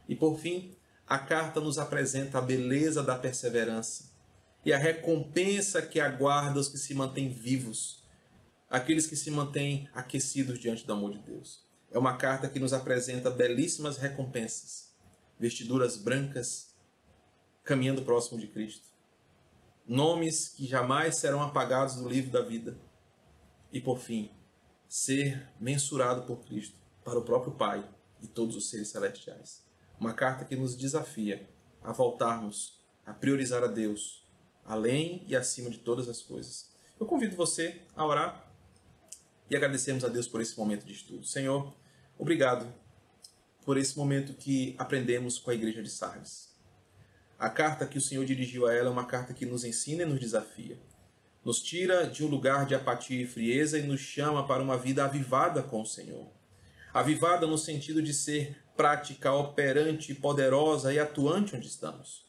E 0.08 0.16
por 0.16 0.38
fim, 0.38 0.74
a 1.06 1.18
carta 1.18 1.60
nos 1.60 1.78
apresenta 1.78 2.38
a 2.38 2.40
beleza 2.40 3.02
da 3.02 3.16
perseverança 3.16 4.10
e 4.64 4.72
a 4.72 4.78
recompensa 4.78 5.82
que 5.82 6.00
aguarda 6.00 6.58
os 6.58 6.70
que 6.70 6.78
se 6.78 6.94
mantêm 6.94 7.28
vivos, 7.28 8.02
aqueles 8.70 9.06
que 9.06 9.14
se 9.14 9.30
mantêm 9.30 9.90
aquecidos 9.94 10.58
diante 10.58 10.86
do 10.86 10.92
amor 10.94 11.12
de 11.12 11.18
Deus. 11.18 11.62
É 11.90 11.98
uma 11.98 12.16
carta 12.16 12.48
que 12.48 12.58
nos 12.58 12.72
apresenta 12.72 13.30
belíssimas 13.30 13.98
recompensas, 13.98 14.94
vestiduras 15.38 15.98
brancas, 15.98 16.74
caminhando 17.62 18.02
próximo 18.02 18.40
de 18.40 18.46
Cristo, 18.46 18.88
nomes 19.86 20.48
que 20.48 20.66
jamais 20.66 21.18
serão 21.18 21.42
apagados 21.42 21.96
do 21.96 22.08
livro 22.08 22.30
da 22.30 22.40
vida, 22.40 22.78
e 23.70 23.82
por 23.82 23.98
fim, 23.98 24.30
ser 24.88 25.46
mensurado 25.60 26.22
por 26.22 26.42
Cristo 26.46 26.87
para 27.08 27.18
o 27.18 27.24
próprio 27.24 27.52
Pai 27.52 27.88
e 28.22 28.26
todos 28.26 28.56
os 28.56 28.68
seres 28.70 28.88
celestiais. 28.88 29.64
Uma 29.98 30.12
carta 30.12 30.44
que 30.44 30.54
nos 30.54 30.76
desafia 30.76 31.48
a 31.82 31.92
voltarmos 31.92 32.78
a 33.04 33.12
priorizar 33.12 33.64
a 33.64 33.66
Deus, 33.66 34.22
além 34.64 35.24
e 35.26 35.34
acima 35.34 35.70
de 35.70 35.78
todas 35.78 36.08
as 36.08 36.20
coisas. 36.20 36.70
Eu 37.00 37.06
convido 37.06 37.34
você 37.34 37.80
a 37.96 38.04
orar 38.04 38.52
e 39.50 39.56
agradecermos 39.56 40.04
a 40.04 40.08
Deus 40.08 40.28
por 40.28 40.40
esse 40.40 40.58
momento 40.58 40.84
de 40.84 40.92
estudo. 40.92 41.24
Senhor, 41.24 41.74
obrigado 42.18 42.72
por 43.64 43.78
esse 43.78 43.96
momento 43.96 44.34
que 44.34 44.74
aprendemos 44.78 45.38
com 45.38 45.50
a 45.50 45.54
igreja 45.54 45.82
de 45.82 45.88
Sardes. 45.88 46.48
A 47.38 47.48
carta 47.48 47.86
que 47.86 47.96
o 47.96 48.00
Senhor 48.00 48.24
dirigiu 48.24 48.66
a 48.66 48.74
ela 48.74 48.88
é 48.88 48.92
uma 48.92 49.06
carta 49.06 49.32
que 49.32 49.46
nos 49.46 49.64
ensina 49.64 50.02
e 50.02 50.06
nos 50.06 50.20
desafia. 50.20 50.78
Nos 51.44 51.62
tira 51.62 52.06
de 52.06 52.24
um 52.24 52.28
lugar 52.28 52.66
de 52.66 52.74
apatia 52.74 53.22
e 53.22 53.26
frieza 53.26 53.78
e 53.78 53.86
nos 53.86 54.00
chama 54.00 54.46
para 54.46 54.62
uma 54.62 54.76
vida 54.76 55.04
avivada 55.04 55.62
com 55.62 55.80
o 55.80 55.86
Senhor. 55.86 56.37
Avivada 56.92 57.46
no 57.46 57.58
sentido 57.58 58.02
de 58.02 58.14
ser 58.14 58.56
prática, 58.76 59.32
operante, 59.32 60.14
poderosa 60.14 60.92
e 60.92 60.98
atuante 60.98 61.54
onde 61.54 61.66
estamos. 61.66 62.26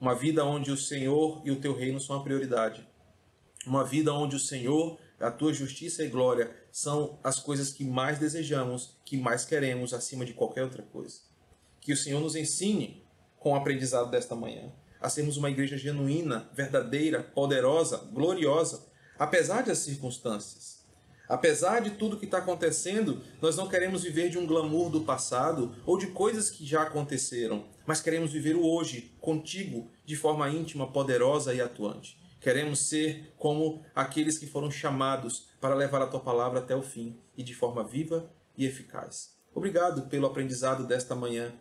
Uma 0.00 0.14
vida 0.14 0.44
onde 0.44 0.70
o 0.70 0.76
Senhor 0.76 1.42
e 1.44 1.50
o 1.50 1.60
teu 1.60 1.74
reino 1.74 2.00
são 2.00 2.16
a 2.16 2.22
prioridade. 2.22 2.88
Uma 3.66 3.84
vida 3.84 4.12
onde 4.12 4.36
o 4.36 4.40
Senhor, 4.40 4.98
a 5.20 5.30
tua 5.30 5.52
justiça 5.52 6.04
e 6.04 6.08
glória 6.08 6.54
são 6.70 7.18
as 7.22 7.38
coisas 7.38 7.72
que 7.72 7.84
mais 7.84 8.18
desejamos, 8.18 8.96
que 9.04 9.16
mais 9.16 9.44
queremos 9.44 9.92
acima 9.92 10.24
de 10.24 10.34
qualquer 10.34 10.62
outra 10.62 10.82
coisa. 10.82 11.20
Que 11.80 11.92
o 11.92 11.96
Senhor 11.96 12.20
nos 12.20 12.36
ensine 12.36 13.04
com 13.38 13.52
o 13.52 13.56
aprendizado 13.56 14.10
desta 14.10 14.34
manhã 14.34 14.72
a 15.00 15.10
sermos 15.10 15.36
uma 15.36 15.50
igreja 15.50 15.76
genuína, 15.76 16.48
verdadeira, 16.54 17.22
poderosa, 17.22 17.98
gloriosa, 18.10 18.86
apesar 19.18 19.62
das 19.62 19.78
circunstâncias 19.78 20.73
Apesar 21.28 21.80
de 21.80 21.92
tudo 21.92 22.18
que 22.18 22.26
está 22.26 22.38
acontecendo, 22.38 23.22
nós 23.40 23.56
não 23.56 23.68
queremos 23.68 24.02
viver 24.02 24.28
de 24.28 24.38
um 24.38 24.46
glamour 24.46 24.90
do 24.90 25.02
passado 25.02 25.74
ou 25.86 25.96
de 25.96 26.08
coisas 26.08 26.50
que 26.50 26.66
já 26.66 26.82
aconteceram, 26.82 27.64
mas 27.86 28.00
queremos 28.00 28.32
viver 28.32 28.56
o 28.56 28.64
hoje, 28.64 29.14
contigo, 29.20 29.90
de 30.04 30.16
forma 30.16 30.50
íntima, 30.50 30.92
poderosa 30.92 31.54
e 31.54 31.62
atuante. 31.62 32.18
Queremos 32.40 32.80
ser 32.80 33.32
como 33.38 33.82
aqueles 33.94 34.36
que 34.36 34.46
foram 34.46 34.70
chamados 34.70 35.48
para 35.58 35.74
levar 35.74 36.02
a 36.02 36.06
tua 36.06 36.20
palavra 36.20 36.60
até 36.60 36.76
o 36.76 36.82
fim 36.82 37.18
e 37.34 37.42
de 37.42 37.54
forma 37.54 37.82
viva 37.82 38.30
e 38.56 38.66
eficaz. 38.66 39.34
Obrigado 39.54 40.02
pelo 40.08 40.26
aprendizado 40.26 40.86
desta 40.86 41.14
manhã. 41.14 41.54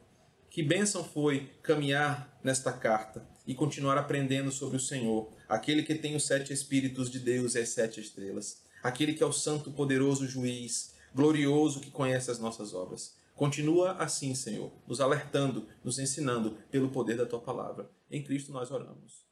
Que 0.49 0.61
bênção 0.61 1.03
foi 1.03 1.49
caminhar 1.63 2.37
nesta 2.43 2.73
carta 2.73 3.25
e 3.47 3.55
continuar 3.55 3.97
aprendendo 3.97 4.51
sobre 4.51 4.75
o 4.75 4.79
Senhor, 4.79 5.31
aquele 5.47 5.83
que 5.83 5.95
tem 5.95 6.15
os 6.15 6.25
sete 6.25 6.51
Espíritos 6.51 7.09
de 7.09 7.19
Deus 7.19 7.55
e 7.55 7.59
as 7.59 7.69
sete 7.69 8.01
estrelas 8.01 8.62
aquele 8.83 9.13
que 9.13 9.23
é 9.23 9.25
o 9.25 9.31
santo, 9.31 9.71
poderoso 9.71 10.27
juiz, 10.27 10.93
glorioso 11.15 11.79
que 11.79 11.89
conhece 11.89 12.29
as 12.29 12.39
nossas 12.39 12.73
obras. 12.73 13.15
Continua 13.35 13.93
assim, 13.93 14.35
Senhor, 14.35 14.71
nos 14.85 15.01
alertando, 15.01 15.65
nos 15.83 15.97
ensinando 15.97 16.57
pelo 16.69 16.89
poder 16.89 17.17
da 17.17 17.25
tua 17.25 17.39
palavra. 17.39 17.89
Em 18.11 18.23
Cristo 18.23 18.51
nós 18.51 18.69
oramos. 18.69 19.22